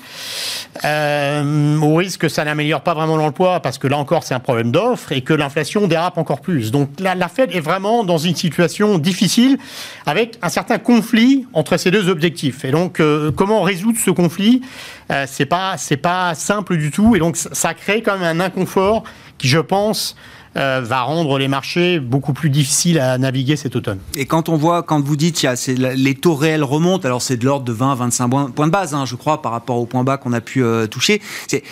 euh, 0.85 1.79
au 1.81 1.96
risque 1.96 2.20
que 2.20 2.29
ça 2.29 2.44
n'améliore 2.44 2.81
pas 2.83 2.94
vraiment 2.94 3.16
l'emploi, 3.16 3.61
parce 3.61 3.79
que 3.79 3.87
là 3.87 3.99
encore, 3.99 4.25
c'est 4.25 4.35
un 4.35 4.40
problème 4.40 4.70
d'offre 4.70 5.12
et 5.12 5.23
que 5.23 5.35
l'inflation 5.35 5.87
dérape 5.87 6.18
encore 6.18 6.40
plus. 6.40 6.70
Donc 6.70 6.90
la, 6.99 7.29
Fed 7.29 7.55
est 7.55 7.61
vraiment 7.61 8.05
dans 8.05 8.18
une 8.18 8.37
situation 8.37 8.99
difficile 8.99 9.59
avec 10.07 10.38
un 10.42 10.49
certain 10.49 10.79
conflit 10.79 11.46
entre 11.53 11.77
ces 11.77 11.90
deux 11.90 12.09
objectifs. 12.09 12.64
Et 12.64 12.70
donc, 12.70 13.01
euh, 13.01 13.31
comment 13.31 13.62
résoudre 13.62 13.99
ce 13.99 14.11
conflit 14.11 14.62
euh, 15.11 15.25
C'est 15.29 15.46
pas, 15.46 15.77
pas 16.03 16.35
simple 16.35 16.77
du 16.77 16.90
tout. 16.90 17.16
Et 17.16 17.18
donc, 17.18 17.37
ça 17.37 17.75
crée 17.75 18.03
quand 18.03 18.18
même 18.18 18.40
un 18.40 18.44
inconfort 18.44 19.05
qui, 19.38 19.49
je 19.49 19.59
pense, 19.59 20.16
euh, 20.56 20.80
va 20.82 21.02
rendre 21.02 21.38
les 21.38 21.46
marchés 21.46 22.00
beaucoup 22.00 22.32
plus 22.32 22.50
difficiles 22.50 22.98
à 22.98 23.16
naviguer 23.18 23.54
cet 23.54 23.76
automne. 23.76 24.00
Et 24.16 24.26
quand 24.26 24.48
on 24.48 24.56
voit, 24.56 24.82
quand 24.82 25.00
vous 25.00 25.14
dites, 25.14 25.44
il 25.44 25.48
les 25.74 26.14
taux 26.16 26.34
réels 26.34 26.64
remontent, 26.64 27.06
alors 27.06 27.22
c'est 27.22 27.36
de 27.36 27.44
l'ordre 27.44 27.64
de 27.64 27.72
20-25 27.72 28.50
points 28.50 28.66
de 28.66 28.72
base, 28.72 28.92
hein, 28.92 29.04
je 29.06 29.14
crois, 29.14 29.42
par 29.42 29.52
rapport 29.52 29.76
au 29.76 29.86
point 29.86 30.02
bas 30.02 30.16
qu'on 30.16 30.32
a 30.32 30.40
pu 30.40 30.64
euh, 30.64 30.88
toucher. 30.88 31.22
C'est 31.46 31.62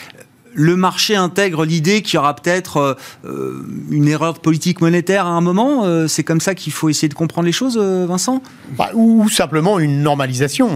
le 0.54 0.76
marché 0.76 1.16
intègre 1.16 1.64
l'idée 1.64 2.02
qu'il 2.02 2.14
y 2.14 2.18
aura 2.18 2.34
peut-être 2.36 2.96
euh, 3.24 3.66
une 3.90 4.06
erreur 4.06 4.34
de 4.34 4.38
politique 4.38 4.80
monétaire 4.80 5.26
à 5.26 5.30
un 5.30 5.40
moment. 5.40 5.84
c'est 6.06 6.24
comme 6.24 6.40
ça 6.40 6.54
qu'il 6.54 6.72
faut 6.72 6.88
essayer 6.88 7.08
de 7.08 7.14
comprendre 7.14 7.46
les 7.46 7.52
choses, 7.52 7.76
Vincent? 7.76 8.42
Bah, 8.76 8.90
ou, 8.94 9.28
simplement 9.28 9.80
une 9.80 10.02
normalisation. 10.02 10.68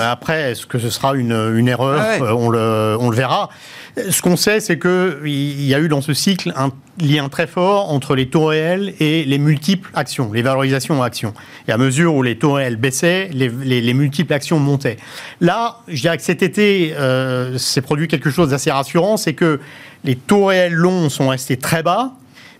après, 0.00 0.52
est-ce 0.52 0.66
que 0.66 0.78
ce 0.78 0.90
sera 0.90 1.14
une, 1.14 1.68
erreur? 1.68 2.00
Ah 2.00 2.34
on, 2.36 2.50
le, 2.50 2.96
on 3.00 3.10
le 3.10 3.16
verra. 3.16 3.50
Ce 3.96 4.22
qu'on 4.22 4.36
sait, 4.36 4.60
c'est 4.60 4.78
qu'il 4.78 5.64
y 5.64 5.74
a 5.74 5.80
eu 5.80 5.88
dans 5.88 6.00
ce 6.00 6.14
cycle 6.14 6.52
un 6.56 6.70
lien 6.98 7.28
très 7.28 7.46
fort 7.46 7.92
entre 7.92 8.14
les 8.14 8.26
taux 8.26 8.46
réels 8.46 8.94
et 9.00 9.24
les 9.24 9.36
multiples 9.36 9.90
actions, 9.92 10.32
les 10.32 10.40
valorisations 10.40 11.02
actions. 11.02 11.34
Et 11.68 11.72
à 11.72 11.76
mesure 11.76 12.14
où 12.14 12.22
les 12.22 12.38
taux 12.38 12.54
réels 12.54 12.76
baissaient, 12.76 13.28
les, 13.34 13.94
multiples 13.94 14.32
actions 14.32 14.58
montaient. 14.58 14.96
Là, 15.42 15.78
je 15.88 16.00
dirais 16.00 16.16
que 16.16 16.22
cet 16.22 16.42
été, 16.42 16.94
euh, 16.96 17.58
s'est 17.58 17.82
produit 17.82 18.08
quelque 18.08 18.30
chose 18.30 18.50
d'assez 18.50 18.70
rassurant, 18.70 19.18
c'est 19.18 19.34
que 19.34 19.60
les 20.04 20.16
taux 20.16 20.46
réels 20.46 20.72
longs 20.72 21.10
sont 21.10 21.28
restés 21.28 21.58
très 21.58 21.82
bas, 21.82 22.12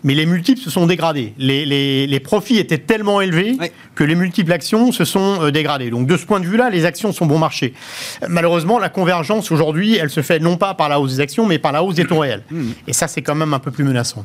mais 0.04 0.14
les 0.14 0.26
multiples 0.26 0.60
se 0.60 0.70
sont 0.70 0.86
dégradés. 0.86 1.34
Les, 1.38 2.20
profits 2.20 2.58
étaient 2.58 2.78
tellement 2.78 3.20
élevés 3.20 3.56
que 3.94 4.04
les 4.04 4.14
multiples 4.14 4.52
actions 4.52 4.92
se 4.92 5.04
sont 5.04 5.42
euh, 5.42 5.50
dégradées. 5.50 5.90
Donc 5.90 6.06
de 6.06 6.16
ce 6.16 6.24
point 6.24 6.40
de 6.40 6.46
vue-là, 6.46 6.70
les 6.70 6.84
actions 6.84 7.12
sont 7.12 7.26
bon 7.26 7.38
marché. 7.38 7.74
Malheureusement, 8.28 8.78
la 8.78 8.88
convergence 8.88 9.50
aujourd'hui, 9.50 9.96
elle 9.96 10.10
se 10.10 10.22
fait 10.22 10.38
non 10.38 10.56
pas 10.56 10.74
par 10.74 10.88
la 10.88 11.00
hausse 11.00 11.14
des 11.14 11.20
actions, 11.20 11.46
mais 11.46 11.58
par 11.58 11.72
la 11.72 11.82
hausse 11.82 11.96
des 11.96 12.04
taux 12.04 12.20
réels. 12.20 12.44
Mmh. 12.50 12.70
Et 12.86 12.92
ça, 12.92 13.08
c'est 13.08 13.22
quand 13.22 13.34
même 13.34 13.54
un 13.54 13.58
peu 13.58 13.70
plus 13.70 13.84
menaçant 13.84 14.24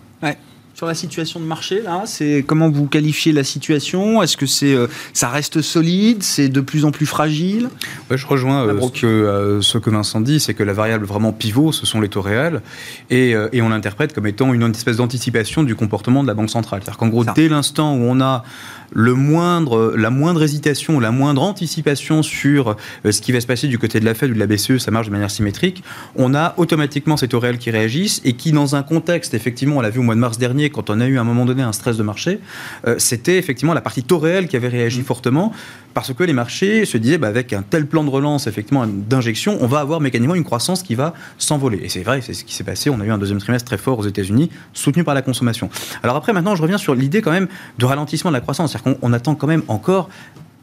sur 0.78 0.86
la 0.86 0.94
situation 0.94 1.40
de 1.40 1.46
marché 1.46 1.82
là 1.82 2.04
C'est 2.06 2.44
comment 2.46 2.70
vous 2.70 2.86
qualifiez 2.86 3.32
la 3.32 3.44
situation? 3.44 4.22
Est-ce 4.22 4.38
que 4.38 4.46
c'est 4.46 4.76
euh, 4.76 4.86
ça 5.12 5.28
reste 5.28 5.64
solide? 5.64 6.22
C'est 6.22 6.50
de 6.50 6.62
plus 6.62 6.86
en 6.86 6.92
plus 6.92 7.08
fragile? 7.08 7.70
Je 8.12 8.28
rejoins 8.28 8.64
euh, 8.64 8.80
ce, 8.80 8.92
que, 8.92 9.08
euh, 9.08 9.62
ce 9.62 9.80
que 9.80 9.90
Vincent 9.90 10.22
dit, 10.22 10.40
c'est 10.40 10.54
que 10.54 10.62
la 10.62 10.74
variable 10.74 11.06
vraiment 11.06 11.34
pivot, 11.34 11.72
ce 11.72 11.88
sont 11.88 12.00
les 12.00 12.10
taux 12.10 12.22
réels, 12.22 12.62
et, 13.10 13.34
et 13.54 13.62
on 13.64 13.70
l'interprète 13.70 14.14
comme 14.14 14.28
étant 14.28 14.54
une 14.54 14.70
espèce 14.70 14.98
d'anticipation 14.98 15.64
du 15.64 15.74
comportement 15.74 16.22
de 16.22 16.28
la 16.28 16.36
banque 16.36 16.52
centrale. 16.52 16.82
C'est-à-dire 16.84 17.00
qu'en 17.00 17.08
gros, 17.08 17.26
dès 17.26 17.50
l'instant 17.50 17.96
où 17.96 18.02
on 18.02 18.22
a 18.22 18.44
le 18.92 19.16
moindre, 19.16 19.94
la 19.98 20.10
moindre 20.10 20.44
hésitation, 20.44 21.00
la 21.00 21.12
moindre 21.12 21.42
anticipation 21.42 22.24
sur 22.24 22.78
ce 23.04 23.22
qui 23.22 23.32
va 23.32 23.42
se 23.42 23.48
passer 23.48 23.68
du 23.68 23.78
côté 23.78 24.00
de 24.00 24.06
la 24.06 24.14
Fed 24.14 24.32
ou 24.32 24.34
de 24.34 24.40
la 24.40 24.48
BCE, 24.48 24.78
ça 24.78 24.92
marche 24.92 25.08
de 25.08 25.12
manière 25.12 25.32
symétrique, 25.32 25.84
on 26.16 26.34
a 26.34 26.54
automatiquement 26.58 27.18
ces 27.18 27.28
taux 27.28 27.40
réels 27.40 27.58
qui 27.58 27.72
réagissent 27.72 28.22
et 28.24 28.34
qui, 28.34 28.52
dans 28.52 28.76
un 28.76 28.84
contexte, 28.84 29.34
effectivement, 29.34 29.78
on 29.78 29.82
l'a 29.82 29.90
vu 29.90 30.00
au 30.00 30.04
mois 30.04 30.16
de 30.16 30.20
mars 30.20 30.38
dernier, 30.38 30.67
quand 30.70 30.90
on 30.90 31.00
a 31.00 31.08
eu 31.08 31.18
à 31.18 31.22
un 31.22 31.24
moment 31.24 31.46
donné 31.46 31.64
un 31.64 31.74
stress 31.74 31.98
de 31.98 32.04
marché, 32.04 32.40
euh, 32.88 32.96
c'était 32.98 33.38
effectivement 33.38 33.74
la 33.74 33.82
partie 33.82 34.04
taux 34.04 34.20
réel 34.20 34.48
qui 34.48 34.56
avait 34.56 34.68
réagi 34.68 35.02
mmh. 35.02 35.06
fortement 35.06 35.54
parce 35.98 36.14
que 36.14 36.24
les 36.24 36.34
marchés 36.34 36.86
se 36.86 36.96
disaient, 36.96 37.18
bah, 37.18 37.28
avec 37.28 37.54
un 37.54 37.64
tel 37.64 37.88
plan 37.88 38.04
de 38.04 38.12
relance, 38.12 38.46
effectivement, 38.46 38.86
d'injection, 38.86 39.58
on 39.62 39.66
va 39.66 39.80
avoir 39.80 40.00
mécaniquement 40.00 40.36
une 40.36 40.44
croissance 40.44 40.84
qui 40.84 40.94
va 40.94 41.16
s'envoler. 41.40 41.80
Et 41.82 41.90
c'est 41.90 42.04
vrai, 42.04 42.22
c'est 42.22 42.36
ce 42.36 42.46
qui 42.46 42.54
s'est 42.54 42.64
passé. 42.64 42.92
On 42.92 43.02
a 43.02 43.06
eu 43.06 43.10
un 43.10 43.18
deuxième 43.18 43.40
trimestre 43.40 43.66
très 43.66 43.80
fort 43.80 43.98
aux 43.98 44.06
États-Unis, 44.06 44.52
soutenu 44.74 45.04
par 45.04 45.16
la 45.16 45.24
consommation. 45.24 45.72
Alors 46.04 46.16
après, 46.16 46.34
maintenant, 46.34 46.56
je 46.56 46.62
reviens 46.62 46.78
sur 46.78 46.94
l'idée 46.94 47.24
quand 47.24 47.32
même 47.32 47.48
de 47.80 47.86
ralentissement 47.86 48.30
de 48.30 48.36
la 48.36 48.42
croissance. 48.42 48.74
C'est-à-dire 48.74 49.00
qu'on 49.00 49.12
attend 49.12 49.34
quand 49.34 49.48
même 49.48 49.64
encore 49.70 50.10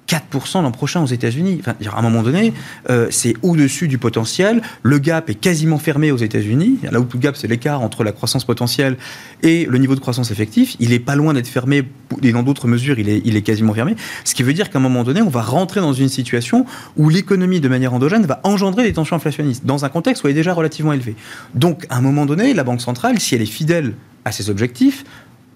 4% 0.08 0.62
l'an 0.62 0.70
prochain 0.70 1.02
aux 1.02 1.06
États-Unis. 1.06 1.62
À 1.66 1.98
un 1.98 2.02
moment 2.02 2.22
donné, 2.22 2.52
euh, 2.90 3.08
c'est 3.10 3.34
au-dessus 3.42 3.88
du 3.88 3.98
potentiel. 3.98 4.62
Le 4.82 4.98
gap 4.98 5.30
est 5.30 5.34
quasiment 5.34 5.78
fermé 5.78 6.12
aux 6.12 6.16
États-Unis. 6.16 6.78
Tout 7.08 7.18
gap, 7.18 7.36
c'est 7.36 7.48
l'écart 7.48 7.80
entre 7.80 8.04
la 8.04 8.12
croissance 8.12 8.44
potentielle 8.44 8.96
et 9.42 9.66
le 9.66 9.78
niveau 9.78 9.94
de 9.94 10.00
croissance 10.00 10.30
effectif. 10.30 10.76
Il 10.80 10.92
est 10.92 10.98
pas 10.98 11.16
loin 11.16 11.34
d'être 11.34 11.48
fermé. 11.48 11.84
Et 12.22 12.32
dans 12.32 12.42
d'autres 12.42 12.68
mesures, 12.68 12.98
il 12.98 13.08
est, 13.08 13.22
il 13.24 13.36
est 13.36 13.42
quasiment 13.42 13.74
fermé. 13.74 13.96
Ce 14.24 14.34
qui 14.34 14.42
veut 14.42 14.52
dire 14.52 14.70
qu'à 14.70 14.78
un 14.78 14.82
moment 14.82 15.04
donné, 15.04 15.22
on 15.22 15.30
va 15.30 15.42
rentrer 15.42 15.80
dans 15.80 15.92
une 15.92 16.08
situation 16.08 16.66
où 16.96 17.08
l'économie, 17.08 17.60
de 17.60 17.68
manière 17.68 17.94
endogène, 17.94 18.26
va 18.26 18.40
engendrer 18.44 18.84
des 18.84 18.92
tensions 18.92 19.16
inflationnistes 19.16 19.64
dans 19.64 19.84
un 19.84 19.88
contexte 19.88 20.22
où 20.22 20.26
elle 20.26 20.32
est 20.32 20.34
déjà 20.34 20.52
relativement 20.52 20.92
élevé. 20.92 21.16
Donc, 21.54 21.86
à 21.88 21.96
un 21.96 22.00
moment 22.00 22.26
donné, 22.26 22.54
la 22.54 22.64
Banque 22.64 22.80
centrale, 22.80 23.18
si 23.20 23.34
elle 23.34 23.42
est 23.42 23.46
fidèle 23.46 23.94
à 24.24 24.32
ses 24.32 24.50
objectifs, 24.50 25.04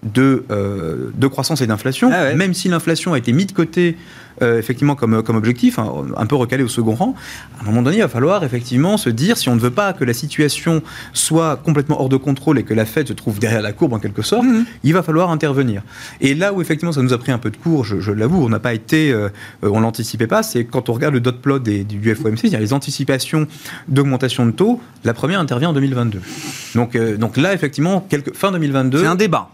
de, 0.03 0.45
euh, 0.51 1.11
de 1.15 1.27
croissance 1.27 1.61
et 1.61 1.67
d'inflation, 1.67 2.09
ah 2.13 2.33
même 2.33 2.53
si 2.53 2.69
l'inflation 2.69 3.13
a 3.13 3.17
été 3.17 3.33
mise 3.33 3.47
de 3.47 3.51
côté 3.51 3.97
euh, 4.41 4.57
effectivement 4.57 4.95
comme, 4.95 5.21
comme 5.21 5.35
objectif, 5.35 5.79
hein, 5.79 5.91
un 6.15 6.25
peu 6.25 6.35
recalé 6.35 6.63
au 6.63 6.69
second 6.69 6.93
rang, 6.93 7.15
à 7.59 7.63
un 7.63 7.65
moment 7.65 7.81
donné, 7.81 7.97
il 7.97 8.01
va 8.01 8.07
falloir 8.07 8.43
effectivement 8.45 8.95
se 8.95 9.09
dire, 9.09 9.37
si 9.37 9.49
on 9.49 9.55
ne 9.55 9.59
veut 9.59 9.71
pas 9.71 9.91
que 9.91 10.05
la 10.05 10.13
situation 10.13 10.81
soit 11.11 11.57
complètement 11.57 11.99
hors 11.99 12.07
de 12.07 12.15
contrôle 12.15 12.57
et 12.57 12.63
que 12.63 12.73
la 12.73 12.85
Fed 12.85 13.07
se 13.07 13.13
trouve 13.13 13.39
derrière 13.39 13.61
la 13.61 13.73
courbe 13.73 13.93
en 13.93 13.99
quelque 13.99 14.21
sorte, 14.21 14.45
mhm. 14.45 14.65
il 14.83 14.93
va 14.93 15.03
falloir 15.03 15.29
intervenir. 15.29 15.81
Et 16.21 16.35
là 16.35 16.53
où 16.53 16.61
effectivement 16.61 16.93
ça 16.93 17.01
nous 17.01 17.11
a 17.11 17.17
pris 17.17 17.33
un 17.33 17.37
peu 17.37 17.51
de 17.51 17.57
cours, 17.57 17.83
je, 17.83 18.11
l'avoue, 18.11 18.45
on 18.45 18.49
n'a 18.49 18.59
pas 18.59 18.73
été, 18.73 19.11
euh, 19.11 19.27
on 19.61 19.81
l'anticipait 19.81 20.27
pas, 20.27 20.41
c'est 20.41 20.63
quand 20.63 20.87
on 20.87 20.93
regarde 20.93 21.13
le 21.13 21.19
dot 21.19 21.41
plot 21.41 21.59
des, 21.59 21.83
du 21.83 22.15
FOMC, 22.15 22.43
il 22.43 22.51
y 22.51 22.55
a 22.55 22.59
les 22.59 22.71
anticipations 22.71 23.45
d'augmentation 23.89 24.45
de 24.45 24.51
taux, 24.51 24.79
la 25.03 25.13
première 25.13 25.41
intervient 25.41 25.69
en 25.69 25.73
2022. 25.73 26.21
Donc, 26.75 26.97
donc 26.97 27.35
là, 27.35 27.53
effectivement, 27.53 28.05
quelque, 28.09 28.33
fin 28.33 28.51
2022... 28.51 28.99
C'est 28.99 29.05
un 29.05 29.15
débat. 29.15 29.49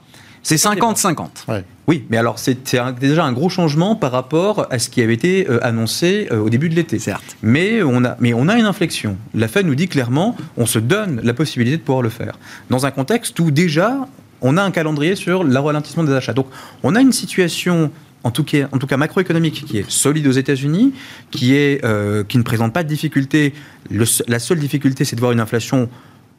C'est 0.45 0.57
50-50. 0.57 1.63
Oui, 1.87 2.05
mais 2.11 2.17
alors 2.17 2.37
c'est 2.37 2.71
déjà 2.99 3.25
un 3.25 3.31
gros 3.31 3.49
changement 3.49 3.95
par 3.95 4.11
rapport 4.11 4.67
à 4.69 4.77
ce 4.77 4.91
qui 4.91 5.01
avait 5.01 5.15
été 5.15 5.49
euh, 5.49 5.57
annoncé 5.65 6.27
euh, 6.31 6.37
au 6.37 6.51
début 6.51 6.69
de 6.69 6.75
l'été. 6.75 6.99
Certes. 6.99 7.35
Mais 7.41 7.81
on, 7.81 8.05
a, 8.05 8.15
mais 8.19 8.35
on 8.35 8.47
a 8.47 8.55
une 8.55 8.65
inflexion. 8.65 9.17
La 9.33 9.47
Fed 9.47 9.65
nous 9.65 9.73
dit 9.73 9.87
clairement, 9.87 10.37
on 10.55 10.67
se 10.67 10.77
donne 10.77 11.19
la 11.23 11.33
possibilité 11.33 11.77
de 11.77 11.81
pouvoir 11.81 12.03
le 12.03 12.09
faire. 12.09 12.37
Dans 12.69 12.85
un 12.85 12.91
contexte 12.91 13.39
où 13.39 13.49
déjà, 13.49 14.07
on 14.41 14.57
a 14.57 14.61
un 14.61 14.69
calendrier 14.69 15.15
sur 15.15 15.43
le 15.43 15.59
ralentissement 15.59 16.03
des 16.03 16.13
achats. 16.13 16.33
Donc 16.33 16.45
on 16.83 16.93
a 16.93 17.01
une 17.01 17.11
situation 17.11 17.89
en 18.23 18.29
tout, 18.29 18.43
cas, 18.43 18.67
en 18.71 18.77
tout 18.77 18.87
cas 18.87 18.97
macroéconomique 18.97 19.65
qui 19.65 19.79
est 19.79 19.89
solide 19.89 20.27
aux 20.27 20.31
États-Unis, 20.31 20.93
qui, 21.31 21.55
est, 21.55 21.83
euh, 21.83 22.23
qui 22.23 22.37
ne 22.37 22.43
présente 22.43 22.71
pas 22.71 22.83
de 22.83 22.87
difficultés. 22.87 23.53
la 23.89 24.39
seule 24.39 24.59
difficulté, 24.59 25.05
c'est 25.05 25.15
de 25.15 25.21
voir 25.21 25.31
une 25.31 25.39
inflation 25.39 25.89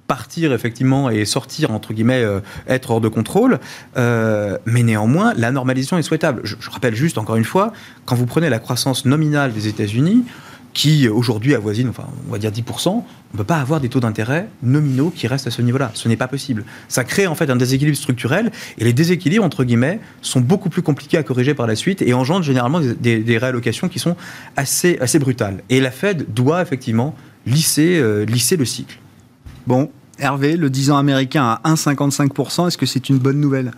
partir 0.07 0.53
effectivement 0.53 1.11
et 1.11 1.25
sortir, 1.25 1.71
entre 1.71 1.92
guillemets, 1.92 2.23
euh, 2.23 2.40
être 2.69 2.90
hors 2.90 3.01
de 3.01 3.09
contrôle. 3.09 3.59
Euh, 3.97 4.59
mais 4.64 4.83
néanmoins, 4.83 5.35
la 5.35 5.51
normalisation 5.51 5.99
est 5.99 6.03
souhaitable. 6.03 6.42
Je, 6.45 6.57
rappelle 6.71 6.95
juste, 6.95 7.19
encore 7.19 7.37
une 7.37 7.45
fois, 7.45 7.73
quand 8.05 8.16
vous 8.16 8.27
prenez 8.27 8.49
la 8.49 8.59
croissance 8.59 9.05
nominale 9.05 9.53
des 9.53 9.69
États-Unis, 9.69 10.25
qui 10.73 11.09
aujourd'hui 11.09 11.55
avoisine, 11.55 11.88
enfin, 11.88 12.05
on 12.29 12.33
va 12.33 12.38
dire 12.38 12.51
10%, 12.51 12.88
on 12.90 13.03
ne 13.33 13.38
peut 13.38 13.45
pas 13.45 13.57
avoir 13.57 13.81
des 13.81 13.88
taux 13.88 14.01
d'intérêt 14.01 14.51
nominaux 14.62 15.09
qui 15.09 15.27
restent 15.27 15.47
à 15.47 15.51
ce 15.51 15.62
niveau-là. 15.62 15.90
Ce 15.95 16.07
n'est 16.07 16.19
pas 16.19 16.29
possible. 16.29 16.64
Ça 16.88 17.03
crée 17.03 17.27
en 17.27 17.35
fait 17.35 17.49
un 17.49 17.57
déséquilibre 17.57 17.97
structurel 17.97 18.53
et 18.77 18.85
les 18.85 18.92
déséquilibres, 18.92 19.42
entre 19.42 19.64
guillemets, 19.64 20.01
sont 20.21 20.42
beaucoup 20.42 20.69
plus 20.69 20.83
compliqués 20.83 21.16
à 21.16 21.23
corriger 21.23 21.55
par 21.55 21.66
la 21.66 21.77
suite 21.77 22.03
et 22.03 22.12
engendrent 22.12 22.42
généralement 22.42 22.81
des, 22.81 23.38
réallocations 23.38 23.88
qui 23.88 23.99
sont 23.99 24.16
assez, 24.57 24.99
assez 25.01 25.19
brutales. 25.19 25.62
Et 25.71 25.81
la 25.81 25.90
Fed 25.90 26.27
doit 26.35 26.61
effectivement 26.61 27.14
lisser, 27.47 27.99
euh, 27.99 28.27
lisser 28.27 28.59
le 28.59 28.66
cycle. 28.66 28.99
Bon, 29.66 29.90
Hervé, 30.18 30.57
le 30.57 30.70
10 30.70 30.92
ans 30.92 30.96
américain 30.96 31.59
à 31.62 31.74
1,55%, 31.74 32.68
est-ce 32.68 32.79
que 32.79 32.87
c'est 32.87 33.09
une 33.09 33.18
bonne 33.18 33.40
nouvelle? 33.40 33.72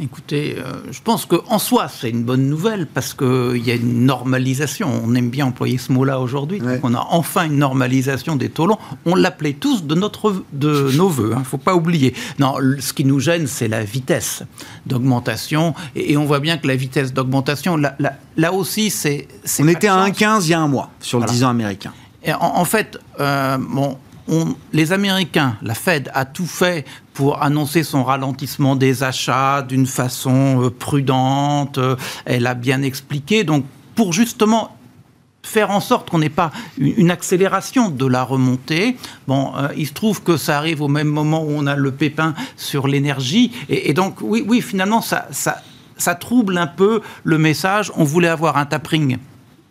Écoutez, 0.00 0.56
euh, 0.58 0.74
je 0.92 1.00
pense 1.02 1.26
qu'en 1.26 1.58
soi, 1.58 1.88
c'est 1.88 2.10
une 2.10 2.22
bonne 2.22 2.48
nouvelle 2.48 2.86
parce 2.86 3.14
qu'il 3.14 3.66
y 3.66 3.70
a 3.72 3.74
une 3.74 4.04
normalisation. 4.04 4.88
On 5.04 5.12
aime 5.16 5.28
bien 5.28 5.46
employer 5.46 5.76
ce 5.76 5.90
mot-là 5.90 6.20
aujourd'hui. 6.20 6.62
On 6.84 6.94
a 6.94 7.04
enfin 7.10 7.46
une 7.46 7.56
normalisation 7.56 8.36
des 8.36 8.48
taux 8.48 8.66
longs. 8.66 8.78
On 9.06 9.16
l'appelait 9.16 9.54
tous 9.54 9.84
de, 9.84 9.96
notre, 9.96 10.44
de 10.52 10.92
nos 10.92 11.08
voeux. 11.08 11.30
Il 11.32 11.36
hein, 11.36 11.40
ne 11.40 11.44
faut 11.44 11.58
pas 11.58 11.74
oublier. 11.74 12.14
Non, 12.38 12.54
ce 12.78 12.92
qui 12.92 13.04
nous 13.04 13.18
gêne, 13.18 13.48
c'est 13.48 13.66
la 13.66 13.82
vitesse 13.82 14.44
d'augmentation. 14.86 15.74
Et, 15.96 16.16
on 16.16 16.26
voit 16.26 16.40
bien 16.40 16.58
que 16.58 16.68
la 16.68 16.76
vitesse 16.76 17.12
d'augmentation, 17.12 17.76
là, 17.76 17.96
là, 18.36 18.52
aussi, 18.52 18.90
c'est. 18.90 19.26
On 19.58 19.66
était 19.66 19.88
à 19.88 20.06
1,15 20.06 20.44
il 20.44 20.50
y 20.50 20.54
a 20.54 20.60
un 20.60 20.68
mois 20.68 20.90
sur 21.00 21.18
le 21.18 21.26
10 21.26 21.42
ans 21.42 21.50
américain. 21.50 21.92
Et 22.22 22.32
en, 22.32 22.64
fait, 22.64 22.98
euh, 23.18 23.58
bon, 23.58 23.96
les 24.72 24.92
Américains, 24.92 25.56
la 25.62 25.74
Fed, 25.74 26.10
a 26.14 26.24
tout 26.24 26.46
fait 26.46 26.84
pour 27.14 27.42
annoncer 27.42 27.82
son 27.82 28.04
ralentissement 28.04 28.76
des 28.76 29.02
achats 29.02 29.62
d'une 29.62 29.86
façon 29.86 30.62
euh, 30.62 30.70
prudente. 30.70 31.78
Euh, 31.78 31.96
elle 32.24 32.46
a 32.46 32.54
bien 32.54 32.82
expliqué. 32.82 33.44
Donc, 33.44 33.64
pour 33.94 34.12
justement 34.12 34.76
faire 35.42 35.70
en 35.70 35.80
sorte 35.80 36.10
qu'on 36.10 36.18
n'ait 36.18 36.28
pas 36.28 36.50
une 36.78 37.10
accélération 37.10 37.88
de 37.88 38.06
la 38.06 38.22
remontée. 38.22 38.96
Bon, 39.26 39.52
euh, 39.56 39.68
il 39.76 39.86
se 39.86 39.94
trouve 39.94 40.22
que 40.22 40.36
ça 40.36 40.58
arrive 40.58 40.82
au 40.82 40.88
même 40.88 41.08
moment 41.08 41.42
où 41.42 41.50
on 41.50 41.66
a 41.66 41.74
le 41.74 41.90
pépin 41.90 42.34
sur 42.56 42.86
l'énergie. 42.86 43.52
Et, 43.68 43.94
donc, 43.94 44.18
oui, 44.20 44.44
oui, 44.46 44.60
finalement, 44.60 45.00
ça, 45.00 45.26
ça, 45.30 45.62
ça 45.96 46.14
trouble 46.14 46.58
un 46.58 46.66
peu 46.66 47.00
le 47.24 47.38
message. 47.38 47.90
On 47.96 48.04
voulait 48.04 48.28
avoir 48.28 48.58
un 48.58 48.66
tapering 48.66 49.18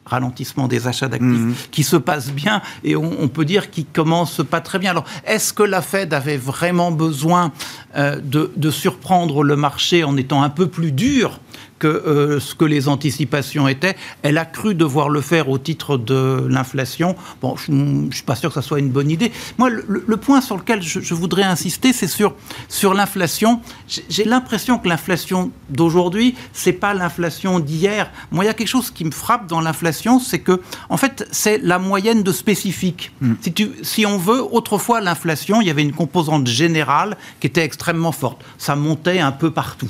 ralentissement 0.07 0.67
des 0.67 0.87
achats 0.87 1.07
d'actifs 1.07 1.27
mhm. 1.27 1.53
qui 1.71 1.83
se 1.83 1.95
passe 1.95 2.31
bien 2.31 2.61
et 2.83 2.95
on, 2.95 3.27
peut 3.27 3.45
dire 3.45 3.69
qu'il 3.69 3.85
commence 3.85 4.41
pas 4.49 4.61
très 4.61 4.79
bien. 4.79 4.91
Alors, 4.91 5.05
est-ce 5.25 5.53
que 5.53 5.63
la 5.63 5.81
Fed 5.81 6.13
avait 6.13 6.37
vraiment 6.37 6.91
besoin 6.91 7.51
euh, 7.95 8.19
de, 8.21 8.51
de, 8.55 8.71
surprendre 8.71 9.43
le 9.43 9.55
marché 9.55 10.03
en 10.03 10.17
étant 10.17 10.41
un 10.43 10.49
peu 10.49 10.67
plus 10.67 10.91
dur 10.91 11.39
que 11.79 11.87
euh, 11.87 12.39
ce 12.39 12.55
que 12.55 12.65
les 12.65 12.87
anticipations 12.87 13.67
étaient. 13.67 13.95
Elle 14.23 14.37
a 14.37 14.45
cru 14.45 14.75
devoir 14.75 15.09
le 15.09 15.21
faire 15.21 15.49
au 15.49 15.57
titre 15.57 15.97
de 15.97 16.45
l'inflation. 16.49 17.15
Bon, 17.41 17.55
je 17.55 17.71
ne 17.71 18.11
suis 18.11 18.23
pas 18.23 18.35
sûr 18.35 18.49
que 18.49 18.55
ça 18.55 18.61
soit 18.61 18.79
une 18.79 18.89
bonne 18.89 19.11
idée. 19.11 19.31
Moi, 19.57 19.69
le, 19.69 20.17
point 20.17 20.41
sur 20.41 20.57
lequel 20.57 20.81
je, 20.81 21.13
voudrais 21.13 21.43
insister, 21.43 21.93
c'est 21.93 22.07
sur, 22.07 22.35
sur 22.67 22.93
l'inflation. 22.93 23.61
J'ai 24.09 24.23
l'impression 24.23 24.79
que 24.79 24.87
l'inflation 24.87 25.51
d'aujourd'hui, 25.69 26.35
c'est 26.53 26.73
pas 26.73 26.93
l'inflation 26.93 27.59
d'hier. 27.59 28.11
Moi, 28.31 28.43
il 28.43 28.47
y 28.47 28.49
a 28.49 28.53
quelque 28.53 28.67
chose 28.67 28.91
qui 28.91 29.05
me 29.05 29.11
frappe 29.11 29.47
dans 29.47 29.61
l'inflation, 29.61 30.19
c'est 30.19 30.39
que, 30.39 30.61
en 30.89 30.97
fait, 30.97 31.27
c'est 31.31 31.59
la 31.59 31.79
moyenne 31.79 32.23
de 32.23 32.31
spécifique. 32.31 33.11
Hmm. 33.21 33.33
Si, 33.41 33.53
tu, 33.53 33.69
si 33.83 34.05
on 34.05 34.17
veut, 34.17 34.41
autrefois, 34.41 35.01
l'inflation, 35.01 35.61
il 35.61 35.67
y 35.67 35.69
avait 35.69 35.83
une 35.83 35.93
composante 35.93 36.47
générale 36.47 37.17
qui 37.39 37.47
était 37.47 37.63
extrêmement 37.63 38.11
forte. 38.11 38.43
Ça 38.57 38.75
montait 38.75 39.19
un 39.19 39.31
peu 39.31 39.51
partout. 39.51 39.89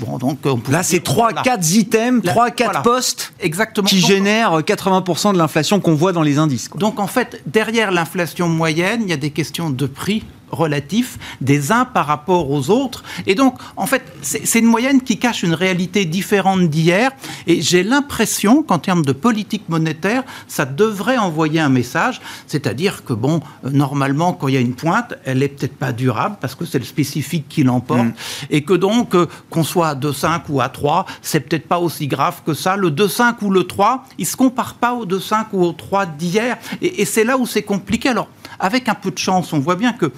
Bon, 0.00 0.18
donc 0.18 0.38
Là, 0.70 0.82
c'est 0.82 1.04
3-4 1.04 1.74
items, 1.74 2.22
3-4 2.24 2.82
postes 2.82 3.32
Exactement. 3.40 3.86
qui 3.86 4.00
génèrent 4.00 4.60
80% 4.60 5.32
de 5.32 5.38
l'inflation 5.38 5.80
qu'on 5.80 5.94
voit 5.94 6.12
dans 6.12 6.22
les 6.22 6.38
indices. 6.38 6.70
Donc 6.76 6.98
en 6.98 7.06
fait, 7.06 7.42
derrière 7.46 7.90
l'inflation 7.90 8.48
moyenne, 8.48 9.02
il 9.02 9.10
y 9.10 9.12
a 9.12 9.18
des 9.18 9.30
questions 9.30 9.70
de 9.70 9.86
prix 9.86 10.24
relatifs 10.50 11.18
des 11.40 11.72
uns 11.72 11.84
par 11.84 12.06
rapport 12.06 12.50
aux 12.50 12.70
autres. 12.70 13.02
Et 13.26 13.34
donc, 13.34 13.58
en 13.76 13.86
fait, 13.86 14.02
c'est 14.22 14.58
une 14.58 14.66
moyenne 14.66 15.00
qui 15.00 15.18
cache 15.18 15.42
une 15.42 15.54
réalité 15.54 16.04
différente 16.04 16.68
d'hier. 16.68 17.10
Et 17.46 17.60
j'ai 17.60 17.82
l'impression 17.82 18.62
qu'en 18.62 18.78
termes 18.78 19.04
de 19.04 19.12
politique 19.12 19.68
monétaire, 19.68 20.22
ça 20.48 20.64
devrait 20.64 21.18
envoyer 21.18 21.60
un 21.60 21.68
message, 21.68 22.20
c'est-à-dire 22.46 23.04
que, 23.04 23.12
bon, 23.12 23.40
euh, 23.64 23.70
normalement, 23.70 24.32
quand 24.32 24.48
il 24.48 24.54
y 24.54 24.56
a 24.56 24.60
une 24.60 24.74
pointe, 24.74 25.14
elle 25.24 25.38
n'est 25.38 25.48
peut-être 25.48 25.76
pas 25.76 25.92
durable 25.92 26.36
parce 26.40 26.54
que 26.54 26.64
c'est 26.64 26.78
le 26.78 26.84
spécifique 26.84 27.46
qui 27.48 27.62
l'emporte. 27.62 28.00
Mm. 28.00 28.14
Et 28.50 28.62
que 28.62 28.74
donc, 28.74 29.14
euh, 29.14 29.26
qu'on 29.50 29.64
soit 29.64 29.88
à 29.88 29.94
2,5 29.94 30.42
ou 30.48 30.60
à 30.60 30.68
3, 30.68 31.06
c'est 31.22 31.40
peut-être 31.40 31.68
pas 31.68 31.78
aussi 31.78 32.06
grave 32.06 32.42
que 32.44 32.54
ça. 32.54 32.76
Le 32.76 32.90
2,5 32.90 33.36
ou 33.42 33.50
le 33.50 33.64
3, 33.64 34.04
il 34.18 34.22
ne 34.22 34.26
se 34.26 34.36
compare 34.36 34.74
pas 34.74 34.94
au 34.94 35.06
2,5 35.06 35.46
ou 35.52 35.64
au 35.64 35.72
3 35.72 36.06
d'hier. 36.06 36.56
Et, 36.80 37.02
et 37.02 37.04
c'est 37.04 37.24
là 37.24 37.36
où 37.36 37.46
c'est 37.46 37.62
compliqué. 37.62 38.08
Alors, 38.08 38.28
avec 38.58 38.88
un 38.88 38.94
peu 38.94 39.10
de 39.10 39.18
chance, 39.18 39.52
on 39.52 39.58
voit 39.58 39.76
bien 39.76 39.92
que 39.92 40.12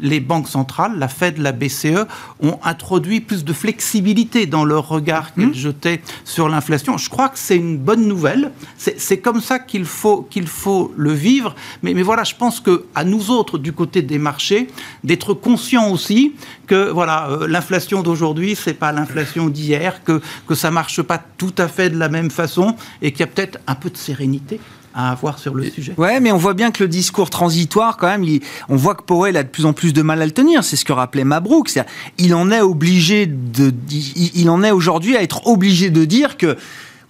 les 0.00 0.20
banques 0.20 0.48
centrales, 0.48 0.98
la 0.98 1.08
Fed, 1.08 1.38
la 1.38 1.52
BCE, 1.52 2.06
ont 2.40 2.58
introduit 2.62 3.20
plus 3.20 3.44
de 3.44 3.52
flexibilité 3.52 4.46
dans 4.46 4.64
leur 4.64 4.88
regard 4.88 5.34
qu'elles 5.34 5.48
mmh. 5.48 5.54
jetaient 5.54 6.00
sur 6.24 6.48
l'inflation. 6.48 6.98
Je 6.98 7.08
crois 7.08 7.28
que 7.28 7.38
c'est 7.38 7.56
une 7.56 7.78
bonne 7.78 8.06
nouvelle. 8.06 8.50
C'est 8.76 9.18
comme 9.18 9.40
ça 9.40 9.58
qu'il 9.58 9.84
faut, 9.84 10.22
qu'il 10.22 10.46
faut 10.46 10.92
le 10.96 11.12
vivre. 11.12 11.54
Mais, 11.82 11.94
mais 11.94 12.02
voilà, 12.02 12.24
je 12.24 12.34
pense 12.34 12.60
que 12.60 12.86
à 12.94 13.04
nous 13.04 13.30
autres, 13.30 13.58
du 13.58 13.72
côté 13.72 14.02
des 14.02 14.18
marchés, 14.18 14.68
d'être 15.04 15.34
conscients 15.34 15.90
aussi 15.90 16.34
que 16.66 16.90
voilà, 16.90 17.28
euh, 17.30 17.46
l'inflation 17.46 18.02
d'aujourd'hui, 18.02 18.56
c'est 18.56 18.74
pas 18.74 18.92
l'inflation 18.92 19.48
d'hier, 19.48 20.02
que, 20.04 20.20
que 20.46 20.54
ça 20.54 20.70
marche 20.70 21.02
pas 21.02 21.18
tout 21.18 21.54
à 21.58 21.68
fait 21.68 21.90
de 21.90 21.98
la 21.98 22.08
même 22.08 22.30
façon 22.30 22.76
et 23.02 23.12
qu'il 23.12 23.20
y 23.20 23.24
a 23.24 23.26
peut-être 23.26 23.58
un 23.66 23.74
peu 23.74 23.90
de 23.90 23.96
sérénité 23.96 24.60
à 24.94 25.10
avoir 25.10 25.38
sur 25.38 25.54
le 25.54 25.68
sujet. 25.68 25.94
Ouais, 25.98 26.20
mais 26.20 26.32
on 26.32 26.36
voit 26.36 26.54
bien 26.54 26.70
que 26.70 26.82
le 26.82 26.88
discours 26.88 27.30
transitoire, 27.30 27.96
quand 27.96 28.06
même, 28.06 28.24
on 28.68 28.76
voit 28.76 28.94
que 28.94 29.02
Powell 29.02 29.36
a 29.36 29.42
de 29.42 29.48
plus 29.48 29.66
en 29.66 29.72
plus 29.72 29.92
de 29.92 30.02
mal 30.02 30.22
à 30.22 30.26
le 30.26 30.32
tenir. 30.32 30.62
C'est 30.62 30.76
ce 30.76 30.84
que 30.84 30.92
rappelait 30.92 31.24
Mabrouk. 31.24 31.70
Il 32.18 32.34
en 32.34 32.50
est 32.50 32.60
obligé 32.60 33.26
de, 33.26 33.72
il 33.90 34.48
en 34.48 34.62
est 34.62 34.70
aujourd'hui 34.70 35.16
à 35.16 35.22
être 35.22 35.46
obligé 35.46 35.90
de 35.90 36.04
dire 36.04 36.36
que 36.36 36.56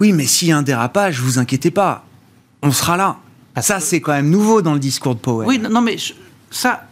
oui, 0.00 0.12
mais 0.12 0.24
s'il 0.24 0.48
y 0.48 0.52
a 0.52 0.56
un 0.56 0.62
dérapage, 0.62 1.20
vous 1.20 1.38
inquiétez 1.38 1.70
pas, 1.70 2.04
on 2.62 2.72
sera 2.72 2.96
là. 2.96 3.18
Ça, 3.60 3.78
c'est 3.78 4.00
quand 4.00 4.12
même 4.12 4.30
nouveau 4.30 4.62
dans 4.62 4.74
le 4.74 4.80
discours 4.80 5.14
de 5.14 5.20
Powell. 5.20 5.46
Oui, 5.46 5.58
non, 5.58 5.80
mais 5.80 5.96
ça, 6.50 6.88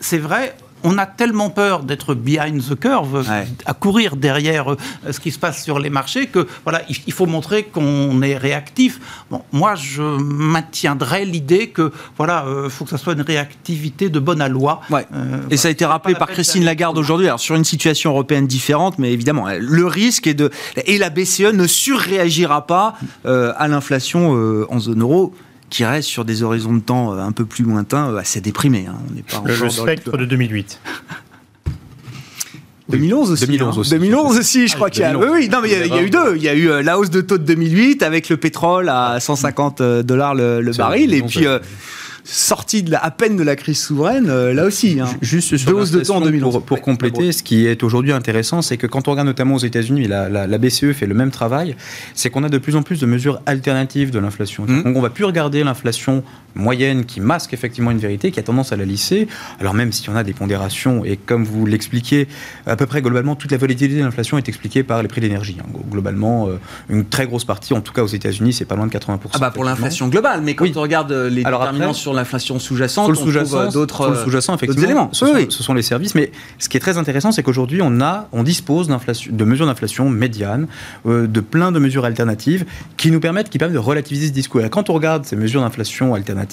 c'est 0.00 0.18
vrai 0.18 0.56
on 0.86 0.98
a 0.98 1.06
tellement 1.06 1.50
peur 1.50 1.82
d'être 1.82 2.14
behind 2.14 2.62
the 2.62 2.78
curve, 2.78 3.24
à 3.66 3.74
courir 3.74 4.14
derrière 4.14 4.72
euh, 4.72 4.76
ce 5.10 5.18
qui 5.18 5.32
se 5.32 5.38
passe 5.38 5.64
sur 5.64 5.80
les 5.80 5.90
marchés, 5.90 6.28
que 6.28 6.46
voilà, 6.62 6.82
il 6.88 7.12
faut 7.12 7.26
montrer 7.26 7.64
qu'on 7.64 8.22
est 8.22 8.36
réactif. 8.36 9.00
Bon, 9.28 9.42
moi, 9.50 9.74
je 9.74 10.02
maintiendrai 10.02 11.24
l'idée 11.24 11.70
que 11.70 11.90
voilà, 12.16 12.46
euh, 12.46 12.70
faut 12.70 12.84
que 12.84 12.90
ça 12.90 12.98
soit 12.98 13.14
une 13.14 13.22
réactivité 13.22 14.10
de 14.10 14.20
bonne 14.20 14.46
loi. 14.46 14.80
Euh, 14.92 15.04
et 15.50 15.56
ça 15.56 15.66
a 15.66 15.70
été 15.72 15.84
rappelé 15.84 16.14
par 16.14 16.28
Christine 16.28 16.64
Lagarde 16.64 16.98
aujourd'hui, 16.98 17.26
alors 17.26 17.40
sur 17.40 17.56
une 17.56 17.64
situation 17.64 18.12
européenne 18.12 18.46
différente, 18.46 19.00
mais 19.00 19.12
évidemment, 19.12 19.46
le 19.58 19.86
risque 19.86 20.28
est 20.28 20.34
de 20.34 20.52
et 20.84 20.98
la 20.98 21.10
BCE 21.10 21.52
ne 21.52 21.66
surréagira 21.66 22.64
pas 22.66 22.94
à 23.24 23.66
l'inflation 23.66 24.30
en 24.70 24.78
zone 24.78 25.02
euro 25.02 25.34
qui 25.70 25.84
reste 25.84 26.08
sur 26.08 26.24
des 26.24 26.42
horizons 26.42 26.74
de 26.74 26.80
temps 26.80 27.12
euh, 27.12 27.20
un 27.20 27.32
peu 27.32 27.44
plus 27.44 27.64
lointains, 27.64 28.10
euh, 28.10 28.18
assez 28.18 28.40
déprimés. 28.40 28.86
Hein. 28.88 28.96
On 29.10 29.14
n'est 29.14 29.22
pas 29.22 29.42
le, 29.44 29.70
spectre 29.70 30.16
de 30.16 30.24
2008. 30.24 30.80
2011 32.88 33.30
aussi. 33.32 33.46
2011 33.46 33.76
hein. 33.76 33.80
aussi. 33.80 33.90
2011 33.90 34.38
aussi, 34.38 34.68
je 34.68 34.74
crois 34.74 34.90
qu'il 34.90 35.02
y 35.02 35.04
a. 35.04 35.16
Oui, 35.16 35.26
oui, 35.32 35.48
non, 35.48 35.60
mais 35.62 35.70
il 35.70 35.86
y, 35.86 35.92
a, 35.92 36.02
eu 36.02 36.10
deux. 36.10 36.36
Il 36.36 36.42
y 36.42 36.48
a 36.48 36.54
eu 36.54 36.70
euh, 36.70 36.82
la 36.82 36.98
hausse 36.98 37.10
de 37.10 37.20
taux 37.20 37.38
de 37.38 37.44
2008 37.44 38.02
avec 38.02 38.28
le 38.28 38.36
pétrole 38.36 38.88
à 38.88 39.18
150 39.18 39.82
dollars 40.02 40.34
le, 40.34 40.76
baril, 40.76 41.14
et 41.14 41.22
puis 41.22 41.46
sortie 42.26 42.82
de 42.82 42.90
la, 42.90 43.02
à 43.02 43.10
peine 43.10 43.36
de 43.36 43.42
la 43.42 43.56
crise 43.56 43.80
souveraine, 43.80 44.28
euh, 44.28 44.52
là 44.52 44.64
aussi. 44.64 44.98
Hein. 45.00 45.08
Juste 45.22 45.56
sur 45.56 45.72
de 45.72 46.00
temps 46.00 46.16
en 46.16 46.20
2011. 46.20 46.52
Pour, 46.52 46.62
pour 46.62 46.80
compléter, 46.80 47.32
ce 47.32 47.42
qui 47.42 47.66
est 47.66 47.82
aujourd'hui 47.82 48.12
intéressant, 48.12 48.62
c'est 48.62 48.76
que 48.76 48.86
quand 48.86 49.08
on 49.08 49.12
regarde 49.12 49.28
notamment 49.28 49.54
aux 49.54 49.58
États-Unis, 49.58 50.06
la, 50.08 50.28
la, 50.28 50.58
BCE 50.58 50.92
fait 50.92 51.06
le 51.06 51.14
même 51.14 51.30
travail, 51.30 51.76
c'est 52.14 52.30
qu'on 52.30 52.44
a 52.44 52.48
de 52.48 52.58
plus 52.58 52.76
en 52.76 52.82
plus 52.82 53.00
de 53.00 53.06
mesures 53.06 53.40
alternatives 53.46 54.10
de 54.10 54.18
l'inflation. 54.18 54.64
Mmh. 54.66 54.82
Donc 54.82 54.96
on 54.96 55.00
va 55.00 55.10
plus 55.10 55.24
regarder 55.24 55.62
l'inflation 55.62 56.22
moyenne 56.56 57.04
qui 57.04 57.20
masque 57.20 57.52
effectivement 57.54 57.90
une 57.90 57.98
vérité, 57.98 58.30
qui 58.30 58.40
a 58.40 58.42
tendance 58.42 58.72
à 58.72 58.76
la 58.76 58.84
lisser, 58.84 59.28
alors 59.60 59.74
même 59.74 59.92
si 59.92 60.08
on 60.10 60.16
a 60.16 60.24
des 60.24 60.32
pondérations, 60.32 61.04
et 61.04 61.16
comme 61.16 61.44
vous 61.44 61.66
l'expliquez, 61.66 62.28
à 62.66 62.76
peu 62.76 62.86
près 62.86 63.02
globalement, 63.02 63.36
toute 63.36 63.52
la 63.52 63.58
volatilité 63.58 63.98
de 63.98 64.04
l'inflation 64.04 64.38
est 64.38 64.48
expliquée 64.48 64.82
par 64.82 65.02
les 65.02 65.08
prix 65.08 65.20
d'énergie. 65.20 65.56
Hein. 65.60 65.66
Globalement, 65.90 66.48
euh, 66.48 66.58
une 66.88 67.04
très 67.04 67.26
grosse 67.26 67.44
partie, 67.44 67.74
en 67.74 67.80
tout 67.80 67.92
cas 67.92 68.02
aux 68.02 68.06
États-Unis, 68.06 68.52
c'est 68.52 68.64
pas 68.64 68.76
loin 68.76 68.86
de 68.86 68.92
80%. 68.92 69.18
Ah 69.34 69.38
bah 69.38 69.50
pour 69.50 69.64
l'inflation 69.64 70.08
globale, 70.08 70.40
mais 70.42 70.54
quand 70.54 70.66
on 70.76 70.80
regarde 70.80 71.12
les 71.12 71.44
alors 71.44 71.60
déterminants 71.60 71.92
sur 71.92 72.12
l'inflation 72.12 72.58
sous-jacente, 72.58 73.10
on 73.10 73.12
trouve 73.12 73.72
d'autres 73.72 74.02
euh, 74.02 74.54
effectivement, 74.54 74.84
éléments. 74.84 75.08
Ce, 75.12 75.26
sont, 75.26 75.50
ce, 75.50 75.62
sont, 75.62 75.74
les 75.74 75.82
services, 75.82 76.14
mais 76.14 76.32
ce 76.58 76.68
qui 76.68 76.76
est 76.76 76.80
très 76.80 76.98
intéressant, 76.98 77.32
c'est 77.32 77.42
qu'aujourd'hui, 77.42 77.80
on 77.82 78.00
a, 78.00 78.28
on 78.32 78.42
dispose 78.42 78.88
de 78.88 79.44
mesures 79.44 79.66
d'inflation 79.66 80.08
médiane, 80.08 80.66
euh, 81.06 81.26
de 81.26 81.40
plein 81.40 81.72
de 81.72 81.78
mesures 81.78 82.04
alternatives 82.04 82.64
qui 82.96 83.10
nous 83.10 83.20
permettent, 83.20 83.50
qui 83.50 83.58
permettent 83.58 83.74
de 83.74 83.80
relativiser 83.80 84.28
ce 84.28 84.32
discours. 84.32 84.62
Et 84.62 84.70
quand 84.70 84.90
on 84.90 84.94
regarde 84.94 85.24
ces 85.24 85.36
mesures 85.36 85.60
d'inflation 85.60 86.14
alternatives, 86.14 86.45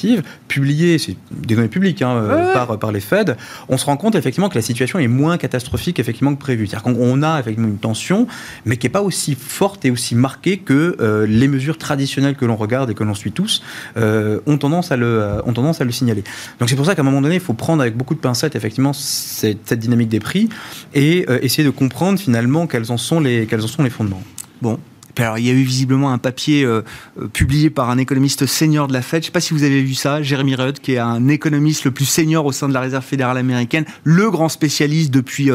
publiées, 0.48 0.98
c'est 0.98 1.16
des 1.32 1.56
données 1.56 1.68
publiques 1.68 2.02
hein, 2.02 2.16
euh, 2.16 2.54
par, 2.54 2.78
par 2.80 2.92
les 2.92 3.00
Fed, 3.00 3.38
on 3.70 3.78
se 3.78 3.86
rend 3.86 3.98
compte 3.98 4.16
effectivement 4.16 4.50
que 4.50 4.56
la 4.56 4.62
situation 4.62 5.00
est 5.00 5.08
moins 5.08 5.38
catastrophique 5.38 6.00
effectivement 6.00 6.34
que 6.36 6.40
prévu. 6.40 6.68
C'est-à-dire 6.68 6.94
qu'on 6.94 7.24
a 7.24 7.40
effectivement 7.40 7.70
une 7.70 7.78
tension, 7.78 8.28
mais 8.66 8.78
qui 8.78 8.88
n'est 8.88 8.92
pas 8.92 9.02
aussi 9.02 9.36
forte 9.36 9.86
et 9.86 9.92
aussi 9.92 10.16
marquée 10.16 10.58
que 10.58 11.26
les 11.28 11.48
mesures 11.48 11.78
traditionnelles 11.78 12.36
que 12.36 12.46
l'on 12.46 12.56
regarde 12.56 12.90
et 12.90 12.94
que 12.94 13.04
l'on 13.04 13.16
suit 13.16 13.32
tous 13.32 13.64
ont 13.96 14.58
tendance 14.58 14.92
à 14.92 14.98
le, 14.98 15.42
ont 15.46 15.54
tendance 15.54 15.82
à 15.82 15.84
le 15.84 15.92
signaler. 15.92 16.24
Donc 16.60 16.70
c'est 16.70 16.76
pour 16.76 16.86
ça 16.86 16.96
qu'à 16.96 17.02
un 17.02 17.06
moment 17.06 17.22
donné, 17.22 17.36
il 17.36 17.42
faut 17.42 17.54
prendre 17.54 17.82
avec 17.82 17.96
beaucoup 17.96 18.16
de 18.16 18.20
pincettes 18.20 18.56
effectivement 18.56 18.94
cette, 18.94 19.68
cette 19.68 19.80
dynamique 19.80 20.10
des 20.10 20.20
prix 20.20 20.50
et 20.94 21.26
euh, 21.30 21.40
essayer 21.42 21.64
de 21.64 21.70
comprendre 21.70 22.20
finalement 22.20 22.68
quels 22.68 22.92
en 22.92 22.98
sont 22.98 23.20
les, 23.20 23.46
quels 23.46 23.62
en 23.62 23.68
sont 23.68 23.84
les 23.84 23.90
fondements. 23.90 24.24
Bon, 24.62 24.80
alors, 25.22 25.38
il 25.38 25.46
y 25.46 25.50
a 25.50 25.54
eu 25.54 25.64
visiblement 25.64 26.12
un 26.12 26.18
papier 26.18 26.64
euh, 26.64 26.82
euh, 27.22 27.28
publié 27.28 27.70
par 27.70 27.90
un 27.90 27.98
économiste 27.98 28.46
senior 28.46 28.88
de 28.88 28.94
la 28.94 29.02
Fed. 29.02 29.22
Je 29.22 29.26
ne 29.26 29.30
sais 29.30 29.32
pas 29.32 29.42
si 29.42 29.54
vous 29.54 29.64
avez 29.64 29.82
vu 29.82 29.94
ça, 29.94 30.24
Jeremy 30.24 30.56
Rudd, 30.56 30.80
qui 30.80 30.94
est 30.94 31.00
un 31.00 31.28
économiste 31.28 31.86
le 31.86 31.92
plus 31.92 32.06
senior 32.06 32.46
au 32.46 32.52
sein 32.52 32.68
de 32.68 32.74
la 32.74 32.80
Réserve 32.80 33.04
fédérale 33.04 33.38
américaine, 33.38 33.86
le 34.04 34.32
grand 34.32 34.50
spécialiste 34.50 35.12
depuis 35.12 35.50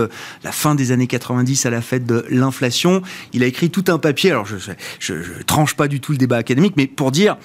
la 0.45 0.53
fin 0.53 0.75
des 0.75 0.93
années 0.93 1.07
90 1.07 1.67
à 1.67 1.71
la 1.71 1.81
Fed 1.81 2.07
de 2.07 2.25
l'inflation. 2.31 3.03
Il 3.33 3.43
a 3.43 3.47
écrit 3.47 3.71
tout 3.71 3.85
un 3.89 3.99
papier. 3.99 4.31
Alors, 4.31 4.47
je, 4.47 4.57
je, 4.59 4.75
je 5.01 5.43
tranche 5.45 5.75
pas 5.75 5.89
du 5.89 6.01
tout 6.01 6.13
le 6.13 6.19
débat 6.19 6.37
académique, 6.37 6.75
mais 6.77 6.87
pour 6.87 7.11
dire 7.11 7.37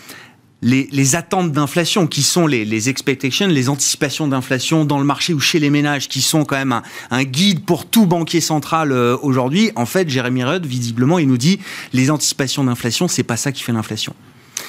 les, 0.64 1.16
attentes 1.16 1.52
d'inflation, 1.52 2.08
qui 2.08 2.24
sont 2.24 2.48
les, 2.48 2.90
expectations, 2.90 3.48
les 3.48 3.70
anticipations 3.70 4.28
d'inflation 4.28 4.86
dans 4.86 4.98
le 4.98 5.06
marché 5.06 5.34
ou 5.34 5.40
chez 5.40 5.60
les 5.60 5.70
ménages, 5.70 6.08
qui 6.08 6.22
sont 6.22 6.46
quand 6.46 6.56
même 6.56 6.82
un, 7.12 7.24
guide 7.24 7.66
pour 7.66 7.86
tout 7.86 8.06
banquier 8.06 8.42
central 8.42 8.92
euh, 8.92 9.18
aujourd'hui. 9.22 9.72
En 9.76 9.86
fait, 9.86 10.10
Jérémy 10.10 10.44
Rudd, 10.44 10.66
visiblement, 10.66 11.20
il 11.20 11.28
nous 11.28 11.38
dit 11.38 11.60
les 11.92 12.10
anticipations 12.12 12.64
d'inflation, 12.64 13.08
c'est 13.08 13.24
pas 13.24 13.38
ça 13.38 13.52
qui 13.52 13.64
fait 13.64 13.74
l'inflation. 13.74 14.14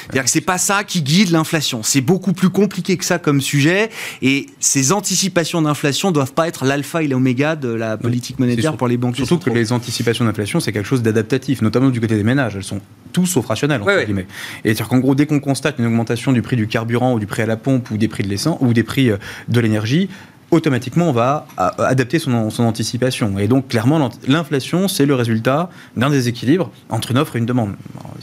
C'est-à-dire 0.05 0.25
que 0.25 0.31
c'est 0.31 0.41
pas 0.41 0.59
ça 0.59 0.85
qui 0.85 1.03
guide 1.03 1.31
l'inflation. 1.31 1.83
C'est 1.83 2.01
beaucoup 2.01 2.33
plus 2.33 2.51
compliqué 2.51 2.97
que 2.97 3.05
ça 3.05 3.19
comme 3.19 3.41
sujet. 3.41 3.91
Et 4.23 4.47
ces 4.61 4.93
anticipations 4.93 5.63
d'inflation 5.63 6.13
doivent 6.13 6.33
pas 6.33 6.49
être 6.49 6.65
l'alpha 6.65 7.03
et 7.03 7.09
l'oméga 7.09 7.57
de 7.57 7.69
la 7.69 7.97
politique 7.97 8.39
monétaire 8.39 8.77
pour 8.77 8.89
les 8.89 8.97
banques. 8.97 9.17
Surtout 9.17 9.39
que 9.39 9.51
les 9.51 9.73
anticipations 9.73 10.25
d'inflation, 10.25 10.61
c'est 10.61 10.73
quelque 10.73 10.89
chose 10.89 11.03
d'adaptatif, 11.03 11.63
notamment 11.63 11.91
du 11.91 12.01
côté 12.01 12.17
des 12.17 12.25
ménages. 12.25 12.57
Elles 12.57 12.65
sont 12.65 12.81
tous 13.13 13.27
sauf 13.27 13.47
rationnelles, 13.47 13.81
entre 13.81 14.05
guillemets. 14.05 14.27
Et 14.65 14.69
c'est-à-dire 14.69 14.89
qu'en 14.89 14.99
gros, 14.99 15.15
dès 15.15 15.27
qu'on 15.27 15.41
constate 15.41 15.79
une 15.79 15.87
augmentation 15.87 16.33
du 16.33 16.43
prix 16.43 16.57
du 16.57 16.67
carburant 16.67 17.15
ou 17.15 17.19
du 17.19 17.27
prix 17.27 17.43
à 17.43 17.47
la 17.47 17.57
pompe 17.57 17.91
ou 17.91 17.97
des 17.97 18.09
prix 18.09 18.25
de 18.25 18.29
l'essence 18.29 18.59
ou 18.61 18.73
des 18.73 18.83
prix 18.83 19.11
euh, 19.11 19.17
de 19.49 19.61
l'énergie, 19.61 20.09
automatiquement, 20.55 21.09
on 21.09 21.13
va 21.13 21.47
adapter 21.57 22.19
son, 22.19 22.51
son 22.51 22.65
anticipation. 22.65 23.39
Et 23.39 23.49
donc, 23.49 23.69
clairement, 23.69 24.11
l'inflation, 24.27 24.89
c'est 24.89 25.07
le 25.07 25.15
résultat 25.15 25.69
d'un 25.97 26.11
déséquilibre 26.11 26.71
entre 26.89 27.11
une 27.11 27.19
offre 27.19 27.37
et 27.37 27.39
une 27.39 27.47
demande. 27.47 27.75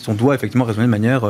On 0.07 0.13
doit 0.13 0.35
effectivement 0.35 0.65
raisonner 0.65 0.87
de 0.87 0.91
manière 0.91 1.23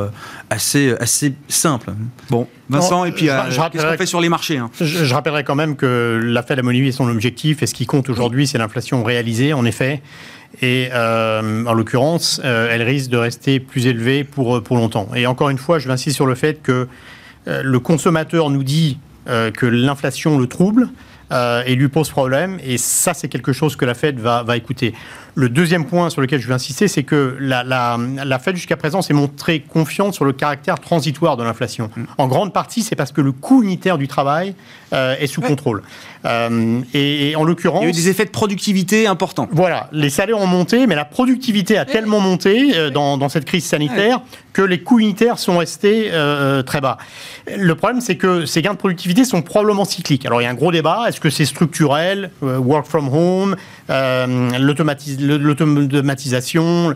assez, 0.50 0.94
assez 0.98 1.34
simple. 1.48 1.92
Bon, 2.30 2.46
Vincent, 2.68 3.04
et 3.04 3.12
puis 3.12 3.26
qu'est-ce 3.26 3.86
qu'on 3.86 3.96
fait 3.96 4.06
sur 4.06 4.20
les 4.20 4.28
marchés 4.28 4.58
hein? 4.58 4.70
Je, 4.80 4.84
je, 4.84 5.14
rappellerai 5.14 5.44
quand 5.44 5.54
même 5.54 5.76
que 5.76 6.20
la 6.22 6.42
Fed 6.42 6.58
a 6.58 6.62
modifié 6.62 6.92
son 6.92 7.08
objectif 7.08 7.62
et 7.62 7.66
ce 7.66 7.74
qui 7.74 7.86
compte 7.86 8.08
aujourd'hui, 8.08 8.46
c'est 8.46 8.58
l'inflation 8.58 9.02
réalisée, 9.04 9.52
en 9.52 9.64
effet. 9.64 10.02
Et 10.60 10.90
euh, 10.92 11.64
en 11.64 11.72
l'occurrence, 11.72 12.40
euh, 12.44 12.68
elle 12.70 12.82
risque 12.82 13.10
de 13.10 13.16
rester 13.16 13.58
plus 13.58 13.86
élevée 13.86 14.24
pour, 14.24 14.56
euh, 14.56 14.60
pour 14.60 14.76
longtemps. 14.76 15.08
Et 15.14 15.26
encore 15.26 15.48
une 15.48 15.58
fois, 15.58 15.78
je 15.78 15.86
vais 15.86 15.94
insister 15.94 16.12
sur 16.12 16.26
le 16.26 16.34
fait 16.34 16.60
que 16.62 16.88
le 17.46 17.80
consommateur 17.80 18.50
nous 18.50 18.62
dit 18.62 18.98
que 19.26 19.66
l'inflation 19.66 20.38
le 20.38 20.46
trouble 20.46 20.88
et 21.30 21.74
lui 21.74 21.88
pose 21.88 22.10
problème. 22.10 22.58
Et 22.62 22.76
ça, 22.76 23.14
c'est 23.14 23.28
quelque 23.28 23.52
chose 23.52 23.74
que 23.76 23.84
la 23.86 23.94
Fed 23.94 24.18
va, 24.18 24.42
va 24.42 24.56
écouter. 24.56 24.92
Le 25.34 25.48
deuxième 25.48 25.86
point 25.86 26.10
sur 26.10 26.20
lequel 26.20 26.40
je 26.40 26.46
veux 26.46 26.52
insister, 26.52 26.88
c'est 26.88 27.04
que 27.04 27.36
la, 27.40 27.64
la, 27.64 27.98
la 28.22 28.38
Fed 28.38 28.54
jusqu'à 28.56 28.76
présent 28.76 29.00
s'est 29.00 29.14
montrée 29.14 29.60
confiante 29.60 30.12
sur 30.12 30.26
le 30.26 30.34
caractère 30.34 30.78
transitoire 30.78 31.38
de 31.38 31.42
l'inflation. 31.42 31.88
Mm. 31.96 32.02
En 32.18 32.28
grande 32.28 32.52
partie, 32.52 32.82
c'est 32.82 32.96
parce 32.96 33.12
que 33.12 33.22
le 33.22 33.32
coût 33.32 33.62
unitaire 33.62 33.96
du 33.96 34.08
travail 34.08 34.50
euh, 34.50 34.54
est 34.92 35.26
sous 35.26 35.40
contrôle. 35.40 35.82
Euh, 36.24 36.80
et, 36.94 37.34
en 37.36 37.44
l'occurrence, 37.44 37.82
il 37.82 37.84
y 37.84 37.86
a 37.86 37.90
eu 37.90 37.92
des 37.92 38.08
effets 38.08 38.24
de 38.24 38.30
productivité 38.30 39.06
importants. 39.06 39.48
Voilà, 39.50 39.88
les 39.92 40.10
salaires 40.10 40.38
ont 40.38 40.46
monté, 40.46 40.86
mais 40.86 40.94
la 40.94 41.04
productivité 41.04 41.78
a 41.78 41.84
tellement 41.84 42.20
monté 42.20 42.76
euh, 42.76 42.90
dans, 42.90 43.18
dans, 43.18 43.28
cette 43.28 43.44
crise 43.44 43.64
sanitaire 43.64 44.20
que 44.52 44.62
les 44.62 44.82
coûts 44.82 45.00
unitaires 45.00 45.38
sont 45.38 45.58
restés 45.58 46.10
euh, 46.12 46.62
très 46.62 46.80
bas. 46.80 46.98
Le 47.56 47.74
problème, 47.74 48.00
c'est 48.00 48.16
que 48.16 48.46
ces 48.46 48.62
gains 48.62 48.74
de 48.74 48.78
productivité 48.78 49.24
sont 49.24 49.42
probablement 49.42 49.84
cycliques. 49.84 50.26
Alors 50.26 50.40
il 50.40 50.44
y 50.44 50.46
a 50.46 50.50
un 50.50 50.54
gros 50.54 50.70
débat. 50.70 51.06
Est-ce 51.08 51.20
que 51.20 51.30
c'est 51.30 51.46
structurel, 51.46 52.30
work 52.40 52.86
from 52.86 53.08
home, 53.08 53.56
l'automatisation 53.88 55.38
l'automatisation, 55.38 56.94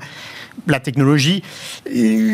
la 0.66 0.80
technologie, 0.80 1.42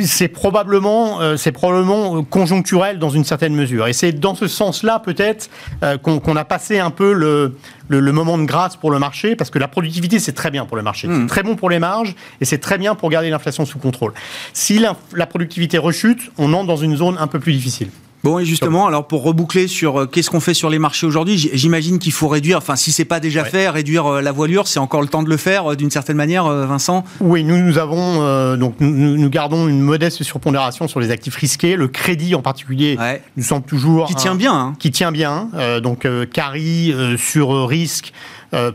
c'est 0.05 0.29
probablement, 0.29 1.21
euh, 1.21 1.37
c'est 1.37 1.53
probablement 1.53 2.23
conjoncturel 2.23 2.99
dans 2.99 3.11
une 3.11 3.25
certaine 3.25 3.55
mesure. 3.55 3.87
Et 3.87 3.93
c'est 3.93 4.13
dans 4.13 4.35
ce 4.35 4.49
sens-là 4.49 5.01
peut-être 5.01 5.51
euh, 5.83 5.99
qu'on 5.99 6.37
a 6.37 6.45
passé 6.45 6.79
un 6.79 6.91
peu 6.91 7.13
le, 7.13 7.57
le, 7.89 8.13
moment 8.13 8.39
de 8.39 8.45
grâce 8.45 8.77
pour 8.77 8.91
le 8.91 8.99
marché, 8.99 9.37
parce 9.37 9.51
que 9.51 9.59
la 9.59 9.69
productivité, 9.69 10.19
c'est 10.19 10.33
très 10.33 10.51
bien 10.51 10.65
pour 10.65 10.77
le 10.77 10.83
marché. 10.83 11.09
C'est 11.09 11.15
hmm. 11.15 11.27
très 11.27 11.43
bon 11.43 11.57
pour 11.57 11.71
les 11.71 11.79
marges 11.79 12.15
et 12.41 12.45
c'est 12.45 12.59
très 12.59 12.79
bien 12.79 12.95
pour 12.95 13.11
garder 13.11 13.31
l'inflation 13.31 13.67
sous 13.67 13.79
contrôle. 13.79 14.13
Si 14.53 14.79
la 14.79 15.27
productivité 15.27 15.79
rechute, 15.79 16.31
on 16.39 16.53
entre 16.53 16.67
dans 16.67 16.77
une 16.77 16.97
zone 16.97 17.17
un 17.19 17.27
peu 17.27 17.41
plus 17.41 17.53
difficile. 17.53 17.89
Bon, 18.25 18.39
et 18.39 18.45
justement, 18.45 18.87
alors 18.87 19.09
pour 19.09 19.25
reboucler 19.25 19.67
sur 19.67 20.03
euh, 20.03 20.07
qu'est-ce 20.07 20.31
qu'on 20.31 20.39
fait 20.39 20.55
sur 20.55 20.71
les 20.71 20.79
marchés 20.79 21.07
aujourd'hui, 21.07 21.51
j'imagine 21.53 21.99
qu'il 21.99 22.13
faut 22.13 22.29
réduire, 22.29 22.59
enfin 22.59 22.77
si 22.77 22.93
c'est 22.93 23.05
pas 23.05 23.19
déjà 23.19 23.45
fait, 23.45 23.69
réduire 23.69 24.07
euh, 24.07 24.21
la 24.21 24.31
voilure, 24.31 24.69
c'est 24.69 24.79
encore 24.79 25.03
le 25.03 25.09
temps 25.09 25.25
de 25.25 25.29
le 25.29 25.37
faire 25.37 25.73
euh, 25.73 25.77
d'une 25.77 25.91
certaine 25.91 26.17
manière, 26.17 26.45
Vincent? 26.45 27.05
Oui, 27.21 27.43
nous, 27.43 27.59
nous 27.59 27.79
avons, 27.79 28.57
donc 28.57 28.77
nous, 28.79 29.17
nous, 29.17 29.31
gardons 29.31 29.67
une 29.67 29.81
modeste 29.81 30.23
surpondération 30.23 30.87
sur 30.87 31.01
les 31.01 31.11
actifs 31.11 31.35
risqués, 31.35 31.75
le 31.75 31.89
crédit 31.89 32.37
en 32.37 32.43
particulier 32.43 32.97
nous 33.37 33.43
semble 33.43 33.65
toujours... 33.65 34.07
Qui 34.07 34.15
tient 34.15 34.35
bien. 34.35 34.55
Hein. 34.55 34.75
Qui 34.79 34.91
tient 34.93 35.11
bien, 35.11 35.49
donc 35.83 36.07
carry 36.33 36.95
sur 37.17 37.67
risque, 37.67 38.13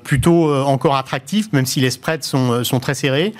plutôt 0.03 0.53
encore 0.53 0.95
attractif, 0.95 1.51
même 1.53 1.65
si 1.65 1.79
les 1.79 1.91
spreads 1.91 2.23
sont, 2.23 2.63
sont 2.63 2.79
très 2.79 2.95
serrés. 2.95 3.33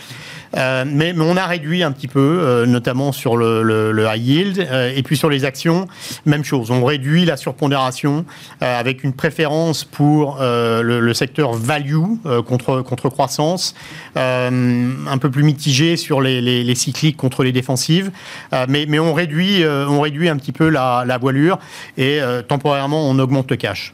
Euh, 0.55 0.85
mais, 0.87 1.13
on 1.17 1.35
a 1.35 1.45
réduit 1.45 1.83
un 1.83 1.91
petit 1.91 2.07
peu, 2.07 2.39
euh, 2.41 2.65
notamment 2.65 3.11
sur 3.11 3.37
le, 3.37 4.07
high 4.09 4.21
yield. 4.21 4.59
Euh, 4.59 4.91
et 4.95 5.03
puis 5.03 5.17
sur 5.17 5.29
les 5.29 5.45
actions, 5.45 5.87
même 6.25 6.43
chose. 6.43 6.71
On 6.71 6.83
réduit 6.83 7.25
la 7.25 7.37
surpondération 7.37 8.25
avec 8.61 9.03
une 9.03 9.13
préférence 9.13 9.83
pour 9.83 10.37
le, 10.39 11.13
secteur 11.13 11.53
value 11.53 11.95
contre, 12.45 12.81
contre 12.81 13.09
croissance, 13.09 13.75
un 14.15 15.17
peu 15.19 15.29
plus 15.29 15.43
mitigé 15.43 15.97
sur 15.97 16.21
les, 16.21 16.75
cycliques 16.75 17.17
contre 17.17 17.43
les 17.43 17.51
défensives. 17.51 18.11
mais, 18.67 18.85
mais 18.87 18.99
on, 18.99 19.13
réduit, 19.13 19.63
on 19.65 20.01
réduit 20.01 20.29
un 20.29 20.37
petit 20.37 20.51
peu 20.51 20.69
la, 20.69 21.17
voilure 21.19 21.59
et 21.97 22.19
temporairement 22.47 23.09
on 23.09 23.17
augmente 23.19 23.49
le 23.49 23.57
cash. 23.57 23.93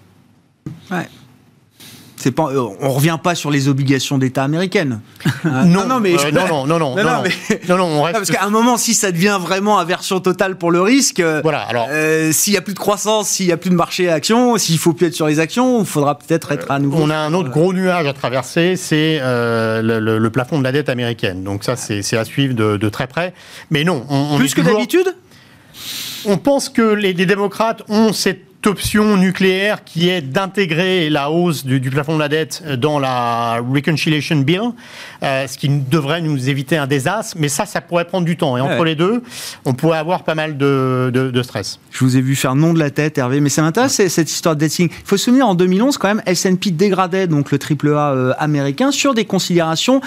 Pas, 2.31 2.51
euh, 2.51 2.67
on 2.79 2.89
revient 2.89 3.17
pas 3.21 3.35
sur 3.35 3.51
les 3.51 3.67
obligations 3.67 4.17
d'État 4.17 4.43
américaines. 4.43 5.01
non, 5.45 5.87
non, 5.87 5.99
mais 5.99 6.15
non, 6.31 6.65
non, 6.65 6.67
non, 6.67 6.79
non, 6.79 6.95
non, 7.67 8.03
parce 8.11 8.31
qu'à 8.31 8.43
un 8.43 8.49
moment, 8.49 8.77
si 8.77 8.93
ça 8.93 9.11
devient 9.11 9.37
vraiment 9.41 9.77
aversion 9.77 10.19
totale 10.19 10.57
pour 10.57 10.71
le 10.71 10.81
risque, 10.81 11.19
euh, 11.19 11.41
voilà. 11.43 11.61
Alors, 11.61 11.87
euh, 11.89 12.31
s'il 12.31 12.53
y 12.53 12.57
a 12.57 12.61
plus 12.61 12.73
de 12.73 12.79
croissance, 12.79 13.29
s'il 13.29 13.45
y 13.45 13.51
a 13.51 13.57
plus 13.57 13.69
de 13.69 13.75
marché 13.75 14.09
actions, 14.09 14.57
s'il 14.57 14.77
faut 14.77 14.93
plus 14.93 15.07
être 15.07 15.13
sur 15.13 15.27
les 15.27 15.39
actions, 15.39 15.81
il 15.81 15.85
faudra 15.85 16.17
peut-être 16.17 16.51
être 16.51 16.71
à 16.71 16.79
nouveau. 16.79 16.99
On 17.01 17.09
a 17.09 17.17
un 17.17 17.33
autre 17.33 17.49
gros 17.49 17.73
nuage 17.73 18.07
à 18.07 18.13
traverser, 18.13 18.75
c'est 18.75 19.19
le, 19.21 20.29
plafond 20.29 20.59
de 20.59 20.63
la 20.63 20.71
dette 20.71 20.89
américaine. 20.89 21.43
Donc 21.43 21.63
ça, 21.63 21.75
c'est 21.75 22.17
à 22.17 22.25
suivre 22.25 22.53
de, 22.53 22.89
très 22.89 23.07
près. 23.07 23.33
Mais 23.71 23.83
non, 23.83 24.05
on, 24.09 24.37
plus 24.37 24.53
que 24.53 24.61
d'habitude? 24.61 25.15
On 26.25 26.37
pense 26.37 26.69
que 26.69 26.81
les 26.81 27.13
démocrates 27.13 27.81
ont 27.89 28.13
cette 28.13 28.52
option 28.67 29.17
nucléaire 29.17 29.83
qui 29.83 30.09
est 30.09 30.21
d'intégrer 30.21 31.09
la 31.09 31.29
hausse 31.29 31.65
du, 31.65 31.79
plafond 31.89 32.15
de 32.15 32.19
la 32.19 32.29
dette 32.29 32.63
dans 32.77 32.99
la 32.99 33.57
Reconciliation 33.57 34.37
Bill, 34.37 34.61
euh, 35.23 35.47
ce 35.47 35.57
qui 35.57 35.69
devrait 35.69 36.21
nous 36.21 36.49
éviter 36.49 36.77
un 36.77 36.87
désastre. 36.87 37.35
Mais 37.39 37.49
ça, 37.49 37.65
ça 37.65 37.81
pourrait 37.81 38.05
prendre 38.05 38.25
du 38.25 38.37
temps. 38.37 38.57
Et 38.57 38.61
entre 38.61 38.83
les 38.83 38.95
deux, 38.95 39.23
on 39.65 39.73
pourrait 39.73 39.97
avoir 39.97 40.23
pas 40.23 40.35
mal 40.35 40.57
de, 40.57 41.11
de, 41.13 41.43
stress. 41.43 41.79
Je 41.91 42.03
vous 42.03 42.17
ai 42.17 42.21
vu 42.21 42.35
faire 42.35 42.55
nom 42.55 42.73
de 42.73 42.79
la 42.79 42.89
tête, 42.89 43.17
Hervé, 43.17 43.39
mais 43.39 43.49
ça 43.49 43.61
m'intéresse 43.61 44.07
cette 44.07 44.31
histoire 44.31 44.55
de 44.55 44.61
dating. 44.61 44.89
Il 44.89 45.07
faut 45.07 45.17
se 45.17 45.25
souvenir, 45.25 45.47
en 45.47 45.55
2011, 45.55 45.97
quand 45.97 46.07
même, 46.07 46.21
S&P 46.25 46.71
dégradait 46.71 47.27
donc 47.27 47.51
le 47.51 47.59
AAA 47.59 48.13
euh, 48.13 48.33
américain 48.37 48.91
sur 48.91 49.13
des 49.13 49.25
considérations 49.25 50.01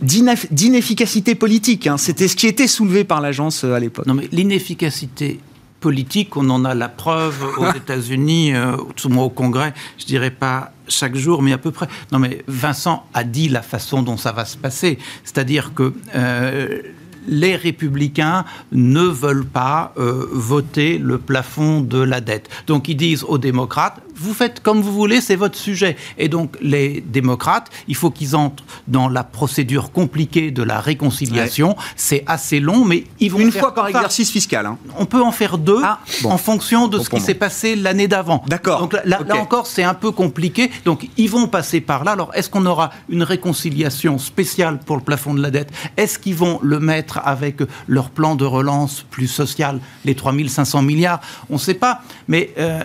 d'inefficacité 0.00 1.34
politique. 1.34 1.86
Hein. 1.86 1.96
C'était 1.98 2.28
ce 2.28 2.36
qui 2.36 2.46
était 2.46 2.66
soulevé 2.66 3.04
par 3.04 3.20
l'agence 3.20 3.64
euh, 3.64 3.74
à 3.74 3.80
l'époque. 3.80 4.06
Non, 4.06 4.14
mais 4.14 4.28
l'inefficacité 4.32 5.38
politique, 5.84 6.38
on 6.38 6.48
en 6.48 6.64
a 6.64 6.74
la 6.74 6.88
preuve 6.88 7.44
aux 7.58 7.70
États-Unis, 7.82 8.54
euh, 8.54 8.74
au 9.18 9.28
Congrès, 9.28 9.74
je 9.98 10.06
dirais 10.06 10.30
pas 10.30 10.72
chaque 10.88 11.14
jour, 11.14 11.42
mais 11.42 11.52
à 11.52 11.58
peu 11.58 11.72
près. 11.72 11.88
Non, 12.10 12.18
mais 12.18 12.42
Vincent 12.48 13.04
a 13.12 13.22
dit 13.22 13.50
la 13.50 13.60
façon 13.60 14.02
dont 14.02 14.16
ça 14.16 14.32
va 14.32 14.46
se 14.46 14.56
passer, 14.56 14.98
c'est-à-dire 15.24 15.74
que 15.74 15.92
euh, 16.14 16.80
les 17.26 17.56
républicains 17.56 18.44
ne 18.72 19.02
veulent 19.02 19.46
pas 19.46 19.92
euh, 19.98 20.26
voter 20.32 20.98
le 20.98 21.18
plafond 21.18 21.80
de 21.80 21.98
la 21.98 22.20
dette. 22.20 22.48
Donc 22.66 22.88
ils 22.88 22.96
disent 22.96 23.24
aux 23.24 23.38
démocrates, 23.38 24.00
vous 24.16 24.34
faites 24.34 24.60
comme 24.60 24.80
vous 24.80 24.92
voulez, 24.92 25.20
c'est 25.20 25.36
votre 25.36 25.58
sujet. 25.58 25.96
Et 26.18 26.28
donc 26.28 26.56
les 26.60 27.00
démocrates, 27.00 27.70
il 27.88 27.96
faut 27.96 28.10
qu'ils 28.10 28.36
entrent 28.36 28.64
dans 28.86 29.08
la 29.08 29.24
procédure 29.24 29.90
compliquée 29.92 30.50
de 30.50 30.62
la 30.62 30.80
réconciliation. 30.80 31.76
C'est 31.96 32.22
assez 32.26 32.60
long, 32.60 32.84
mais 32.84 33.04
ils 33.20 33.30
vont... 33.30 33.38
Une 33.38 33.52
fois 33.52 33.74
par 33.74 33.88
exercice 33.88 34.30
fiscal. 34.30 34.66
Hein. 34.66 34.78
On 34.98 35.06
peut 35.06 35.22
en 35.22 35.32
faire 35.32 35.58
deux 35.58 35.80
ah, 35.82 36.00
en 36.24 36.38
fonction 36.38 36.88
de 36.88 36.98
ce 36.98 37.10
qui 37.10 37.20
s'est 37.20 37.34
passé 37.34 37.76
l'année 37.76 38.08
d'avant. 38.08 38.44
D'accord. 38.46 38.80
Donc 38.80 38.96
là, 39.04 39.20
encore, 39.36 39.66
c'est 39.66 39.82
un 39.82 39.94
peu 39.94 40.10
compliqué. 40.10 40.70
Donc 40.84 41.08
ils 41.16 41.30
vont 41.30 41.48
passer 41.48 41.80
par 41.80 42.04
là. 42.04 42.12
Alors 42.12 42.30
est-ce 42.34 42.48
qu'on 42.48 42.66
aura 42.66 42.90
une 43.08 43.22
réconciliation 43.22 44.18
spéciale 44.18 44.78
pour 44.84 44.96
le 44.96 45.02
plafond 45.02 45.34
de 45.34 45.42
la 45.42 45.50
dette? 45.50 45.70
Est-ce 45.96 46.18
qu'ils 46.18 46.36
vont 46.36 46.58
le 46.62 46.80
mettre 46.80 47.13
avec 47.18 47.60
leur 47.86 48.10
plan 48.10 48.34
de 48.34 48.44
relance 48.44 49.04
plus 49.10 49.28
social, 49.28 49.80
les 50.04 50.14
3500 50.14 50.82
milliards 50.82 51.20
On 51.50 51.54
ne 51.54 51.58
sait 51.58 51.74
pas. 51.74 52.02
Mais... 52.28 52.52
Euh, 52.58 52.82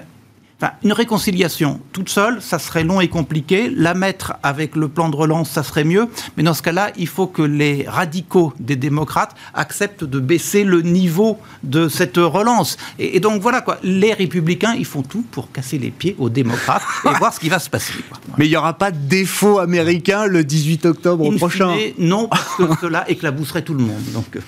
une 0.84 0.92
réconciliation 0.92 1.80
toute 1.94 2.10
seule, 2.10 2.42
ça 2.42 2.60
serait 2.60 2.84
long 2.84 3.00
et 3.00 3.08
compliqué. 3.08 3.72
La 3.74 3.94
mettre 3.94 4.34
avec 4.44 4.76
le 4.76 4.88
plan 4.90 5.10
de 5.10 5.16
relance, 5.16 5.50
ça 5.50 5.64
serait 5.64 5.84
mieux. 5.84 6.08
Mais 6.36 6.44
dans 6.44 6.54
ce 6.54 6.62
cas-là, 6.62 6.92
il 6.98 7.08
faut 7.08 7.28
que 7.28 7.42
les 7.42 7.86
radicaux 7.88 8.54
des 8.60 8.76
démocrates 8.76 9.36
acceptent 9.54 10.04
de 10.04 10.20
baisser 10.20 10.64
le 10.64 10.82
niveau 10.82 11.38
de 11.64 11.88
cette 11.88 12.18
relance. 12.18 12.78
Et, 12.98 13.20
donc 13.20 13.42
voilà 13.42 13.62
quoi. 13.62 13.78
Les 13.84 14.14
républicains, 14.14 14.74
ils 14.74 14.86
font 14.86 15.02
tout 15.02 15.24
pour 15.32 15.52
casser 15.52 15.78
les 15.78 15.92
pieds 15.92 16.16
aux 16.20 16.30
démocrates 16.30 16.84
et 17.06 17.18
voir 17.18 17.34
ce 17.34 17.40
qui 17.40 17.50
va 17.50 17.60
se 17.60 17.70
passer. 17.70 17.94
Mais 18.38 18.46
il 18.46 18.50
n'y 18.50 18.58
aura 18.58 18.74
pas 18.74 18.92
de 18.92 18.98
défaut 18.98 19.60
américain 19.60 20.26
le 20.26 20.44
18 20.44 20.86
octobre 20.86 21.30
prochain. 21.38 21.76
non, 21.98 22.28
parce 22.28 22.56
que 22.58 22.64
cela 22.82 23.10
éclabousserait 23.10 23.62
tout 23.62 23.74
le 23.74 23.84
monde. 23.84 24.04
Donc 24.14 24.36
euh, 24.36 24.40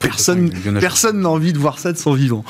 personne, 0.00 0.50
personne 0.80 1.20
n'a 1.20 1.28
envie 1.28 1.52
de 1.52 1.58
voir 1.58 1.78
ça 1.78 1.92
de 1.92 1.98
son 1.98 2.12
vivant. 2.12 2.44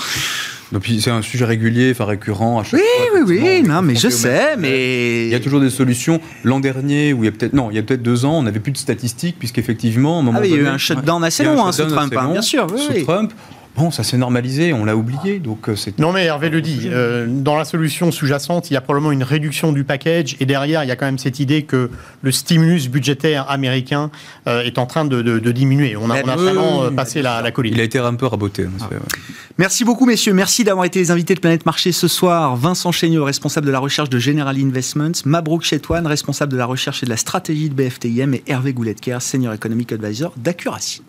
Donc 0.73 0.87
c'est 0.87 1.11
un 1.11 1.23
sujet 1.23 1.45
régulier, 1.45 1.91
enfin 1.93 2.05
récurrent 2.05 2.61
à 2.61 2.65
chaque 2.65 2.81
oui, 2.81 3.09
fois. 3.09 3.21
Oui, 3.27 3.41
oui, 3.43 3.63
non, 3.63 3.83
mais 3.83 3.95
je 3.95 4.09
sais, 4.09 4.57
mais 4.57 5.27
il 5.27 5.31
y 5.31 5.35
a 5.35 5.41
toujours 5.41 5.61
des 5.61 5.71
solutions. 5.71 6.21
L'an 6.43 6.61
dernier, 6.61 7.13
ou 7.13 7.23
il 7.23 7.27
y 7.27 7.29
a 7.29 7.33
peut-être 7.33 7.53
non, 7.53 7.71
il 7.71 7.77
y 7.77 7.79
a 7.79 7.83
peut-être 7.83 8.03
deux 8.03 8.25
ans, 8.25 8.39
on 8.39 8.43
n'avait 8.43 8.61
plus 8.61 8.73
de 8.73 8.79
statistiques 8.79 9.37
puisqu'effectivement, 9.39 10.25
ah, 10.35 10.41
il 10.45 10.51
y 10.51 10.55
a 10.55 10.57
eu 10.57 10.67
un 10.67 10.79
shutdown 10.79 11.23
assez 11.23 11.45
long 11.45 11.65
hein, 11.65 11.73
sous 11.73 11.85
Trump, 11.87 12.15
hein, 12.17 12.31
bien 12.33 12.43
sûr, 12.43 12.67
sous 12.79 13.03
Trump. 13.05 13.33
Bon, 13.77 13.91
ça 13.91 14.05
s'est 14.05 14.17
normalisé, 14.17 14.73
on 14.73 14.85
l'a 14.85 14.97
oublié, 14.97 15.41
donc 15.41 15.69
euh, 15.69 15.75
c'est... 15.75 15.99
Non 15.99 16.13
mais 16.13 16.27
Hervé 16.27 16.49
le 16.49 16.61
dit, 16.61 16.83
euh, 16.85 17.27
dans 17.29 17.57
la 17.57 17.65
solution 17.65 18.13
sous-jacente, 18.13 18.71
il 18.71 18.75
y 18.75 18.77
a 18.77 18.81
probablement 18.81 19.11
une 19.11 19.25
réduction 19.25 19.73
du 19.73 19.83
package, 19.83 20.37
et 20.39 20.47
derrière, 20.47 20.85
il 20.85 20.89
y 20.89 20.93
a 20.93 20.97
quand 20.97 21.07
même 21.07 21.19
cette 21.19 21.41
idée 21.41 21.65
que 21.65 21.91
le 22.23 22.31
stimulus 22.31 22.89
budgétaire 22.89 23.51
américain 23.51 24.13
euh, 24.47 24.63
est 24.63 24.79
en 24.79 24.87
train 24.87 25.05
de, 25.05 25.23
diminuer. 25.51 25.97
On 25.97 26.09
a, 26.11 26.23
vraiment 26.23 26.91
passé 26.93 27.21
la, 27.21 27.43
la, 27.43 27.51
colline. 27.51 27.75
Il 27.75 27.81
a 27.81 27.85
été 27.85 27.99
un 27.99 28.15
peu 28.15 28.27
raboté. 28.27 28.67
Ah. 28.81 28.89
Merci 29.59 29.85
beaucoup 29.85 30.07
messieurs, 30.07 30.35
merci 30.35 30.63
d'avoir 30.63 30.85
été 30.85 31.01
les 31.01 31.11
invités 31.11 31.35
de 31.35 31.41
Planète 31.41 31.67
Marché 31.67 31.91
ce 31.91 32.07
soir. 32.07 32.57
Vincent 32.57 32.93
Chéniaud, 32.93 33.25
responsable 33.25 33.67
de 33.67 33.73
la 33.73 33.81
recherche 33.81 34.09
de 34.09 34.19
General 34.19 34.57
Investments, 34.57 35.13
Mabrouk 35.25 35.63
Chetouane, 35.63 36.07
responsable 36.07 36.53
de 36.53 36.59
la 36.59 36.67
recherche 36.67 37.03
et 37.03 37.07
de 37.07 37.11
la 37.11 37.17
stratégie 37.17 37.71
de 37.71 37.75
BFTIM, 37.75 38.35
et 38.35 38.45
Hervé 38.47 38.73
Gouletker, 38.73 39.19
senior 39.21 39.53
economic 39.53 39.93
advisor 39.93 40.33
d'Accuracy. 40.37 41.03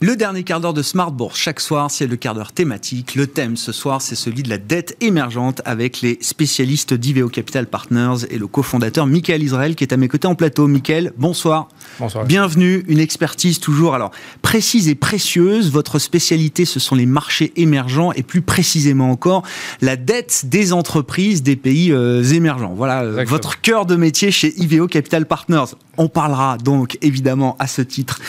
Le 0.00 0.14
dernier 0.14 0.44
quart 0.44 0.60
d'heure 0.60 0.74
de 0.74 0.82
Smart 0.82 1.10
Bourse 1.10 1.36
chaque 1.36 1.58
soir, 1.58 1.90
c'est 1.90 2.06
le 2.06 2.14
quart 2.14 2.32
d'heure 2.32 2.52
thématique. 2.52 3.16
Le 3.16 3.26
thème 3.26 3.56
ce 3.56 3.72
soir, 3.72 4.00
c'est 4.00 4.14
celui 4.14 4.44
de 4.44 4.48
la 4.48 4.56
dette 4.56 4.96
émergente 5.00 5.60
avec 5.64 6.02
les 6.02 6.18
spécialistes 6.20 6.94
d'IVO 6.94 7.28
Capital 7.28 7.66
Partners 7.66 8.24
et 8.30 8.38
le 8.38 8.46
cofondateur 8.46 9.08
Michael 9.08 9.42
Israël 9.42 9.74
qui 9.74 9.82
est 9.82 9.92
à 9.92 9.96
mes 9.96 10.06
côtés 10.06 10.28
en 10.28 10.36
plateau. 10.36 10.68
Michael, 10.68 11.12
bonsoir. 11.18 11.66
Bonsoir. 11.98 12.26
Bienvenue, 12.26 12.84
une 12.86 13.00
expertise 13.00 13.58
toujours 13.58 13.96
alors 13.96 14.12
précise 14.40 14.88
et 14.88 14.94
précieuse. 14.94 15.72
Votre 15.72 15.98
spécialité, 15.98 16.64
ce 16.64 16.78
sont 16.78 16.94
les 16.94 17.06
marchés 17.06 17.52
émergents 17.56 18.12
et 18.12 18.22
plus 18.22 18.40
précisément 18.40 19.10
encore 19.10 19.42
la 19.80 19.96
dette 19.96 20.44
des 20.44 20.72
entreprises 20.72 21.42
des 21.42 21.56
pays 21.56 21.90
euh, 21.90 22.22
émergents. 22.22 22.72
Voilà 22.72 23.02
euh, 23.02 23.24
votre 23.26 23.60
cœur 23.60 23.84
de 23.84 23.96
métier 23.96 24.30
chez 24.30 24.54
IVO 24.60 24.86
Capital 24.86 25.26
Partners. 25.26 25.74
On 25.96 26.06
parlera 26.08 26.56
donc 26.56 26.98
évidemment 27.02 27.56
à 27.58 27.66
ce 27.66 27.82
titre 27.82 28.20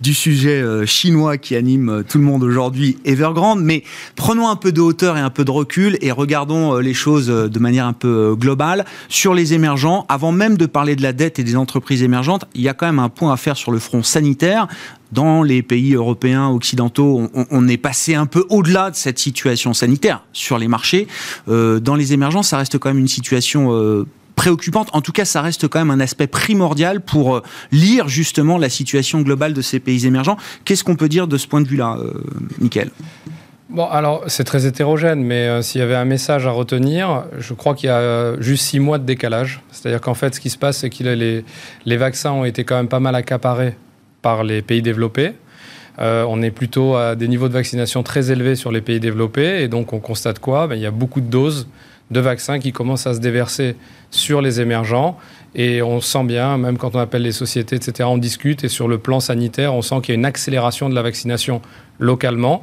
du 0.00 0.14
sujet 0.14 0.62
euh, 0.62 0.86
chinois 0.86 1.15
qui 1.40 1.56
anime 1.56 1.88
euh, 1.88 2.02
tout 2.02 2.18
le 2.18 2.24
monde 2.24 2.42
aujourd'hui, 2.42 2.98
Evergrande. 3.04 3.62
Mais 3.62 3.82
prenons 4.14 4.48
un 4.48 4.56
peu 4.56 4.72
de 4.72 4.80
hauteur 4.80 5.16
et 5.16 5.20
un 5.20 5.30
peu 5.30 5.44
de 5.44 5.50
recul 5.50 5.98
et 6.00 6.12
regardons 6.12 6.74
euh, 6.74 6.80
les 6.80 6.94
choses 6.94 7.28
de 7.28 7.58
manière 7.58 7.86
un 7.86 7.92
peu 7.92 8.36
globale. 8.38 8.84
Sur 9.08 9.34
les 9.34 9.54
émergents, 9.54 10.04
avant 10.08 10.32
même 10.32 10.56
de 10.56 10.66
parler 10.66 10.94
de 10.94 11.02
la 11.02 11.12
dette 11.12 11.38
et 11.38 11.44
des 11.44 11.56
entreprises 11.56 12.02
émergentes, 12.02 12.44
il 12.54 12.60
y 12.60 12.68
a 12.68 12.74
quand 12.74 12.86
même 12.86 12.98
un 12.98 13.08
point 13.08 13.32
à 13.32 13.36
faire 13.36 13.56
sur 13.56 13.72
le 13.72 13.78
front 13.78 14.02
sanitaire 14.02 14.68
dans 15.12 15.42
les 15.42 15.62
pays 15.62 15.94
européens 15.94 16.48
occidentaux, 16.48 17.30
on, 17.32 17.68
est 17.68 17.76
passé 17.76 18.16
un 18.16 18.26
peu 18.26 18.44
au-delà 18.50 18.90
de 18.90 18.96
cette 18.96 19.20
situation 19.20 19.72
sanitaire 19.72 20.24
sur 20.32 20.58
les 20.58 20.66
marchés. 20.66 21.06
dans 21.46 21.94
les 21.94 22.12
émergents, 22.12 22.42
ça 22.42 22.58
reste 22.58 22.76
quand 22.78 22.88
même 22.88 22.98
une 22.98 23.06
situation 23.06 24.04
préoccupante. 24.36 24.88
En 24.92 25.00
tout 25.00 25.10
cas, 25.10 25.24
ça 25.24 25.42
reste 25.42 25.66
quand 25.66 25.80
même 25.80 25.90
un 25.90 25.98
aspect 25.98 26.28
primordial 26.28 27.00
pour 27.00 27.36
euh, 27.36 27.42
lire 27.72 28.08
justement 28.08 28.58
la 28.58 28.68
situation 28.68 29.22
globale 29.22 29.54
de 29.54 29.62
ces 29.62 29.80
pays 29.80 30.06
émergents. 30.06 30.36
Qu'est-ce 30.64 30.84
qu'on 30.84 30.94
peut 30.94 31.08
dire 31.08 31.26
de 31.26 31.36
ce 31.36 31.48
point 31.48 31.60
de 31.60 31.66
vue-là, 31.66 31.96
euh, 31.98 32.12
Bon, 33.68 33.86
alors 33.86 34.22
c'est 34.28 34.44
très 34.44 34.64
hétérogène, 34.64 35.24
mais 35.24 35.48
euh, 35.48 35.62
s'il 35.62 35.80
y 35.80 35.84
avait 35.84 35.96
un 35.96 36.04
message 36.04 36.46
à 36.46 36.50
retenir, 36.50 37.24
je 37.38 37.52
crois 37.52 37.74
qu'il 37.74 37.88
y 37.88 37.92
a 37.92 38.40
juste 38.40 38.64
six 38.64 38.78
mois 38.78 38.98
de 38.98 39.04
décalage. 39.04 39.60
C'est-à-dire 39.72 40.00
qu'en 40.00 40.14
fait, 40.14 40.36
ce 40.36 40.40
qui 40.40 40.50
se 40.50 40.58
passe, 40.58 40.78
c'est 40.78 40.90
que 40.90 41.02
les, 41.02 41.44
les, 41.84 41.96
vaccins 41.96 42.30
ont 42.30 42.44
été 42.44 42.62
quand 42.62 42.76
même 42.76 42.88
pas 42.88 43.00
mal 43.00 43.16
accaparés 43.16 43.74
par 44.22 44.44
les 44.44 44.62
pays 44.62 44.82
développés. 44.82 45.32
on 45.98 46.42
est 46.42 46.52
plutôt 46.52 46.94
à 46.94 47.16
des 47.16 47.26
niveaux 47.26 47.48
de 47.48 47.54
vaccination 47.54 48.04
très 48.04 48.30
élevés 48.30 48.54
sur 48.54 48.70
les 48.70 48.82
pays 48.82 49.00
développés, 49.00 49.62
et 49.62 49.68
donc 49.68 49.92
on 49.92 49.98
constate 49.98 50.38
quoi? 50.38 50.68
Ben, 50.68 50.76
Il 50.76 50.82
y 50.82 50.86
a 50.86 50.92
beaucoup 50.92 51.20
de 51.20 51.28
doses 51.28 51.66
de 52.10 52.20
vaccins 52.20 52.58
qui 52.58 52.72
commencent 52.72 53.06
à 53.06 53.14
se 53.14 53.20
déverser 53.20 53.76
sur 54.10 54.40
les 54.40 54.60
émergents. 54.60 55.18
Et 55.54 55.82
on 55.82 56.00
sent 56.00 56.24
bien, 56.24 56.58
même 56.58 56.76
quand 56.78 56.94
on 56.94 56.98
appelle 56.98 57.22
les 57.22 57.32
sociétés, 57.32 57.76
etc., 57.76 58.08
on 58.10 58.18
discute. 58.18 58.64
Et 58.64 58.68
sur 58.68 58.88
le 58.88 58.98
plan 58.98 59.20
sanitaire, 59.20 59.74
on 59.74 59.82
sent 59.82 59.96
qu'il 60.02 60.14
y 60.14 60.16
a 60.16 60.18
une 60.18 60.26
accélération 60.26 60.88
de 60.88 60.94
la 60.94 61.02
vaccination 61.02 61.62
localement. 61.98 62.62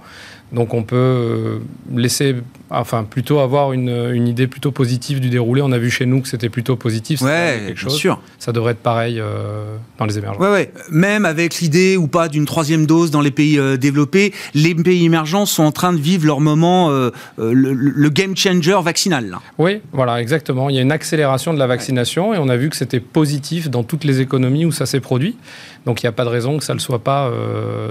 Donc 0.53 0.75
on 0.75 0.83
peut 0.83 0.95
euh, 0.95 1.59
laisser, 1.95 2.35
enfin 2.69 3.03
plutôt 3.03 3.39
avoir 3.39 3.73
une, 3.73 4.27
idée 4.27 4.45
plutôt 4.45 4.71
positive 4.71 5.19
du 5.19 5.29
déroulé. 5.29 5.61
On 5.63 5.71
a 5.71 5.79
vu 5.79 5.89
chez 5.89 6.05
nous 6.05 6.21
que 6.21 6.27
c'était 6.27 6.49
plutôt 6.49 6.75
positif. 6.75 7.21
Ouais, 7.21 7.63
quelque 7.67 7.79
chose. 7.79 7.95
sûr. 7.95 8.21
Ça 8.37 8.51
devrait 8.51 8.73
être 8.73 8.79
pareil 8.79 9.19
euh, 9.19 9.75
dans 9.97 10.05
les 10.05 10.17
émergents. 10.19 10.39
Ouais, 10.39 10.51
ouais. 10.51 10.71
Même 10.91 11.25
avec 11.25 11.59
l'idée 11.59 11.97
ou 11.97 12.07
pas 12.07 12.29
d'une 12.29 12.45
troisième 12.45 12.85
dose 12.85 13.09
dans 13.09 13.21
les 13.21 13.31
pays 13.31 13.57
euh, 13.57 13.77
développés, 13.77 14.31
les 14.53 14.75
pays 14.75 15.05
émergents 15.05 15.47
sont 15.47 15.63
en 15.63 15.71
train 15.71 15.91
de 15.91 15.99
vivre 15.99 16.27
leur 16.27 16.39
moment, 16.39 16.89
le, 17.37 18.09
game 18.09 18.37
changer 18.37 18.77
vaccinal. 18.83 19.37
Oui, 19.57 19.81
voilà, 19.91 20.21
exactement. 20.21 20.69
Il 20.69 20.75
y 20.75 20.79
a 20.79 20.81
une 20.81 20.91
accélération 20.91 21.53
de 21.53 21.59
la 21.59 21.65
vaccination 21.65 22.33
et 22.33 22.37
on 22.37 22.47
a 22.47 22.57
vu 22.57 22.69
que 22.69 22.75
c'était 22.75 22.99
positif 22.99 23.69
dans 23.71 23.83
toutes 23.83 24.03
les 24.03 24.21
économies 24.21 24.65
où 24.65 24.71
ça 24.71 24.85
s'est 24.85 24.99
produit. 24.99 25.35
Donc 25.85 26.01
il 26.01 26.05
n'y 26.05 26.09
a 26.09 26.13
pas 26.13 26.23
de 26.23 26.29
raison 26.29 26.57
que 26.57 26.63
ça 26.63 26.73
ne 26.73 26.77
le 26.77 26.81
soit 26.81 27.03
pas 27.03 27.31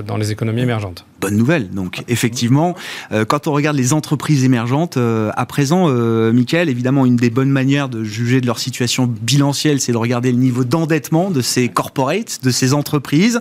dans 0.06 0.16
les 0.16 0.32
économies 0.32 0.62
émergentes. 0.62 1.04
Bonne 1.20 1.36
nouvelle. 1.36 1.70
Donc 1.70 2.02
effectivement 2.08 2.74
euh, 3.12 3.24
quand 3.24 3.46
on 3.46 3.52
regarde 3.52 3.76
les 3.76 3.92
entreprises 3.92 4.44
émergentes, 4.44 4.96
euh, 4.96 5.30
à 5.36 5.46
présent, 5.46 5.88
euh, 5.88 6.32
Michael, 6.32 6.68
évidemment, 6.68 7.06
une 7.06 7.16
des 7.16 7.30
bonnes 7.30 7.50
manières 7.50 7.88
de 7.88 8.04
juger 8.04 8.40
de 8.40 8.46
leur 8.46 8.58
situation 8.58 9.06
bilancielle, 9.06 9.80
c'est 9.80 9.92
de 9.92 9.96
regarder 9.96 10.32
le 10.32 10.38
niveau 10.38 10.64
d'endettement 10.64 11.30
de 11.30 11.40
ces 11.40 11.68
corporates, 11.68 12.40
de 12.42 12.50
ces 12.50 12.74
entreprises. 12.74 13.40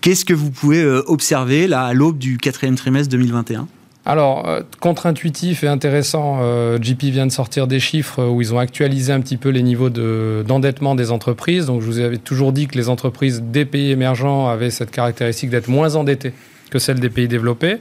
Qu'est-ce 0.00 0.24
que 0.24 0.34
vous 0.34 0.50
pouvez 0.50 0.84
observer 1.06 1.66
là 1.66 1.84
à 1.84 1.94
l'aube 1.94 2.18
du 2.18 2.38
quatrième 2.38 2.76
trimestre 2.76 3.10
2021 3.10 3.66
alors, 4.08 4.48
contre-intuitif 4.80 5.64
et 5.64 5.68
intéressant, 5.68 6.40
JP 6.80 7.04
vient 7.04 7.26
de 7.26 7.30
sortir 7.30 7.66
des 7.66 7.78
chiffres 7.78 8.24
où 8.24 8.40
ils 8.40 8.54
ont 8.54 8.58
actualisé 8.58 9.12
un 9.12 9.20
petit 9.20 9.36
peu 9.36 9.50
les 9.50 9.62
niveaux 9.62 9.90
d'endettement 9.90 10.94
des 10.94 11.10
entreprises. 11.10 11.66
Donc, 11.66 11.82
je 11.82 11.86
vous 11.86 11.98
avais 11.98 12.16
toujours 12.16 12.52
dit 12.52 12.68
que 12.68 12.78
les 12.78 12.88
entreprises 12.88 13.42
des 13.42 13.66
pays 13.66 13.90
émergents 13.90 14.48
avaient 14.48 14.70
cette 14.70 14.90
caractéristique 14.90 15.50
d'être 15.50 15.68
moins 15.68 15.94
endettées 15.94 16.32
que 16.70 16.78
celles 16.78 17.00
des 17.00 17.10
pays 17.10 17.28
développés. 17.28 17.76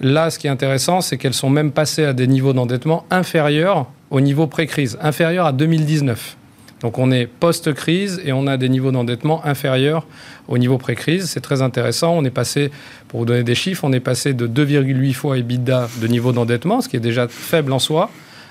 Là, 0.00 0.30
ce 0.30 0.40
qui 0.40 0.48
est 0.48 0.50
intéressant, 0.50 1.02
c'est 1.02 1.18
qu'elles 1.18 1.34
sont 1.34 1.50
même 1.50 1.70
passées 1.70 2.04
à 2.04 2.14
des 2.14 2.26
niveaux 2.26 2.52
d'endettement 2.52 3.04
inférieurs 3.10 3.86
au 4.10 4.20
niveau 4.20 4.48
pré-crise, 4.48 4.98
inférieurs 5.00 5.46
à 5.46 5.52
2019. 5.52 6.36
Donc 6.80 6.98
on 6.98 7.10
est 7.10 7.26
post-crise 7.26 8.20
et 8.24 8.32
on 8.32 8.46
a 8.46 8.56
des 8.56 8.68
niveaux 8.68 8.90
d'endettement 8.90 9.44
inférieurs 9.44 10.06
au 10.48 10.58
niveau 10.58 10.78
pré-crise. 10.78 11.26
C'est 11.26 11.40
très 11.40 11.62
intéressant. 11.62 12.16
On 12.16 12.24
est 12.24 12.30
passé, 12.30 12.70
pour 13.08 13.20
vous 13.20 13.26
donner 13.26 13.44
des 13.44 13.54
chiffres, 13.54 13.84
on 13.84 13.92
est 13.92 14.00
passé 14.00 14.32
de 14.34 14.46
2,8 14.46 15.12
fois 15.12 15.38
EBITDA 15.38 15.88
de 16.00 16.06
niveau 16.06 16.32
d'endettement, 16.32 16.80
ce 16.80 16.88
qui 16.88 16.96
est 16.96 17.00
déjà 17.00 17.28
faible 17.28 17.72
en 17.72 17.78
soi, 17.78 18.10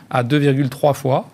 à 0.10 0.24
2,3 0.24 0.94
fois. 0.94 1.30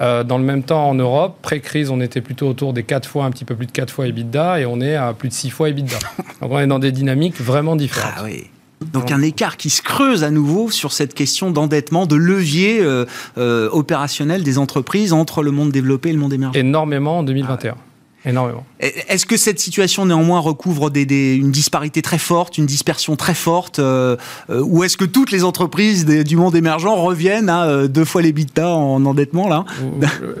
Euh, 0.00 0.24
dans 0.24 0.38
le 0.38 0.44
même 0.44 0.62
temps, 0.62 0.88
en 0.88 0.94
Europe, 0.94 1.38
pré-crise, 1.42 1.90
on 1.90 2.00
était 2.00 2.22
plutôt 2.22 2.48
autour 2.48 2.72
des 2.72 2.82
4 2.82 3.08
fois, 3.08 3.24
un 3.24 3.30
petit 3.30 3.44
peu 3.44 3.54
plus 3.54 3.66
de 3.66 3.72
4 3.72 3.90
fois 3.90 4.06
EBITDA, 4.06 4.60
et 4.60 4.66
on 4.66 4.80
est 4.80 4.96
à 4.96 5.12
plus 5.12 5.28
de 5.28 5.34
6 5.34 5.50
fois 5.50 5.68
EBITDA. 5.68 5.98
Donc 6.40 6.50
on 6.50 6.58
est 6.58 6.66
dans 6.66 6.78
des 6.78 6.92
dynamiques 6.92 7.40
vraiment 7.40 7.76
différentes. 7.76 8.14
Ah 8.16 8.24
oui. 8.24 8.50
Donc 8.92 9.10
un 9.10 9.22
écart 9.22 9.56
qui 9.56 9.70
se 9.70 9.82
creuse 9.82 10.24
à 10.24 10.30
nouveau 10.30 10.70
sur 10.70 10.92
cette 10.92 11.14
question 11.14 11.50
d'endettement, 11.50 12.06
de 12.06 12.16
levier 12.16 12.80
euh, 12.80 13.06
euh, 13.38 13.68
opérationnel 13.70 14.42
des 14.42 14.58
entreprises 14.58 15.12
entre 15.12 15.42
le 15.42 15.50
monde 15.50 15.72
développé 15.72 16.10
et 16.10 16.12
le 16.12 16.18
monde 16.18 16.32
émergent. 16.32 16.56
Énormément 16.56 17.18
en 17.18 17.22
2021. 17.22 17.76
Énormément. 18.24 18.64
Est-ce 18.78 19.26
que 19.26 19.36
cette 19.36 19.58
situation 19.58 20.06
néanmoins 20.06 20.38
recouvre 20.38 20.90
des, 20.90 21.34
une 21.34 21.50
disparité 21.50 22.02
très 22.02 22.18
forte, 22.18 22.56
une 22.56 22.66
dispersion 22.66 23.16
très 23.16 23.34
forte, 23.34 23.80
euh, 23.80 24.16
ou 24.48 24.84
est-ce 24.84 24.96
que 24.96 25.04
toutes 25.04 25.32
les 25.32 25.42
entreprises 25.42 26.06
du 26.06 26.36
monde 26.36 26.54
émergent 26.54 26.86
reviennent 26.86 27.48
à 27.48 27.88
deux 27.88 28.04
fois 28.04 28.22
les 28.22 28.32
bitas 28.32 28.74
en 28.74 29.04
endettement 29.04 29.48
là? 29.48 29.64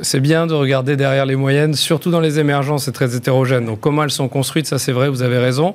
C'est 0.02 0.20
bien 0.20 0.46
de 0.46 0.54
regarder 0.54 0.94
derrière 0.94 1.26
les 1.26 1.34
moyennes, 1.34 1.74
surtout 1.74 2.12
dans 2.12 2.20
les 2.20 2.38
émergents, 2.38 2.78
c'est 2.78 2.92
très 2.92 3.16
hétérogène. 3.16 3.66
Donc 3.66 3.80
comment 3.80 4.04
elles 4.04 4.10
sont 4.10 4.28
construites, 4.28 4.66
ça 4.68 4.78
c'est 4.78 4.92
vrai, 4.92 5.08
vous 5.08 5.22
avez 5.22 5.38
raison 5.38 5.74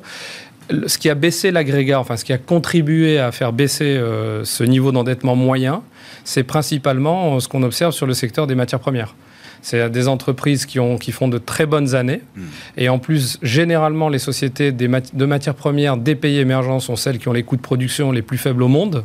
ce 0.88 0.98
qui 0.98 1.10
a 1.10 1.16
baissé 1.16 1.52
l'agrégat, 1.52 2.00
enfin 2.00 2.18
ce 2.18 2.26
qui 2.26 2.34
a 2.34 2.38
contribué 2.38 3.20
à 3.20 3.32
faire 3.32 3.54
baisser 3.54 3.86
euh, 3.86 4.44
ce 4.44 4.64
niveau 4.64 4.92
d'endettement 4.92 5.36
moyen, 5.36 5.82
c'est 6.24 6.44
principalement 6.44 7.36
euh, 7.36 7.40
ce 7.40 7.48
qu'on 7.48 7.64
observe 7.64 7.94
sur 7.94 8.06
le 8.06 8.14
secteur 8.14 8.48
des 8.48 8.56
matières 8.56 8.80
premières. 8.80 9.16
C'est 9.62 9.90
des 9.90 10.08
entreprises 10.08 10.66
qui, 10.66 10.80
ont, 10.80 10.98
qui 10.98 11.12
font 11.12 11.28
de 11.28 11.40
très 11.40 11.66
bonnes 11.66 11.96
années. 11.96 12.22
Hmm. 12.36 12.44
Et 12.78 12.90
en 12.90 13.00
plus, 13.00 13.40
généralement, 13.42 14.08
les 14.08 14.20
sociétés 14.20 14.72
de 14.72 15.26
matières 15.26 15.56
premières 15.56 15.98
des 15.98 16.16
pays 16.16 16.38
émergents 16.38 16.80
sont 16.80 16.96
celles 16.96 17.18
qui 17.18 17.28
ont 17.28 17.34
les 17.34 17.44
coûts 17.44 17.56
de 17.56 17.62
production 17.62 18.12
les 18.12 18.22
plus 18.22 18.38
faibles 18.38 18.62
au 18.62 18.68
monde. 18.68 19.04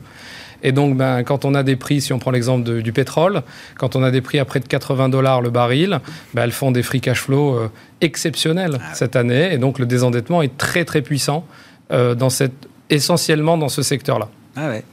Et 0.62 0.72
donc, 0.72 0.96
ben, 0.96 1.22
quand 1.24 1.44
on 1.44 1.54
a 1.54 1.62
des 1.62 1.76
prix, 1.76 2.00
si 2.00 2.12
on 2.12 2.18
prend 2.18 2.30
l'exemple 2.30 2.82
du 2.82 2.92
pétrole, 2.92 3.42
quand 3.78 3.96
on 3.96 4.02
a 4.02 4.10
des 4.10 4.20
prix 4.20 4.38
à 4.38 4.44
près 4.44 4.60
de 4.60 4.66
80 4.66 5.08
dollars 5.08 5.40
le 5.40 5.50
baril, 5.50 6.00
ben, 6.34 6.44
elles 6.44 6.52
font 6.52 6.70
des 6.70 6.82
free 6.82 7.00
cash 7.00 7.20
flow 7.20 7.56
euh, 7.56 7.70
exceptionnels 8.00 8.78
ah 8.80 8.94
cette 8.94 9.16
année. 9.16 9.52
Et 9.52 9.58
donc, 9.58 9.78
le 9.78 9.86
désendettement 9.86 10.42
est 10.42 10.56
très, 10.56 10.84
très 10.84 11.02
puissant 11.02 11.46
euh, 11.92 12.14
dans 12.14 12.30
cette, 12.30 12.68
essentiellement 12.90 13.58
dans 13.58 13.68
ce 13.68 13.82
secteur-là. 13.82 14.28
Ah 14.56 14.68
ouais. 14.68 14.84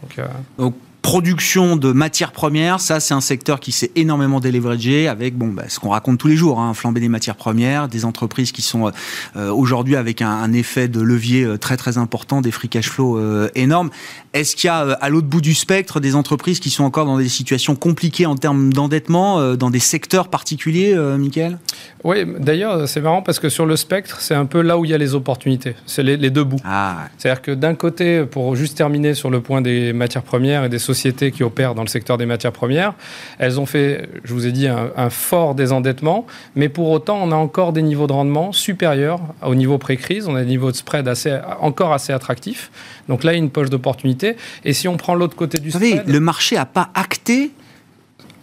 Donc, 0.57 0.73
production 1.01 1.75
de 1.75 1.91
matières 1.91 2.31
premières, 2.31 2.79
ça 2.79 2.99
c'est 2.99 3.13
un 3.13 3.21
secteur 3.21 3.59
qui 3.59 3.71
s'est 3.71 3.91
énormément 3.95 4.39
déleveragé 4.39 5.07
avec 5.07 5.37
bon, 5.37 5.47
bah, 5.47 5.63
ce 5.67 5.79
qu'on 5.79 5.89
raconte 5.89 6.19
tous 6.19 6.27
les 6.27 6.35
jours, 6.35 6.59
hein, 6.59 6.73
flamber 6.73 6.99
des 6.99 7.09
matières 7.09 7.35
premières, 7.35 7.87
des 7.87 8.05
entreprises 8.05 8.51
qui 8.51 8.61
sont 8.61 8.91
euh, 9.35 9.49
aujourd'hui 9.49 9.95
avec 9.95 10.21
un, 10.21 10.29
un, 10.29 10.53
effet 10.53 10.87
de 10.87 10.99
levier 10.99 11.43
euh, 11.43 11.57
très 11.57 11.77
très 11.77 11.97
important, 11.97 12.41
des 12.41 12.51
free 12.51 12.69
cash 12.69 12.89
flow 12.89 13.17
euh, 13.17 13.49
énormes. 13.55 13.89
Est-ce 14.33 14.55
qu'il 14.55 14.67
y 14.67 14.71
a 14.71 14.79
à 14.79 15.09
l'autre 15.09 15.27
bout 15.27 15.41
du 15.41 15.53
spectre 15.53 15.99
des 15.99 16.15
entreprises 16.15 16.59
qui 16.59 16.69
sont 16.69 16.83
encore 16.83 17.05
dans 17.05 17.17
des 17.17 17.29
situations 17.29 17.75
compliquées 17.75 18.25
en 18.25 18.35
termes 18.35 18.71
d'endettement, 18.71 19.55
dans 19.55 19.71
des 19.71 19.79
secteurs 19.79 20.27
particuliers, 20.27 20.95
Michael 21.17 21.57
Oui, 22.03 22.17
d'ailleurs 22.39 22.87
c'est 22.87 23.01
marrant 23.01 23.23
parce 23.23 23.39
que 23.39 23.49
sur 23.49 23.65
le 23.65 23.75
spectre, 23.75 24.21
c'est 24.21 24.35
un 24.35 24.45
peu 24.45 24.61
là 24.61 24.77
où 24.77 24.85
il 24.85 24.91
y 24.91 24.93
a 24.93 24.99
les 24.99 25.15
opportunités. 25.15 25.75
C'est 25.87 26.03
les, 26.03 26.15
les, 26.15 26.29
deux 26.29 26.43
bouts. 26.43 26.61
Ah. 26.63 27.07
C'est-à-dire 27.17 27.41
que 27.41 27.51
d'un 27.51 27.73
côté, 27.73 28.23
pour 28.25 28.55
juste 28.55 28.77
terminer 28.77 29.15
sur 29.15 29.31
le 29.31 29.41
point 29.41 29.61
des 29.61 29.93
matières 29.93 30.23
premières 30.23 30.63
et 30.63 30.69
des 30.69 30.79
sociétés 30.93 31.31
qui 31.31 31.43
opèrent 31.43 31.75
dans 31.75 31.83
le 31.83 31.87
secteur 31.87 32.17
des 32.17 32.25
matières 32.25 32.51
premières. 32.51 32.93
Elles 33.37 33.59
ont 33.59 33.65
fait, 33.65 34.09
je 34.23 34.33
vous 34.33 34.47
ai 34.47 34.51
dit, 34.51 34.67
un, 34.67 35.09
fort 35.09 35.55
désendettement, 35.55 36.25
mais 36.55 36.69
pour 36.69 36.89
autant, 36.89 37.19
on 37.21 37.31
a 37.31 37.35
encore 37.35 37.73
des 37.73 37.81
niveaux 37.81 38.07
de 38.07 38.13
rendement 38.13 38.51
supérieurs 38.51 39.19
au 39.43 39.55
niveau 39.55 39.77
pré-crise. 39.77 40.27
On 40.27 40.35
a 40.35 40.41
des 40.41 40.49
niveaux 40.49 40.71
de 40.71 40.75
spread 40.75 41.07
assez, 41.07 41.37
encore 41.61 41.93
assez 41.93 42.13
attractifs. 42.13 42.71
Donc 43.07 43.23
là, 43.23 43.33
il 43.33 43.35
y 43.35 43.39
a 43.39 43.43
une 43.43 43.49
poche 43.49 43.69
d'opportunité. 43.69 44.35
Et 44.65 44.73
si 44.73 44.87
on 44.87 44.97
prend 44.97 45.15
l'autre 45.15 45.35
côté 45.35 45.59
du 45.59 45.71
spread... 45.71 46.07
le 46.07 46.19
marché 46.19 46.55
n'a 46.55 46.65
pas 46.65 46.89
acté 46.93 47.51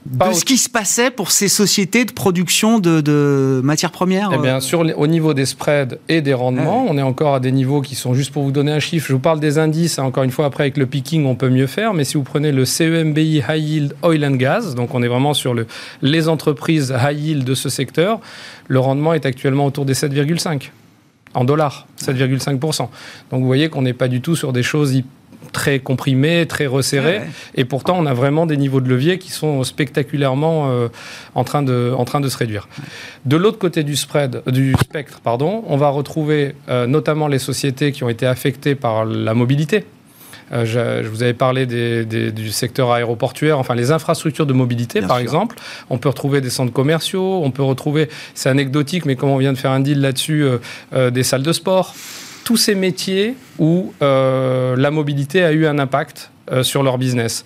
de 0.06 0.32
ce 0.32 0.44
qui 0.44 0.56
se 0.56 0.68
passait 0.68 1.10
pour 1.10 1.30
ces 1.30 1.48
sociétés 1.48 2.04
de 2.04 2.12
production 2.12 2.78
de, 2.78 3.60
matières 3.62 3.90
premières 3.90 4.30
Eh 4.32 4.38
bien, 4.38 4.56
euh 4.56 4.60
sur, 4.60 4.84
au 4.96 5.06
niveau 5.06 5.34
des 5.34 5.46
spreads 5.46 5.98
et 6.08 6.20
des 6.20 6.34
rendements, 6.34 6.86
on 6.88 6.96
est 6.98 7.02
encore 7.02 7.34
à 7.34 7.40
des 7.40 7.52
niveaux 7.52 7.80
qui 7.80 7.94
sont, 7.94 8.14
juste 8.14 8.32
pour 8.32 8.42
vous 8.42 8.52
donner 8.52 8.72
un 8.72 8.80
chiffre, 8.80 9.06
je 9.08 9.12
vous 9.12 9.18
parle 9.18 9.40
des 9.40 9.58
indices, 9.58 9.98
hein, 9.98 10.04
encore 10.04 10.24
une 10.24 10.30
fois, 10.30 10.46
après 10.46 10.64
avec 10.64 10.76
le 10.76 10.86
picking, 10.86 11.26
on 11.26 11.34
peut 11.34 11.50
mieux 11.50 11.66
faire, 11.66 11.94
mais 11.94 12.04
si 12.04 12.14
vous 12.14 12.22
prenez 12.22 12.52
le 12.52 12.64
CEMBI 12.64 13.42
High 13.48 13.62
Yield 13.62 13.96
Oil 14.02 14.24
and 14.24 14.36
Gas, 14.36 14.74
donc 14.74 14.94
on 14.94 15.02
est 15.02 15.08
vraiment 15.08 15.34
sur 15.34 15.54
le, 15.54 15.66
les 16.02 16.28
entreprises 16.28 16.94
high 16.96 17.18
yield 17.18 17.44
de 17.44 17.54
ce 17.54 17.68
secteur, 17.68 18.20
le 18.68 18.78
rendement 18.78 19.14
est 19.14 19.26
actuellement 19.26 19.66
autour 19.66 19.84
des 19.84 19.94
7,5 19.94 20.70
en 21.34 21.44
dollars, 21.44 21.86
7,5%. 22.00 22.88
Donc 23.30 23.40
vous 23.40 23.46
voyez 23.46 23.68
qu'on 23.68 23.82
n'est 23.82 23.92
pas 23.92 24.08
du 24.08 24.20
tout 24.20 24.36
sur 24.36 24.52
des 24.52 24.62
choses 24.62 25.02
très 25.56 25.78
comprimé, 25.78 26.44
très 26.44 26.66
resserré. 26.66 27.22
Et 27.54 27.64
pourtant, 27.64 27.96
on 27.98 28.04
a 28.04 28.12
vraiment 28.12 28.44
des 28.44 28.58
niveaux 28.58 28.82
de 28.82 28.90
levier 28.90 29.18
qui 29.18 29.30
sont 29.30 29.64
spectaculairement 29.64 30.68
euh, 30.68 30.88
en, 31.34 31.44
train 31.44 31.62
de, 31.62 31.94
en 31.96 32.04
train 32.04 32.20
de 32.20 32.28
se 32.28 32.36
réduire. 32.36 32.68
De 33.24 33.38
l'autre 33.38 33.58
côté 33.58 33.82
du, 33.82 33.96
spread, 33.96 34.42
du 34.46 34.74
spectre, 34.74 35.20
pardon, 35.24 35.64
on 35.66 35.78
va 35.78 35.88
retrouver 35.88 36.54
euh, 36.68 36.86
notamment 36.86 37.26
les 37.26 37.38
sociétés 37.38 37.90
qui 37.90 38.04
ont 38.04 38.10
été 38.10 38.26
affectées 38.26 38.74
par 38.74 39.06
la 39.06 39.32
mobilité. 39.32 39.86
Euh, 40.52 40.66
je, 40.66 41.08
vous 41.08 41.22
avais 41.22 41.32
parlé 41.32 41.64
du 41.64 42.50
secteur 42.50 42.92
aéroportuaire, 42.92 43.58
enfin 43.58 43.74
les 43.74 43.92
infrastructures 43.92 44.46
de 44.46 44.52
mobilité, 44.52 45.00
par 45.00 45.16
exemple. 45.16 45.56
On 45.88 45.96
peut 45.96 46.10
retrouver 46.10 46.42
des 46.42 46.50
centres 46.50 46.72
commerciaux, 46.72 47.40
on 47.42 47.50
peut 47.50 47.62
retrouver, 47.62 48.10
c'est 48.34 48.50
anecdotique, 48.50 49.06
mais 49.06 49.16
comme 49.16 49.30
on 49.30 49.38
vient 49.38 49.54
de 49.54 49.58
faire 49.58 49.70
un 49.70 49.80
deal 49.80 50.02
là-dessus, 50.02 50.44
des 50.92 51.22
salles 51.22 51.42
de 51.42 51.52
sport 51.52 51.94
tous 52.46 52.56
ces 52.56 52.76
métiers 52.76 53.34
où 53.58 53.92
euh, 54.02 54.76
la 54.76 54.92
mobilité 54.92 55.42
a 55.42 55.50
eu 55.50 55.66
un 55.66 55.80
impact 55.80 56.30
euh, 56.52 56.62
sur 56.62 56.84
leur 56.84 56.96
business. 56.96 57.44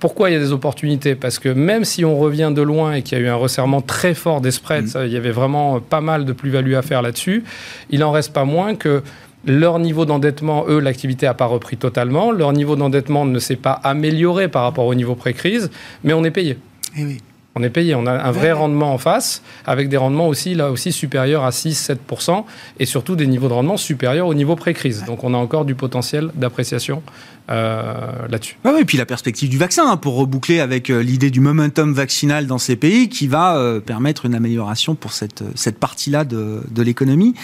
pourquoi 0.00 0.30
il 0.30 0.32
y 0.32 0.36
a 0.36 0.38
des 0.38 0.52
opportunités? 0.52 1.14
Parce 1.14 1.38
que 1.38 1.50
même 1.50 1.84
si 1.84 2.02
on 2.02 2.16
revient 2.16 2.52
de 2.54 2.62
loin 2.62 2.94
et 2.94 3.02
qu'il 3.02 3.18
y 3.18 3.20
a 3.20 3.24
eu 3.24 3.28
un 3.28 3.34
resserrement 3.34 3.82
très 3.82 4.14
fort 4.14 4.40
des 4.40 4.50
spreads, 4.50 4.96
mm. 4.96 5.04
il 5.04 5.12
y 5.12 5.16
avait 5.18 5.30
vraiment 5.30 5.78
pas 5.80 6.00
mal 6.00 6.24
de 6.24 6.32
plus-value 6.32 6.72
à 6.72 6.80
faire 6.80 7.02
là-dessus, 7.02 7.44
il 7.90 8.00
n'en 8.00 8.12
reste 8.12 8.32
pas 8.32 8.46
moins 8.46 8.76
que 8.76 9.02
leur 9.44 9.78
niveau 9.78 10.06
d'endettement, 10.06 10.64
eux, 10.68 10.80
l'activité 10.80 11.26
n'a 11.26 11.34
pas 11.34 11.44
repris 11.44 11.76
totalement. 11.76 12.32
Leur 12.32 12.54
niveau 12.54 12.76
d'endettement 12.76 13.26
ne 13.26 13.38
s'est 13.38 13.56
pas 13.56 13.72
amélioré 13.84 14.48
par 14.48 14.62
rapport 14.62 14.86
au 14.86 14.94
niveau 14.94 15.14
pré-crise, 15.16 15.70
mais 16.02 16.14
on 16.14 16.24
est 16.24 16.30
payé. 16.30 16.56
Eh 16.96 17.04
oui 17.04 17.18
on 17.56 17.62
est 17.62 17.70
payé. 17.70 17.94
On 17.94 18.06
a 18.06 18.12
un 18.12 18.30
vrai 18.30 18.52
rendement 18.52 18.92
en 18.92 18.98
face, 18.98 19.42
avec 19.66 19.88
des 19.88 19.96
rendements 19.96 20.28
aussi, 20.28 20.54
là 20.54 20.70
aussi, 20.70 20.92
supérieurs 20.92 21.42
à 21.42 21.50
6-7%, 21.50 22.44
et 22.78 22.86
surtout 22.86 23.16
des 23.16 23.26
niveaux 23.26 23.48
de 23.48 23.54
rendement 23.54 23.78
supérieurs 23.78 24.28
au 24.28 24.34
niveau 24.34 24.54
pré-crise. 24.54 25.04
Donc 25.04 25.24
on 25.24 25.34
a 25.34 25.38
encore 25.38 25.64
du 25.64 25.74
potentiel 25.74 26.30
d'appréciation 26.34 27.02
euh, 27.48 28.26
là-dessus. 28.28 28.56
Et 28.80 28.84
puis 28.84 28.98
la 28.98 29.06
perspective 29.06 29.48
du 29.48 29.56
vaccin, 29.56 29.88
hein, 29.88 29.96
pour 29.96 30.16
reboucler 30.16 30.58
avec 30.58 30.90
euh, 30.90 31.00
l'idée 31.00 31.30
du 31.30 31.38
momentum 31.38 31.92
vaccinal 31.92 32.48
dans 32.48 32.58
ces 32.58 32.74
pays, 32.74 33.08
qui 33.08 33.28
va 33.28 33.56
euh, 33.56 33.78
permettre 33.78 34.26
une 34.26 34.34
amélioration 34.34 34.96
pour 34.96 35.12
cette, 35.12 35.44
cette 35.54 35.78
partie-là 35.78 36.24
de, 36.24 36.62
de 36.68 36.82
l'économie. 36.82 37.34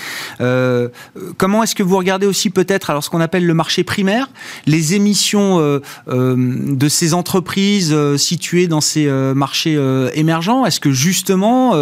comment 1.36 1.62
est-ce 1.62 1.76
que 1.76 1.84
vous 1.84 1.96
regardez 1.96 2.26
aussi 2.26 2.50
peut-être, 2.50 2.90
alors 2.90 3.04
ce 3.04 3.10
qu'on 3.10 3.20
appelle 3.20 3.46
le 3.46 3.54
marché 3.54 3.84
primaire, 3.84 4.28
les 4.66 4.94
émissions 4.94 5.80
de 6.08 6.88
ces 6.88 7.14
entreprises 7.14 7.96
situées 8.16 8.66
dans 8.66 8.80
ces 8.80 9.06
marchés 9.34 9.78
émergents? 10.14 10.66
Est-ce 10.66 10.80
que 10.80 10.90
justement, 10.90 11.74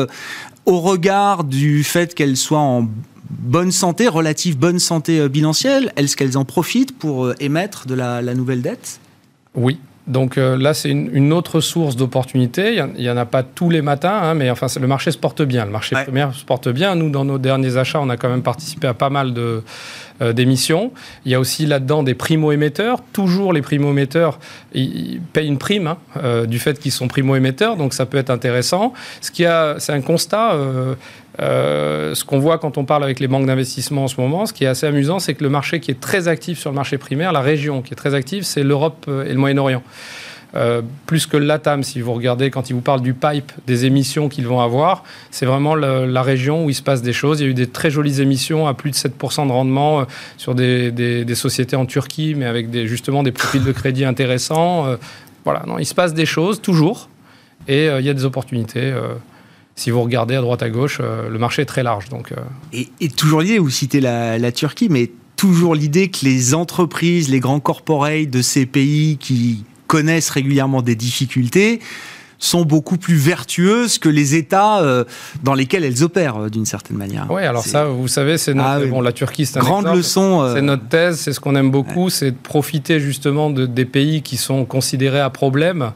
au 0.66 0.80
regard 0.80 1.44
du 1.44 1.84
fait 1.84 2.14
qu'elles 2.14 2.36
soient 2.36 2.58
en 2.58 2.88
bonne 3.30 3.70
santé, 3.70 4.08
relative 4.08 4.58
bonne 4.58 4.78
santé 4.78 5.20
euh, 5.20 5.28
bilancielle, 5.28 5.92
est-ce 5.96 6.16
qu'elles 6.16 6.36
en 6.36 6.44
profitent 6.44 6.96
pour 6.98 7.26
euh, 7.26 7.34
émettre 7.40 7.86
de 7.86 7.94
la, 7.94 8.22
nouvelle 8.34 8.62
dette? 8.62 9.00
Oui, 9.54 9.78
donc 10.06 10.36
euh, 10.36 10.56
là, 10.56 10.74
c'est 10.74 10.90
une, 10.90 11.32
autre 11.32 11.60
source 11.60 11.96
d'opportunités. 11.96 12.82
Il 12.96 13.02
n'y 13.02 13.10
en 13.10 13.16
a 13.16 13.26
pas 13.26 13.42
tous 13.42 13.70
les 13.70 13.82
matins, 13.82 14.18
hein, 14.22 14.34
mais 14.34 14.50
enfin, 14.50 14.66
le 14.80 14.86
marché 14.86 15.10
se 15.12 15.18
porte 15.18 15.42
bien. 15.42 15.64
Le 15.64 15.70
marché 15.70 15.94
primaire 15.94 16.34
se 16.34 16.44
porte 16.44 16.68
bien. 16.68 16.94
Nous, 16.94 17.10
dans 17.10 17.24
nos 17.24 17.38
derniers 17.38 17.76
achats, 17.76 18.00
on 18.00 18.10
a 18.10 18.16
quand 18.16 18.28
même 18.28 18.42
participé 18.42 18.88
à 18.88 18.94
pas 18.94 19.10
mal 19.10 19.34
de, 19.34 19.62
d'émissions. 20.32 20.92
Il 21.24 21.32
y 21.32 21.34
a 21.34 21.40
aussi 21.40 21.66
là-dedans 21.66 22.02
des 22.02 22.14
primo-émetteurs. 22.14 23.02
Toujours 23.12 23.52
les 23.52 23.62
primo-émetteurs 23.62 24.38
ils 24.72 25.20
payent 25.32 25.48
une 25.48 25.58
prime 25.58 25.88
hein, 25.88 26.44
du 26.46 26.58
fait 26.58 26.78
qu'ils 26.78 26.92
sont 26.92 27.08
primo-émetteurs, 27.08 27.76
donc 27.76 27.92
ça 27.92 28.06
peut 28.06 28.18
être 28.18 28.30
intéressant. 28.30 28.92
Ce 29.20 29.30
qui 29.30 29.44
a, 29.44 29.76
c'est 29.78 29.92
un 29.92 30.00
constat. 30.00 30.54
Euh, 30.54 30.94
ce 31.38 32.24
qu'on 32.24 32.38
voit 32.38 32.58
quand 32.58 32.78
on 32.78 32.84
parle 32.84 33.04
avec 33.04 33.20
les 33.20 33.28
banques 33.28 33.46
d'investissement 33.46 34.04
en 34.04 34.08
ce 34.08 34.20
moment, 34.20 34.46
ce 34.46 34.52
qui 34.52 34.64
est 34.64 34.68
assez 34.68 34.86
amusant, 34.86 35.18
c'est 35.18 35.34
que 35.34 35.44
le 35.44 35.50
marché 35.50 35.80
qui 35.80 35.90
est 35.90 36.00
très 36.00 36.28
actif 36.28 36.58
sur 36.58 36.70
le 36.70 36.76
marché 36.76 36.98
primaire, 36.98 37.32
la 37.32 37.40
région 37.40 37.82
qui 37.82 37.92
est 37.92 37.96
très 37.96 38.14
active, 38.14 38.44
c'est 38.44 38.62
l'Europe 38.62 39.06
euh, 39.08 39.24
et 39.24 39.32
le 39.32 39.38
Moyen-Orient. 39.38 39.82
Euh, 40.56 40.82
plus 41.06 41.26
que 41.26 41.36
LATAM, 41.36 41.84
si 41.84 42.00
vous 42.00 42.12
regardez, 42.12 42.50
quand 42.50 42.70
ils 42.70 42.72
vous 42.72 42.80
parlent 42.80 43.02
du 43.02 43.14
pipe, 43.14 43.52
des 43.68 43.86
émissions 43.86 44.28
qu'ils 44.28 44.48
vont 44.48 44.60
avoir, 44.60 45.04
c'est 45.30 45.46
vraiment 45.46 45.76
la 45.76 46.22
région 46.22 46.64
où 46.64 46.70
il 46.70 46.74
se 46.74 46.82
passe 46.82 47.02
des 47.02 47.12
choses. 47.12 47.38
Il 47.40 47.44
y 47.44 47.46
a 47.46 47.50
eu 47.50 47.54
des 47.54 47.68
très 47.68 47.88
jolies 47.88 48.20
émissions 48.20 48.66
à 48.66 48.74
plus 48.74 48.90
de 48.90 48.96
7% 48.96 49.46
de 49.46 49.52
rendement 49.52 50.06
sur 50.38 50.56
des, 50.56 51.24
sociétés 51.36 51.76
en 51.76 51.86
Turquie, 51.86 52.34
mais 52.36 52.46
avec 52.46 52.74
justement 52.86 53.22
des 53.22 53.30
profils 53.30 53.62
de 53.62 53.70
crédit 53.70 54.04
intéressants. 54.04 54.96
voilà, 55.44 55.62
non, 55.68 55.78
il 55.78 55.86
se 55.86 55.94
passe 55.94 56.14
des 56.14 56.26
choses, 56.26 56.60
toujours, 56.60 57.08
et 57.68 57.86
il 57.86 58.04
y 58.04 58.10
a 58.10 58.14
des 58.14 58.24
opportunités 58.24 58.92
si 59.80 59.90
vous 59.90 60.02
regardez 60.02 60.34
à 60.34 60.42
droite 60.42 60.62
à 60.62 60.68
gauche, 60.68 60.98
euh, 61.00 61.30
le 61.30 61.38
marché 61.38 61.62
est 61.62 61.66
très 61.66 61.82
large. 61.82 62.10
Donc, 62.10 62.32
euh. 62.32 62.82
et, 63.00 63.08
toujours 63.08 63.40
l'idée, 63.40 63.58
vous 63.58 63.70
citez 63.70 63.98
la, 64.00 64.52
Turquie, 64.52 64.88
mais 64.90 65.10
toujours 65.36 65.74
l'idée 65.74 66.10
que 66.10 66.18
les 66.22 66.52
entreprises, 66.52 67.30
les 67.30 67.40
grands 67.40 67.60
corporates 67.60 68.28
de 68.28 68.42
ces 68.42 68.66
pays 68.66 69.16
qui 69.16 69.64
connaissent 69.86 70.28
régulièrement 70.28 70.82
des 70.82 70.96
difficultés 70.96 71.80
sont 72.38 72.62
beaucoup 72.62 72.98
plus 72.98 73.16
vertueuses 73.16 73.98
que 73.98 74.10
les 74.10 74.34
États 74.34 74.82
euh, 74.82 75.04
dans 75.42 75.54
lesquels 75.54 75.84
elles 75.84 76.02
opèrent 76.02 76.50
d'une 76.50 76.66
certaine 76.66 76.98
manière. 76.98 77.26
Oui, 77.30 77.42
alors 77.42 77.64
ça, 77.64 77.86
vous 77.86 78.08
savez, 78.08 78.36
c'est 78.36 78.52
notre... 78.52 78.68
Ah 78.68 78.86
bon, 78.86 79.00
la 79.00 79.12
Turquie, 79.12 79.46
c'est 79.46 79.58
un 79.58 79.62
grande 79.62 79.86
leçon. 79.86 80.46
C'est 80.54 80.62
notre 80.62 80.88
thèse, 80.88 81.20
c'est 81.20 81.32
ce 81.32 81.40
qu'on 81.40 81.56
aime 81.56 81.70
beaucoup, 81.70 82.10
c'est 82.10 82.32
de 82.32 82.36
profiter 82.36 83.00
justement 83.00 83.48
de, 83.48 83.64
des 83.64 83.86
pays 83.86 84.20
qui 84.20 84.36
sont 84.36 84.66
considérés 84.66 85.20
à 85.20 85.30
problème 85.30 85.92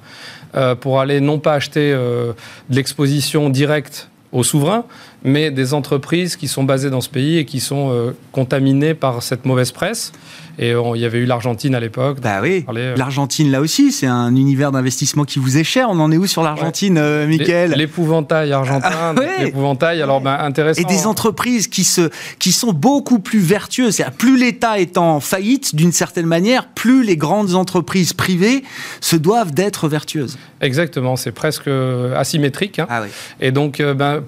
pour 0.75 1.01
aller 1.01 1.21
non 1.21 1.39
pas 1.39 1.55
acheter 1.55 1.93
euh, 1.93 2.33
de 2.71 2.77
l'exposition 2.77 3.51
directe 3.51 4.09
aux 4.33 4.43
souverains, 4.43 4.85
mais 5.25 5.51
des 5.51 5.75
entreprises 5.75 6.37
qui 6.37 6.49
sont 6.49 6.65
basées 6.65 6.91
dans 6.91 7.01
ce 7.01 7.09
pays 7.09 7.39
et 7.39 7.45
qui 7.47 7.61
sont 7.61 7.91
euh, 7.91 8.13
contaminées 8.33 8.95
par 8.95 9.23
cette 9.23 9.47
mauvaise 9.47 9.73
presse. 9.73 10.13
Et 10.59 10.71
il 10.71 11.01
y 11.01 11.05
avait 11.05 11.19
eu 11.19 11.25
l'Argentine 11.25 11.75
à 11.75 11.81
l'époque. 11.81 12.19
Bah 12.23 12.39
oui. 12.41 12.65
Euh, 12.73 12.95
L'Argentine 12.97 13.51
là 13.51 13.61
aussi, 13.61 13.91
c'est 13.91 14.07
un 14.07 14.37
univers 14.37 14.71
d'investissement 14.71 15.25
qui 15.25 15.41
vous 15.41 15.59
est 15.59 15.65
cher. 15.65 15.89
On 15.91 15.99
en 15.99 16.13
est 16.13 16.17
où 16.17 16.27
sur 16.27 16.43
l'Argentine, 16.43 16.97
euh, 16.97 17.27
Michael 17.27 17.73
L'épouvantail 17.73 18.53
argentin. 18.53 18.89
Ah, 18.93 19.15
L'épouvantail, 19.41 20.01
alors 20.01 20.21
ben, 20.21 20.39
intéressant. 20.39 20.81
Et 20.81 20.85
des 20.85 21.07
entreprises 21.07 21.67
qui 21.67 21.83
se, 21.83 22.09
qui 22.39 22.53
sont 22.53 22.73
beaucoup 22.73 23.19
plus 23.19 23.41
vertueuses. 23.41 24.01
Plus 24.17 24.39
l'État 24.39 24.79
est 24.79 24.97
en 24.97 25.19
faillite, 25.19 25.75
d'une 25.75 25.93
certaine 25.93 26.27
manière, 26.27 26.69
plus 26.69 27.03
les 27.03 27.17
grandes 27.17 27.55
entreprises 27.55 28.13
privées 28.13 28.63
se 29.01 29.17
doivent 29.17 29.53
d'être 29.53 29.89
vertueuses. 29.89 30.39
Exactement. 30.61 31.17
C'est 31.17 31.33
presque 31.33 31.69
asymétrique. 32.17 32.79
Hein. 32.79 32.87
Ah 32.89 33.03
oui. 33.03 33.09
Et 33.41 33.51
donc, 33.51 33.81
euh, 33.81 33.93
ben, 33.93 34.23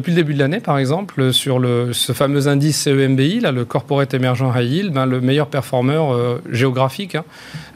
depuis 0.00 0.12
le 0.12 0.16
début 0.16 0.32
de 0.32 0.38
l'année, 0.38 0.60
par 0.60 0.78
exemple, 0.78 1.30
sur 1.34 1.60
ce 1.92 2.12
fameux 2.12 2.48
indice 2.48 2.80
CEMBI, 2.80 3.40
là, 3.40 3.52
le 3.52 3.66
Corporate 3.66 4.14
Emergent 4.14 4.50
High 4.56 4.66
Yield, 4.66 4.92
ben, 4.94 5.04
le 5.04 5.20
meilleur 5.20 5.48
performeur 5.48 6.14
euh, 6.14 6.40
géographique. 6.50 7.16
Hein. 7.16 7.24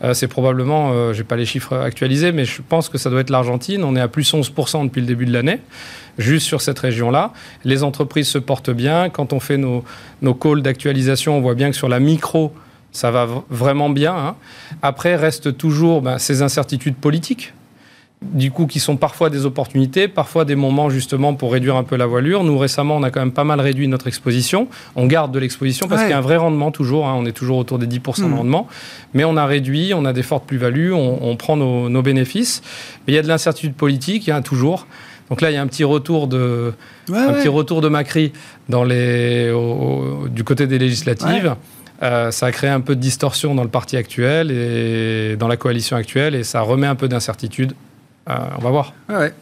Euh, 0.03 0.15
c'est 0.15 0.27
probablement, 0.27 0.93
euh, 0.93 1.13
je 1.13 1.19
n'ai 1.19 1.25
pas 1.25 1.37
les 1.37 1.45
chiffres 1.45 1.77
actualisés, 1.77 2.33
mais 2.33 2.47
je 2.47 2.63
pense 2.67 2.89
que 2.89 2.97
ça 2.97 3.11
doit 3.11 3.21
être 3.21 3.29
l'Argentine. 3.29 3.85
On 3.85 3.95
est 3.95 4.01
à 4.01 4.09
plus 4.09 4.33
11% 4.33 4.87
depuis 4.87 5.03
le 5.03 5.07
début 5.07 5.27
de 5.27 5.35
l'année, 5.35 5.61
juste 6.17 6.47
sur 6.47 6.63
cette 6.63 6.79
région-là. 6.79 7.35
Les 7.65 7.83
entreprises 7.83 8.29
se 8.29 8.39
portent 8.39 8.71
bien. 8.71 9.11
Quand 9.11 9.35
on 9.35 9.41
fait 9.41 9.59
nos, 9.59 9.85
nos 10.23 10.35
calls 10.35 10.63
d'actualisation, 10.63 11.37
on 11.37 11.43
voit 11.43 11.55
bien 11.55 11.71
que 11.71 11.77
sur 11.77 11.91
la 11.91 12.01
micro, 12.01 12.55
ça 12.91 13.11
va 13.11 13.29
vraiment 13.51 13.91
bien. 13.91 14.17
Hein. 14.17 14.37
Après, 14.81 15.15
restent 15.15 15.57
toujours 15.59 16.01
ben, 16.01 16.19
ces 16.19 16.41
incertitudes 16.41 16.97
politiques 16.97 17.53
du 18.33 18.51
coup, 18.51 18.67
qui 18.67 18.81
sont 18.81 18.97
parfois 18.97 19.31
des 19.31 19.47
opportunités, 19.47 20.09
parfois 20.09 20.45
des 20.45 20.57
moments 20.57 20.91
justement 20.91 21.35
pour 21.35 21.53
réduire 21.53 21.77
un 21.77 21.85
peu 21.85 21.97
la 21.97 22.07
voilure. 22.07 22.45
Nous, 22.45 22.57
récemment, 22.59 22.97
on 22.97 23.03
a 23.03 23.11
quand 23.11 23.21
même 23.21 23.33
pas 23.33 23.45
mal 23.45 23.61
réduit 23.61 23.89
notre 23.89 24.07
exposition. 24.07 24.69
On 24.97 25.07
garde 25.07 25.33
de 25.33 25.39
l'exposition 25.39 25.89
parce 25.89 26.03
qu'il 26.03 26.11
y 26.11 26.15
a 26.15 26.19
un 26.19 26.23
vrai 26.23 26.37
rendement 26.37 26.71
toujours. 26.71 27.07
Hein. 27.07 27.15
on 27.17 27.27
est 27.27 27.33
toujours 27.33 27.59
autour 27.59 27.79
des 27.79 27.87
10% 27.87 28.23
de 28.23 28.27
mmh. 28.27 28.35
rendement. 28.35 28.69
Mais 29.13 29.25
on 29.25 29.37
a 29.37 29.47
réduit, 29.47 29.93
on 29.95 30.05
a 30.05 30.13
des 30.13 30.23
fortes 30.23 30.47
plus-values, 30.47 30.93
on, 30.93 31.37
prend 31.37 31.57
nos, 31.57 32.03
bénéfices. 32.03 32.63
Mais 33.07 33.13
il 33.13 33.17
y 33.17 33.19
a 33.19 33.23
de 33.23 33.29
l'incertitude 33.29 33.75
politique, 33.75 34.27
il 34.27 34.31
y 34.31 34.33
a 34.33 34.41
toujours. 34.41 34.87
Donc 35.31 35.41
là, 35.41 35.51
il 35.51 35.55
y 35.55 35.57
a 35.57 35.63
un 35.63 35.67
petit 35.67 35.85
retour 35.85 36.27
de, 36.27 36.73
un 37.13 37.33
petit 37.33 37.49
retour 37.49 37.81
de 37.81 37.89
Macri 37.89 38.33
dans 38.69 38.85
les, 38.85 39.53
du 40.31 40.45
côté 40.45 40.67
des 40.67 40.79
législatives. 40.79 41.57
Euh, 42.03 42.31
ça 42.31 42.47
a 42.47 42.53
créé 42.53 42.71
un 42.71 42.81
peu 42.81 42.97
de 42.97 43.01
distorsion 43.01 43.55
dans 43.55 43.63
le 43.63 43.69
parti 43.69 43.97
actuel 43.97 44.51
et 44.51 45.37
dans 45.37 45.47
la 45.47 45.57
coalition 45.57 45.97
actuelle 45.97 46.35
et 46.35 46.43
ça 46.43 46.61
remet 46.61 46.89
un 46.89 46.97
peu 46.97 47.07
d'incertitude 47.07 47.73
on 48.27 48.61
va 48.61 48.71
voir. 48.71 48.93
Ouais. 49.09 49.33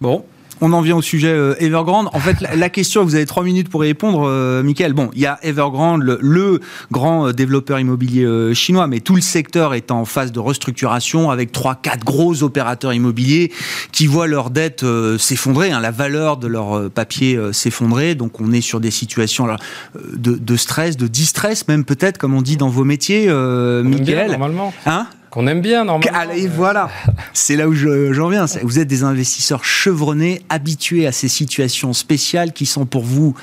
Bon, 0.00 0.24
on 0.62 0.72
en 0.72 0.82
vient 0.82 0.96
au 0.96 1.02
sujet 1.02 1.32
euh, 1.32 1.54
Evergrande. 1.58 2.08
En 2.12 2.20
fait, 2.20 2.36
la, 2.40 2.68
question, 2.68 3.02
vous 3.02 3.14
avez 3.14 3.26
trois 3.26 3.44
minutes 3.44 3.68
pour 3.68 3.84
y 3.84 3.88
répondre, 3.88 4.28
euh, 4.28 4.62
Michael. 4.62 4.92
Bon, 4.92 5.10
il 5.14 5.20
y 5.20 5.26
a 5.26 5.38
Evergrande, 5.42 6.02
le, 6.02 6.60
grand 6.92 7.32
développeur 7.32 7.80
immobilier 7.80 8.54
chinois, 8.54 8.86
mais 8.86 9.00
tout 9.00 9.14
le 9.14 9.20
secteur 9.20 9.74
est 9.74 9.90
en 9.90 10.04
phase 10.04 10.32
de 10.32 10.40
restructuration 10.40 11.30
avec 11.30 11.52
trois, 11.52 11.74
quatre 11.74 12.04
gros 12.04 12.42
opérateurs 12.42 12.92
immobiliers 12.92 13.52
qui 13.92 14.06
voient 14.06 14.26
leurs 14.26 14.50
dettes 14.50 14.84
s'effondrer, 15.18 15.70
hein, 15.70 15.80
la 15.80 15.90
valeur 15.90 16.36
de 16.36 16.46
leurs 16.46 16.90
papiers 16.90 17.38
s'effondrer. 17.52 18.14
Donc, 18.14 18.40
on 18.40 18.52
est 18.52 18.60
sur 18.60 18.80
des 18.80 18.90
situations 18.90 19.48
de, 19.94 20.56
stress, 20.56 20.96
de 20.96 21.06
distress, 21.06 21.66
même 21.68 21.84
peut-être, 21.84 22.18
comme 22.18 22.34
on 22.34 22.42
dit 22.42 22.56
dans 22.56 22.68
vos 22.68 22.84
métiers, 22.84 23.26
Michael. 23.28 24.32
Normalement. 24.32 24.74
Hein? 24.86 25.06
Qu'on 25.30 25.46
aime 25.46 25.60
bien, 25.60 25.84
normalement. 25.84 26.18
Allez, 26.18 26.48
voilà. 26.48 26.90
C'est 27.32 27.56
là 27.56 27.68
où 27.68 27.74
j'en 27.74 28.28
viens. 28.28 28.46
Vous 28.62 28.78
êtes 28.78 28.88
des 28.88 29.04
investisseurs 29.04 29.64
chevronnés, 29.64 30.42
habitués 30.48 31.06
à 31.06 31.12
ces 31.12 31.28
situations 31.28 31.92
spéciales 31.92 32.52
qui 32.52 32.66
sont 32.66 32.84
pour 32.84 33.04
vous 33.04 33.34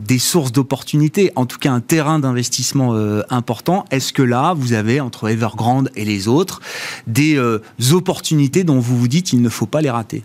des 0.00 0.18
sources 0.18 0.50
d'opportunités, 0.50 1.30
en 1.36 1.46
tout 1.46 1.58
cas 1.58 1.70
un 1.70 1.80
terrain 1.80 2.18
d'investissement 2.18 2.94
euh, 2.94 3.22
important. 3.28 3.84
Est-ce 3.90 4.12
que 4.12 4.22
là, 4.22 4.54
vous 4.56 4.72
avez, 4.72 4.98
entre 4.98 5.28
Evergrande 5.28 5.90
et 5.94 6.04
les 6.04 6.26
autres, 6.26 6.60
des 7.06 7.36
euh, 7.36 7.62
opportunités 7.92 8.64
dont 8.64 8.80
vous 8.80 8.98
vous 8.98 9.08
dites 9.08 9.32
il 9.32 9.42
ne 9.42 9.48
faut 9.48 9.66
pas 9.66 9.82
les 9.82 9.90
rater? 9.90 10.24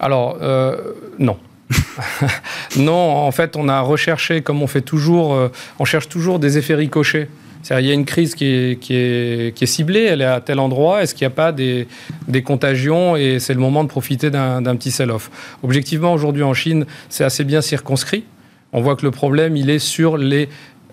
Alors, 0.00 0.38
euh, 0.42 0.76
non. 1.18 1.36
non, 2.76 2.92
en 2.92 3.30
fait, 3.30 3.54
on 3.54 3.68
a 3.68 3.80
recherché, 3.80 4.42
comme 4.42 4.60
on 4.60 4.66
fait 4.66 4.80
toujours, 4.80 5.38
on 5.78 5.84
cherche 5.84 6.08
toujours 6.08 6.40
des 6.40 6.58
effets 6.58 6.74
ricochets 6.74 7.28
il 7.68 7.86
y 7.86 7.90
a 7.90 7.94
une 7.94 8.04
crise 8.04 8.34
qui 8.34 8.46
est, 8.46 8.80
qui, 8.80 8.94
est, 8.94 9.54
qui 9.54 9.64
est, 9.64 9.66
ciblée, 9.66 10.04
elle 10.04 10.22
est 10.22 10.26
à 10.26 10.40
tel 10.40 10.58
endroit, 10.58 11.02
est-ce 11.02 11.14
qu'il 11.14 11.26
n'y 11.26 11.32
a 11.32 11.36
pas 11.36 11.52
des, 11.52 11.86
des 12.28 12.42
contagions 12.42 13.16
et 13.16 13.38
c'est 13.38 13.54
le 13.54 13.60
moment 13.60 13.84
de 13.84 13.88
profiter 13.88 14.30
d'un 14.30 14.76
petit 14.76 14.90
sell-off? 14.90 15.30
Objectivement, 15.62 16.12
aujourd'hui 16.12 16.42
en 16.42 16.54
Chine, 16.54 16.86
c'est 17.08 17.24
assez 17.24 17.44
bien 17.44 17.60
circonscrit. 17.60 18.24
On 18.72 18.80
voit 18.80 18.96
que 18.96 19.04
le 19.04 19.10
problème, 19.10 19.56
il 19.56 19.68
est 19.68 19.80
sur 19.80 20.16
les 20.16 20.48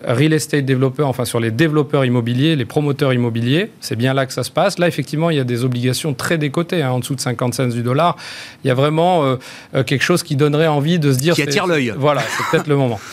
real 0.06 0.34
estate 0.34 0.66
développeurs, 0.66 1.08
enfin 1.08 1.26
sur 1.26 1.40
les 1.40 1.52
développeurs 1.52 2.06
immobiliers, 2.06 2.56
les 2.56 2.66
promoteurs 2.66 3.14
immobiliers. 3.14 3.72
C'est 3.80 3.96
bien 3.96 4.14
là 4.14 4.26
que 4.26 4.34
ça 4.34 4.44
se 4.44 4.52
passe. 4.52 4.80
Là, 4.80 4.88
effectivement, 4.88 5.30
il 5.30 5.38
y 5.38 5.40
a 5.40 5.44
des 5.44 5.64
obligations 5.64 6.14
très 6.14 6.38
décotées, 6.38 6.82
hein, 6.82 6.92
en 6.92 7.00
dessous 7.00 7.16
de 7.16 7.22
50 7.22 7.54
cents 7.54 7.68
du 7.68 7.82
dollar. 7.84 8.16
Il 8.64 8.68
y 8.68 8.72
a 8.72 8.74
vraiment 8.74 9.24
euh, 9.24 9.36
euh, 9.76 9.84
quelque 9.84 10.04
chose 10.04 10.24
qui 10.24 10.36
donnerait 10.36 10.68
envie 10.68 11.00
de 11.00 11.12
se 11.12 11.18
dire... 11.18 11.34
Qui 11.34 11.42
attire 11.42 11.68
l'œil. 11.68 11.94
Voilà, 11.98 12.22
c'est 12.22 12.44
peut-être 12.52 12.68
le 12.68 12.76
moment. 12.76 13.00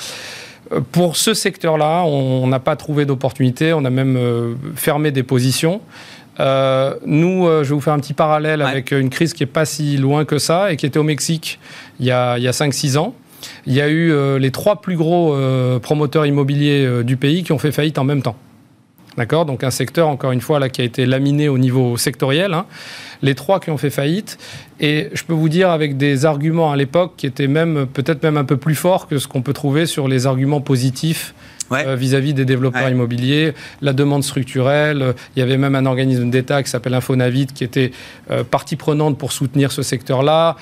Pour 0.92 1.16
ce 1.16 1.34
secteur-là, 1.34 2.04
on 2.04 2.46
n'a 2.46 2.58
pas 2.58 2.76
trouvé 2.76 3.04
d'opportunité, 3.04 3.72
on 3.72 3.84
a 3.84 3.90
même 3.90 4.16
euh, 4.16 4.54
fermé 4.76 5.10
des 5.10 5.22
positions. 5.22 5.80
Euh, 6.40 6.94
nous, 7.06 7.46
euh, 7.46 7.62
je 7.62 7.68
vais 7.68 7.74
vous 7.74 7.80
faire 7.80 7.92
un 7.92 8.00
petit 8.00 8.14
parallèle 8.14 8.62
avec 8.62 8.90
une 8.90 9.10
crise 9.10 9.34
qui 9.34 9.42
n'est 9.42 9.48
pas 9.48 9.66
si 9.66 9.96
loin 9.96 10.24
que 10.24 10.38
ça 10.38 10.72
et 10.72 10.76
qui 10.76 10.86
était 10.86 10.98
au 10.98 11.04
Mexique 11.04 11.60
il 12.00 12.06
y 12.06 12.10
a, 12.10 12.32
a 12.32 12.38
5-6 12.38 12.96
ans. 12.96 13.14
Il 13.66 13.74
y 13.74 13.82
a 13.82 13.88
eu 13.90 14.38
les 14.38 14.50
trois 14.50 14.80
plus 14.80 14.96
gros 14.96 15.36
promoteurs 15.82 16.24
immobiliers 16.24 17.04
du 17.04 17.18
pays 17.18 17.44
qui 17.44 17.52
ont 17.52 17.58
fait 17.58 17.72
faillite 17.72 17.98
en 17.98 18.04
même 18.04 18.22
temps. 18.22 18.36
D'accord? 19.16 19.46
Donc 19.46 19.62
un 19.62 19.70
secteur, 19.70 20.08
encore 20.08 20.32
une 20.32 20.40
fois, 20.40 20.68
qui 20.68 20.80
a 20.80 20.84
été 20.84 21.06
laminé 21.06 21.48
au 21.48 21.58
niveau 21.58 21.96
sectoriel. 21.96 22.52
Hein. 22.52 22.66
Les 23.22 23.34
trois 23.34 23.60
qui 23.60 23.70
ont 23.70 23.78
fait 23.78 23.90
faillite. 23.90 24.38
Et 24.80 25.08
je 25.12 25.22
peux 25.24 25.32
vous 25.32 25.48
dire, 25.48 25.70
avec 25.70 25.96
des 25.96 26.26
arguments 26.26 26.72
à 26.72 26.76
l'époque 26.76 27.12
qui 27.16 27.26
étaient 27.26 27.46
même 27.46 27.86
peut-être 27.86 28.22
même 28.22 28.36
un 28.36 28.44
peu 28.44 28.56
plus 28.56 28.74
forts 28.74 29.06
que 29.06 29.18
ce 29.18 29.28
qu'on 29.28 29.42
peut 29.42 29.52
trouver 29.52 29.86
sur 29.86 30.08
les 30.08 30.26
arguments 30.26 30.60
positifs 30.60 31.34
euh, 31.72 31.96
vis-à-vis 31.96 32.34
des 32.34 32.44
développeurs 32.44 32.88
immobiliers, 32.88 33.52
la 33.80 33.92
demande 33.92 34.22
structurelle. 34.22 35.14
Il 35.36 35.40
y 35.40 35.42
avait 35.42 35.56
même 35.56 35.74
un 35.74 35.86
organisme 35.86 36.30
d'État 36.30 36.62
qui 36.62 36.70
s'appelle 36.70 36.94
Infonavit 36.94 37.46
qui 37.46 37.64
était 37.64 37.92
euh, 38.30 38.44
partie 38.44 38.76
prenante 38.76 39.18
pour 39.18 39.32
soutenir 39.32 39.72
ce 39.72 39.82
secteur-là. 39.82 40.56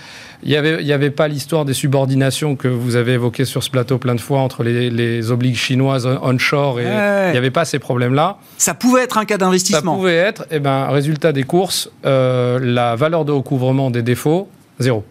Il 0.44 0.48
n'y 0.48 0.57
avait, 0.57 0.92
avait 0.92 1.11
pas 1.11 1.28
l'histoire 1.28 1.64
des 1.64 1.74
subordinations 1.74 2.57
que 2.57 2.66
vous 2.66 2.96
avez 2.96 3.12
évoquées 3.12 3.44
sur 3.44 3.62
ce 3.62 3.70
plateau 3.70 3.98
plein 3.98 4.16
de 4.16 4.20
fois 4.20 4.40
entre 4.40 4.64
les, 4.64 4.90
les 4.90 5.30
obligues 5.30 5.57
chinoises 5.57 6.09
onshore 6.20 6.80
et 6.80 6.84
il 6.84 7.32
n'y 7.32 7.38
avait 7.38 7.53
pas 7.53 7.64
ces 7.64 7.78
problèmes-là. 7.78 8.38
Ça 8.59 8.74
pouvait 8.74 9.03
être 9.03 9.18
un 9.18 9.24
cas 9.24 9.38
d'investissement. 9.38 9.92
Ça 9.92 9.98
pouvait 9.98 10.16
être. 10.16 10.42
Et 10.42 10.57
eh 10.57 10.59
ben, 10.59 10.86
résultat 10.88 11.32
des 11.32 11.44
courses, 11.44 11.90
euh, 12.05 12.59
la 12.62 12.96
valeur 12.96 13.24
de 13.24 13.32
recouvrement 13.32 13.90
des 13.90 14.03
défauts, 14.03 14.48
zéro. 14.78 15.05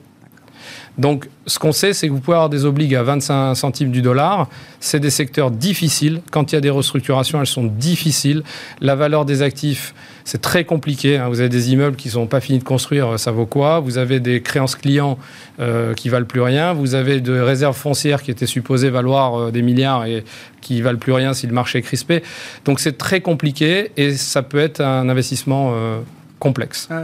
Donc, 0.97 1.29
ce 1.47 1.57
qu'on 1.57 1.71
sait, 1.71 1.93
c'est 1.93 2.07
que 2.07 2.13
vous 2.13 2.19
pouvez 2.19 2.35
avoir 2.35 2.49
des 2.49 2.65
obligues 2.65 2.95
à 2.95 3.03
25 3.03 3.55
centimes 3.55 3.91
du 3.91 4.01
dollar. 4.01 4.49
C'est 4.79 4.99
des 4.99 5.09
secteurs 5.09 5.49
difficiles. 5.49 6.21
Quand 6.31 6.51
il 6.51 6.55
y 6.55 6.57
a 6.57 6.61
des 6.61 6.69
restructurations, 6.69 7.39
elles 7.39 7.47
sont 7.47 7.63
difficiles. 7.63 8.43
La 8.81 8.95
valeur 8.95 9.25
des 9.25 9.41
actifs, 9.41 9.93
c'est 10.25 10.41
très 10.41 10.65
compliqué. 10.65 11.17
Hein. 11.17 11.29
Vous 11.29 11.39
avez 11.39 11.49
des 11.49 11.71
immeubles 11.71 11.95
qui 11.95 12.09
ne 12.09 12.13
sont 12.13 12.27
pas 12.27 12.41
finis 12.41 12.59
de 12.59 12.63
construire, 12.63 13.17
ça 13.17 13.31
vaut 13.31 13.45
quoi? 13.45 13.79
Vous 13.79 13.97
avez 13.97 14.19
des 14.19 14.41
créances 14.41 14.75
clients 14.75 15.17
euh, 15.59 15.93
qui 15.93 16.09
valent 16.09 16.25
plus 16.25 16.41
rien. 16.41 16.73
Vous 16.73 16.93
avez 16.93 17.21
des 17.21 17.39
réserves 17.39 17.77
foncières 17.77 18.21
qui 18.21 18.31
étaient 18.31 18.45
supposées 18.45 18.89
valoir 18.89 19.35
euh, 19.35 19.51
des 19.51 19.61
milliards 19.61 20.05
et 20.05 20.23
qui 20.59 20.81
valent 20.81 20.99
plus 20.99 21.13
rien 21.13 21.33
si 21.33 21.47
le 21.47 21.53
marché 21.53 21.79
est 21.79 21.83
crispé. 21.83 22.21
Donc, 22.65 22.79
c'est 22.79 22.97
très 22.97 23.21
compliqué 23.21 23.91
et 23.95 24.13
ça 24.15 24.43
peut 24.43 24.59
être 24.59 24.81
un 24.81 25.07
investissement 25.07 25.71
euh, 25.73 25.99
complexe. 26.39 26.87
Ah 26.91 27.01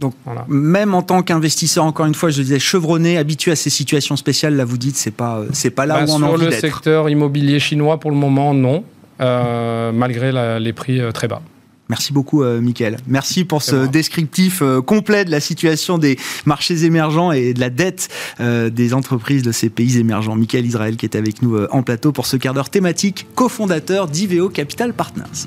donc, 0.00 0.14
même 0.48 0.94
en 0.94 1.02
tant 1.02 1.22
qu'investisseur, 1.22 1.84
encore 1.84 2.06
une 2.06 2.14
fois, 2.14 2.30
je 2.30 2.42
disais 2.42 2.58
chevronné, 2.58 3.18
habitué 3.18 3.52
à 3.52 3.56
ces 3.56 3.70
situations 3.70 4.16
spéciales, 4.16 4.56
là, 4.56 4.64
vous 4.64 4.78
dites, 4.78 4.96
c'est 4.96 5.12
pas, 5.12 5.42
c'est 5.52 5.70
pas 5.70 5.86
là 5.86 6.00
ben, 6.00 6.10
où 6.10 6.14
on 6.14 6.22
a 6.22 6.26
envie 6.26 6.46
d'être. 6.46 6.58
Sur 6.58 6.66
le 6.66 6.72
secteur 6.72 7.08
immobilier 7.08 7.60
chinois, 7.60 8.00
pour 8.00 8.10
le 8.10 8.16
moment, 8.16 8.52
non, 8.52 8.82
euh, 9.20 9.92
malgré 9.92 10.32
les 10.58 10.72
prix 10.72 11.00
euh, 11.00 11.12
très 11.12 11.28
bas. 11.28 11.40
Merci 11.88 12.12
beaucoup, 12.12 12.42
euh, 12.42 12.60
Mickaël. 12.60 12.96
Merci 13.06 13.44
pour 13.44 13.62
ce 13.62 13.86
descriptif 13.86 14.62
complet 14.86 15.24
de 15.24 15.30
la 15.30 15.40
situation 15.40 15.98
des 15.98 16.18
marchés 16.46 16.84
émergents 16.84 17.32
et 17.32 17.52
de 17.52 17.60
la 17.60 17.70
dette 17.70 18.08
des 18.40 18.94
entreprises 18.94 19.42
de 19.42 19.52
ces 19.52 19.68
pays 19.68 19.98
émergents. 19.98 20.34
Mickaël 20.34 20.64
Israël 20.64 20.96
qui 20.96 21.04
est 21.06 21.16
avec 21.16 21.42
nous 21.42 21.62
en 21.70 21.82
plateau 21.82 22.12
pour 22.12 22.26
ce 22.26 22.36
quart 22.36 22.54
d'heure 22.54 22.70
thématique, 22.70 23.26
cofondateur 23.34 24.08
d'Iveo 24.08 24.48
Capital 24.48 24.94
Partners. 24.94 25.46